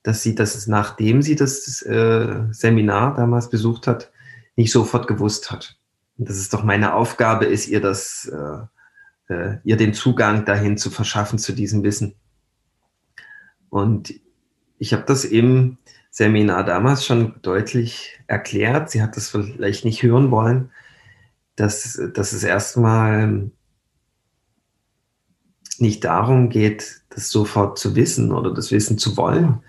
dass 0.02 0.22
sie 0.22 0.34
das, 0.34 0.66
nachdem 0.66 1.22
sie 1.22 1.36
das 1.36 1.82
äh, 1.82 2.44
Seminar 2.50 3.14
damals 3.14 3.50
besucht 3.50 3.86
hat, 3.86 4.10
nicht 4.56 4.72
sofort 4.72 5.06
gewusst 5.06 5.50
hat. 5.50 5.76
Und 6.16 6.28
dass 6.28 6.36
es 6.36 6.48
doch 6.48 6.64
meine 6.64 6.94
Aufgabe 6.94 7.44
ist, 7.44 7.68
ihr 7.68 7.80
das, 7.80 8.30
äh, 9.28 9.32
äh, 9.34 9.58
ihr 9.64 9.76
den 9.76 9.94
Zugang 9.94 10.44
dahin 10.44 10.76
zu 10.76 10.90
verschaffen 10.90 11.38
zu 11.38 11.52
diesem 11.52 11.82
Wissen. 11.82 12.14
Und 13.70 14.14
ich 14.78 14.92
habe 14.92 15.04
das 15.06 15.24
eben 15.24 15.78
Seminar 16.10 16.64
damals 16.64 17.04
schon 17.04 17.34
deutlich 17.42 18.18
erklärt. 18.26 18.90
Sie 18.90 19.02
hat 19.02 19.16
das 19.16 19.28
vielleicht 19.28 19.84
nicht 19.84 20.02
hören 20.02 20.30
wollen, 20.30 20.70
dass, 21.54 22.00
dass 22.14 22.32
es 22.32 22.44
erstmal 22.44 23.50
nicht 25.78 26.04
darum 26.04 26.48
geht, 26.48 27.02
das 27.10 27.30
sofort 27.30 27.78
zu 27.78 27.94
wissen 27.94 28.32
oder 28.32 28.52
das 28.52 28.72
Wissen 28.72 28.98
zu 28.98 29.16
wollen, 29.16 29.60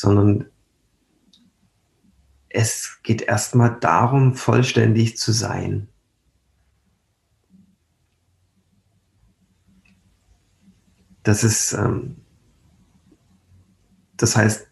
sondern 0.00 0.46
es 2.48 3.00
geht 3.02 3.20
erstmal 3.20 3.78
darum, 3.80 4.34
vollständig 4.34 5.18
zu 5.18 5.30
sein. 5.30 5.88
Das 11.22 11.44
ist, 11.44 11.74
ähm, 11.74 12.16
das 14.16 14.36
heißt, 14.36 14.68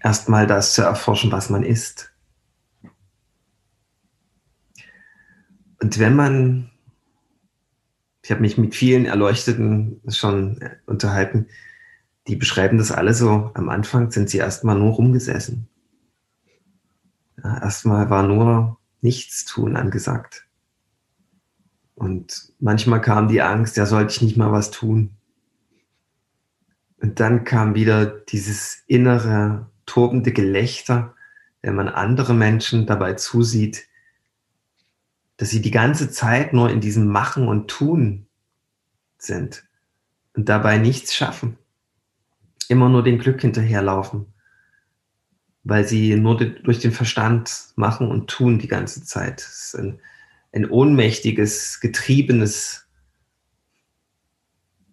erstmal 0.00 0.46
das 0.46 0.72
zu 0.74 0.80
erforschen, 0.80 1.30
was 1.30 1.50
man 1.50 1.64
ist. 1.64 2.10
Und 5.82 5.98
wenn 5.98 6.16
man, 6.16 6.70
ich 8.22 8.30
habe 8.30 8.40
mich 8.40 8.56
mit 8.56 8.74
vielen 8.74 9.04
Erleuchteten 9.04 10.00
schon 10.08 10.58
unterhalten, 10.86 11.46
die 12.28 12.36
beschreiben 12.36 12.78
das 12.78 12.92
alle 12.92 13.14
so, 13.14 13.50
am 13.54 13.68
Anfang 13.68 14.10
sind 14.10 14.30
sie 14.30 14.38
erstmal 14.38 14.78
nur 14.78 14.92
rumgesessen. 14.92 15.68
Ja, 17.42 17.62
erstmal 17.62 18.10
war 18.10 18.22
nur 18.22 18.78
Nichtstun 19.00 19.76
angesagt. 19.76 20.46
Und 21.94 22.52
manchmal 22.58 23.00
kam 23.00 23.28
die 23.28 23.42
Angst, 23.42 23.76
ja, 23.76 23.86
sollte 23.86 24.12
ich 24.12 24.22
nicht 24.22 24.36
mal 24.36 24.52
was 24.52 24.70
tun. 24.70 25.10
Und 27.00 27.18
dann 27.18 27.44
kam 27.44 27.74
wieder 27.74 28.06
dieses 28.06 28.84
innere 28.86 29.68
tobende 29.86 30.32
Gelächter, 30.32 31.14
wenn 31.60 31.74
man 31.74 31.88
andere 31.88 32.34
Menschen 32.34 32.86
dabei 32.86 33.14
zusieht, 33.14 33.88
dass 35.36 35.50
sie 35.50 35.60
die 35.60 35.70
ganze 35.72 36.10
Zeit 36.10 36.52
nur 36.52 36.70
in 36.70 36.80
diesem 36.80 37.06
Machen 37.06 37.48
und 37.48 37.68
Tun 37.68 38.26
sind 39.18 39.64
und 40.34 40.48
dabei 40.48 40.78
nichts 40.78 41.14
schaffen. 41.14 41.58
Immer 42.68 42.88
nur 42.88 43.02
dem 43.02 43.18
Glück 43.18 43.40
hinterherlaufen, 43.40 44.26
weil 45.64 45.86
sie 45.86 46.16
nur 46.16 46.36
durch 46.36 46.78
den 46.78 46.92
Verstand 46.92 47.72
machen 47.76 48.08
und 48.08 48.28
tun 48.28 48.58
die 48.58 48.68
ganze 48.68 49.04
Zeit. 49.04 49.40
Es 49.40 49.66
ist 49.66 49.76
ein, 49.76 50.00
ein 50.52 50.68
ohnmächtiges, 50.68 51.80
getriebenes 51.80 52.86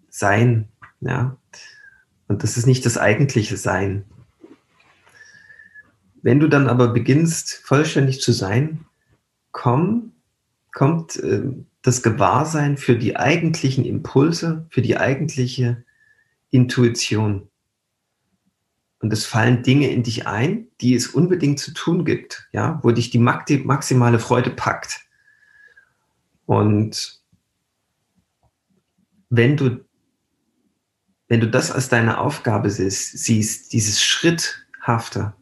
Sein, 0.09 0.67
ja. 1.01 1.37
Und 2.27 2.43
das 2.43 2.57
ist 2.57 2.67
nicht 2.67 2.85
das 2.85 2.97
eigentliche 2.97 3.57
Sein. 3.57 4.05
Wenn 6.21 6.39
du 6.39 6.47
dann 6.47 6.67
aber 6.67 6.89
beginnst, 6.89 7.61
vollständig 7.63 8.21
zu 8.21 8.33
sein, 8.33 8.85
komm, 9.51 10.11
kommt 10.73 11.15
äh, 11.17 11.43
das 11.81 12.03
Gewahrsein 12.03 12.77
für 12.77 12.97
die 12.97 13.15
eigentlichen 13.15 13.85
Impulse, 13.85 14.67
für 14.69 14.81
die 14.81 14.97
eigentliche 14.97 15.83
Intuition. 16.51 17.49
Und 19.01 19.13
es 19.13 19.25
fallen 19.25 19.63
Dinge 19.63 19.89
in 19.89 20.03
dich 20.03 20.27
ein, 20.27 20.67
die 20.81 20.93
es 20.93 21.07
unbedingt 21.07 21.59
zu 21.59 21.73
tun 21.73 22.03
gibt, 22.03 22.49
ja, 22.51 22.79
wo 22.83 22.91
dich 22.91 23.09
die 23.09 23.17
maximale 23.17 24.19
Freude 24.19 24.49
packt. 24.49 24.99
Und 26.45 27.21
wenn 29.29 29.55
du, 29.55 29.85
wenn 31.27 31.39
du 31.39 31.49
das 31.49 31.71
als 31.71 31.87
deine 31.87 32.17
Aufgabe 32.17 32.69
siehst, 32.69 33.17
siehst 33.19 33.71
dieses 33.71 34.03
Schritthafte, 34.03 35.33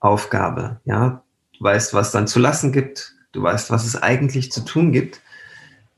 Aufgabe. 0.00 0.80
Ja, 0.84 1.22
du 1.58 1.64
weißt, 1.64 1.94
was 1.94 2.10
dann 2.10 2.26
zu 2.26 2.38
lassen 2.38 2.72
gibt, 2.72 3.14
du 3.32 3.42
weißt, 3.42 3.70
was 3.70 3.84
es 3.84 4.02
eigentlich 4.02 4.50
zu 4.50 4.64
tun 4.64 4.92
gibt. 4.92 5.20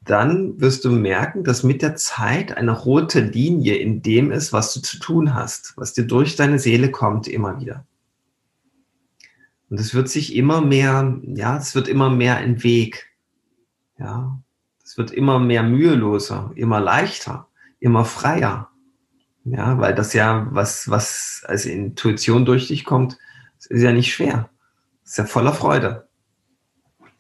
Dann 0.05 0.61
wirst 0.61 0.84
du 0.84 0.90
merken, 0.90 1.44
dass 1.44 1.62
mit 1.62 1.80
der 1.80 1.94
Zeit 1.94 2.57
eine 2.57 2.72
rote 2.72 3.20
Linie 3.20 3.76
in 3.76 4.03
dem 4.03 4.32
ist, 4.32 4.53
was 4.53 4.74
du 4.74 4.80
zu 4.80 4.98
tun 4.98 5.34
hast, 5.34 5.74
was 5.76 5.92
dir 5.92 6.05
durch 6.05 6.34
deine 6.34 6.59
Seele 6.59 6.90
kommt, 6.90 7.28
immer 7.28 7.61
wieder. 7.61 7.86
Und 9.70 9.80
es 9.80 9.94
wird 9.94 10.09
sich 10.09 10.34
immer 10.34 10.61
mehr, 10.61 11.18
ja, 11.22 11.57
es 11.57 11.74
wird 11.74 11.88
immer 11.88 12.11
mehr 12.11 12.36
ein 12.36 12.62
Weg. 12.62 13.11
Ja, 13.98 14.38
es 14.84 14.98
wird 14.98 15.12
immer 15.12 15.38
mehr 15.38 15.62
müheloser, 15.62 16.50
immer 16.57 16.80
leichter, 16.80 17.48
immer 17.78 18.05
freier. 18.05 18.68
Ja, 19.44 19.78
weil 19.78 19.94
das 19.94 20.12
ja, 20.12 20.46
was, 20.50 20.90
was 20.90 21.42
als 21.46 21.64
Intuition 21.64 22.44
durch 22.44 22.68
dich 22.68 22.84
kommt, 22.84 23.18
ist 23.68 23.82
ja 23.82 23.92
nicht 23.92 24.12
schwer. 24.12 24.50
Ist 25.05 25.18
ja 25.18 25.24
voller 25.24 25.55
Freude. 25.55 26.09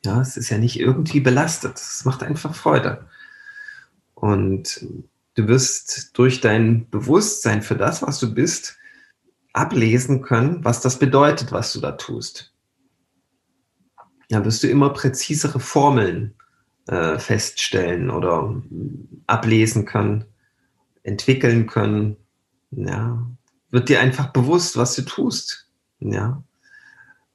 Ja, 0.04 0.20
es 0.20 0.36
ist 0.36 0.50
ja 0.50 0.58
nicht 0.58 0.78
irgendwie 0.78 1.20
belastet. 1.20 1.76
Es 1.76 2.04
macht 2.04 2.22
einfach 2.22 2.54
Freude. 2.54 3.06
Und 4.14 4.86
du 5.34 5.48
wirst 5.48 6.16
durch 6.18 6.40
dein 6.40 6.88
Bewusstsein 6.90 7.62
für 7.62 7.76
das, 7.76 8.02
was 8.02 8.18
du 8.18 8.34
bist, 8.34 8.76
ablesen 9.52 10.22
können, 10.22 10.64
was 10.64 10.80
das 10.80 10.98
bedeutet, 10.98 11.52
was 11.52 11.72
du 11.72 11.80
da 11.80 11.92
tust. 11.92 12.52
Da 14.28 14.44
wirst 14.44 14.62
du 14.62 14.68
immer 14.68 14.90
präzisere 14.90 15.60
Formeln 15.60 16.34
äh, 16.86 17.18
feststellen 17.18 18.10
oder 18.10 18.62
ablesen 19.26 19.84
können, 19.84 20.24
entwickeln 21.02 21.66
können. 21.66 22.16
Ja, 22.70 23.26
wird 23.70 23.88
dir 23.88 24.00
einfach 24.00 24.32
bewusst, 24.32 24.76
was 24.76 24.94
du 24.94 25.02
tust. 25.02 25.68
Ja. 26.00 26.42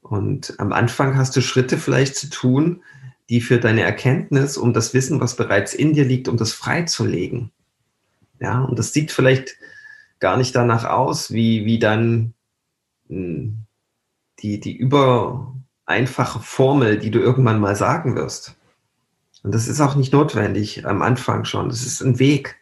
Und 0.10 0.56
am 0.60 0.72
Anfang 0.74 1.18
hast 1.18 1.36
du 1.36 1.42
Schritte 1.42 1.78
vielleicht 1.78 2.16
zu 2.16 2.30
tun, 2.30 2.82
die 3.30 3.42
für 3.42 3.60
deine 3.60 3.82
Erkenntnis, 3.82 4.58
um 4.58 4.74
das 4.74 4.94
Wissen, 4.94 5.20
was 5.20 5.36
bereits 5.36 5.74
in 5.74 5.94
dir 5.94 6.06
liegt, 6.06 6.28
um 6.28 6.38
das 6.38 6.54
freizulegen. 6.54 7.52
Ja, 8.40 8.62
und 8.62 8.80
das 8.80 8.94
sieht 8.94 9.12
vielleicht 9.12 9.58
gar 10.20 10.38
nicht 10.38 10.56
danach 10.56 10.86
aus, 10.86 11.32
wie, 11.32 11.66
wie 11.66 11.80
dann 11.80 12.34
hm, 13.10 13.66
die, 14.40 14.60
die 14.60 14.76
über 14.76 15.56
einfache 15.86 16.40
Formel, 16.40 17.00
die 17.00 17.12
du 17.12 17.20
irgendwann 17.20 17.60
mal 17.60 17.76
sagen 17.76 18.16
wirst. 18.16 18.56
Und 19.44 19.54
das 19.54 19.68
ist 19.68 19.82
auch 19.82 19.96
nicht 19.96 20.14
notwendig 20.14 20.86
am 20.86 21.02
Anfang 21.02 21.46
schon. 21.46 21.70
Das 21.70 21.86
ist 21.86 22.02
ein 22.02 22.20
Weg. 22.20 22.58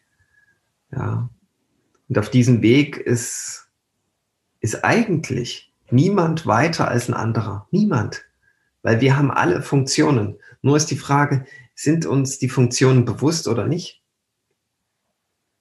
Ja. 0.92 1.30
Und 2.08 2.18
auf 2.18 2.30
diesem 2.30 2.62
Weg 2.62 2.98
ist, 2.98 3.68
ist 4.60 4.84
eigentlich 4.84 5.65
niemand 5.90 6.46
weiter 6.46 6.88
als 6.88 7.08
ein 7.08 7.14
anderer. 7.14 7.68
Niemand. 7.72 8.26
Weil 8.82 9.02
wir 9.02 9.18
haben 9.18 9.32
alle 9.32 9.62
Funktionen. 9.62 10.38
Nur 10.62 10.78
ist 10.78 10.92
die 10.92 10.98
Frage, 10.98 11.46
sind 11.76 12.06
uns 12.06 12.40
die 12.40 12.50
Funktionen 12.50 13.06
bewusst 13.06 13.48
oder 13.48 13.68
nicht? 13.68 14.02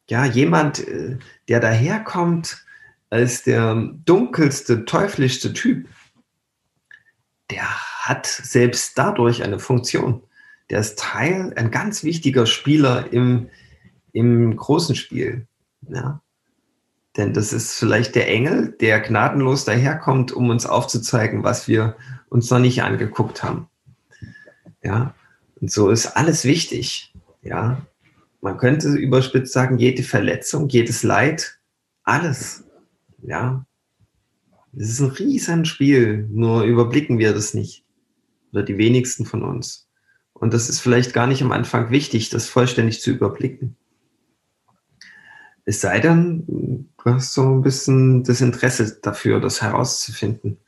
Ja, 0.08 0.24
jemand, 0.24 0.86
äh, 0.86 1.18
der 1.48 1.60
daherkommt 1.60 2.64
als 3.10 3.42
der 3.42 3.74
dunkelste, 4.04 4.84
teuflischste 4.84 5.52
Typ, 5.52 5.88
der 7.50 7.64
hat 8.00 8.26
selbst 8.26 8.98
dadurch 8.98 9.42
eine 9.42 9.58
Funktion. 9.58 10.22
Der 10.70 10.80
ist 10.80 10.98
Teil, 10.98 11.52
ein 11.56 11.70
ganz 11.70 12.04
wichtiger 12.04 12.46
Spieler 12.46 13.12
im, 13.12 13.48
im 14.12 14.56
großen 14.56 14.94
Spiel. 14.94 15.46
Ja. 15.88 16.20
Denn 17.16 17.32
das 17.32 17.52
ist 17.52 17.74
vielleicht 17.74 18.14
der 18.14 18.28
Engel, 18.28 18.72
der 18.80 19.00
gnadenlos 19.00 19.64
daherkommt, 19.64 20.32
um 20.32 20.50
uns 20.50 20.66
aufzuzeigen, 20.66 21.44
was 21.44 21.68
wir 21.68 21.96
uns 22.28 22.50
noch 22.50 22.58
nicht 22.58 22.82
angeguckt 22.82 23.42
haben. 23.42 23.68
Ja, 24.82 25.14
und 25.60 25.70
so 25.70 25.90
ist 25.90 26.16
alles 26.16 26.44
wichtig. 26.44 27.14
Ja, 27.42 27.80
man 28.40 28.58
könnte 28.58 28.88
überspitzt 28.88 29.52
sagen, 29.52 29.78
jede 29.78 30.02
Verletzung, 30.02 30.68
jedes 30.68 31.02
Leid, 31.02 31.58
alles. 32.02 32.64
Ja, 33.22 33.64
es 34.76 34.90
ist 34.90 35.00
ein 35.00 35.10
Riesenspiel, 35.10 36.28
nur 36.30 36.64
überblicken 36.64 37.18
wir 37.18 37.32
das 37.32 37.54
nicht. 37.54 37.84
Oder 38.52 38.62
die 38.62 38.76
wenigsten 38.76 39.24
von 39.24 39.42
uns. 39.42 39.88
Und 40.32 40.52
das 40.52 40.68
ist 40.68 40.80
vielleicht 40.80 41.12
gar 41.12 41.26
nicht 41.26 41.42
am 41.42 41.52
Anfang 41.52 41.90
wichtig, 41.90 42.28
das 42.28 42.48
vollständig 42.48 43.00
zu 43.00 43.10
überblicken. 43.10 43.76
Es 45.64 45.80
sei 45.80 46.00
denn, 46.00 46.44
du 46.46 46.86
hast 47.04 47.32
so 47.32 47.54
ein 47.54 47.62
bisschen 47.62 48.22
das 48.24 48.40
Interesse 48.40 48.98
dafür, 49.00 49.40
das 49.40 49.62
herauszufinden. 49.62 50.58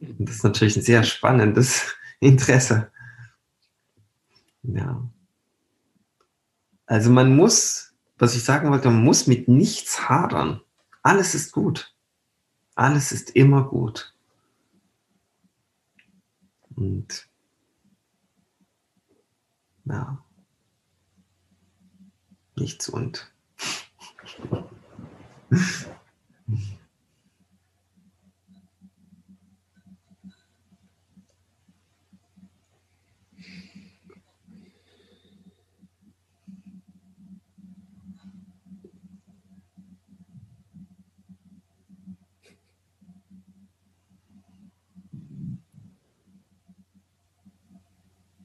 Und 0.00 0.28
das 0.28 0.36
ist 0.36 0.44
natürlich 0.44 0.76
ein 0.76 0.82
sehr 0.82 1.02
spannendes 1.02 1.94
Interesse. 2.20 2.90
Ja. 4.62 5.02
Also 6.86 7.10
man 7.10 7.34
muss, 7.34 7.92
was 8.18 8.34
ich 8.34 8.44
sagen 8.44 8.70
wollte, 8.70 8.90
man 8.90 9.04
muss 9.04 9.26
mit 9.26 9.48
nichts 9.48 10.08
hadern. 10.08 10.60
Alles 11.02 11.34
ist 11.34 11.52
gut. 11.52 11.94
Alles 12.74 13.12
ist 13.12 13.30
immer 13.30 13.64
gut. 13.64 14.14
Und 16.76 17.28
ja, 19.84 20.24
nichts 22.56 22.88
und 22.88 23.32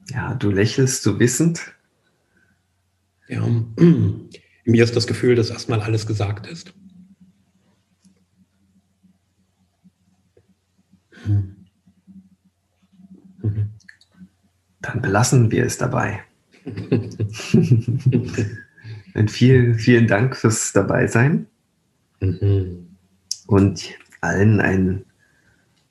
Ja, 0.08 0.34
du 0.34 0.50
lächelst 0.50 1.02
so 1.02 1.18
wissend. 1.18 1.74
Ja, 3.28 3.42
mir 4.66 4.84
ist 4.84 4.94
das 4.96 5.06
Gefühl, 5.06 5.36
dass 5.36 5.48
erstmal 5.50 5.80
alles 5.80 6.06
gesagt 6.06 6.46
ist. 6.46 6.74
Dann 14.80 15.00
belassen 15.00 15.50
wir 15.50 15.64
es 15.64 15.78
dabei. 15.78 16.22
Und 19.14 19.30
vielen, 19.30 19.78
vielen 19.78 20.06
Dank 20.06 20.36
fürs 20.36 20.72
Dabeisein. 20.72 21.46
Mhm. 22.20 22.88
Und 23.46 23.94
allen 24.20 24.60
ein 24.60 25.04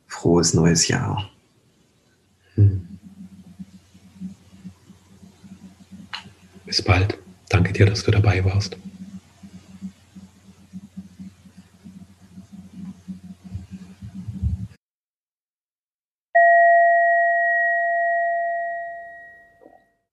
frohes 0.08 0.54
neues 0.54 0.88
Jahr. 0.88 1.32
Bis 6.66 6.82
bald. 6.82 7.18
Danke 7.56 7.72
dir, 7.72 7.86
dass 7.86 8.04
du 8.04 8.12
dabei 8.12 8.44
warst. 8.44 8.76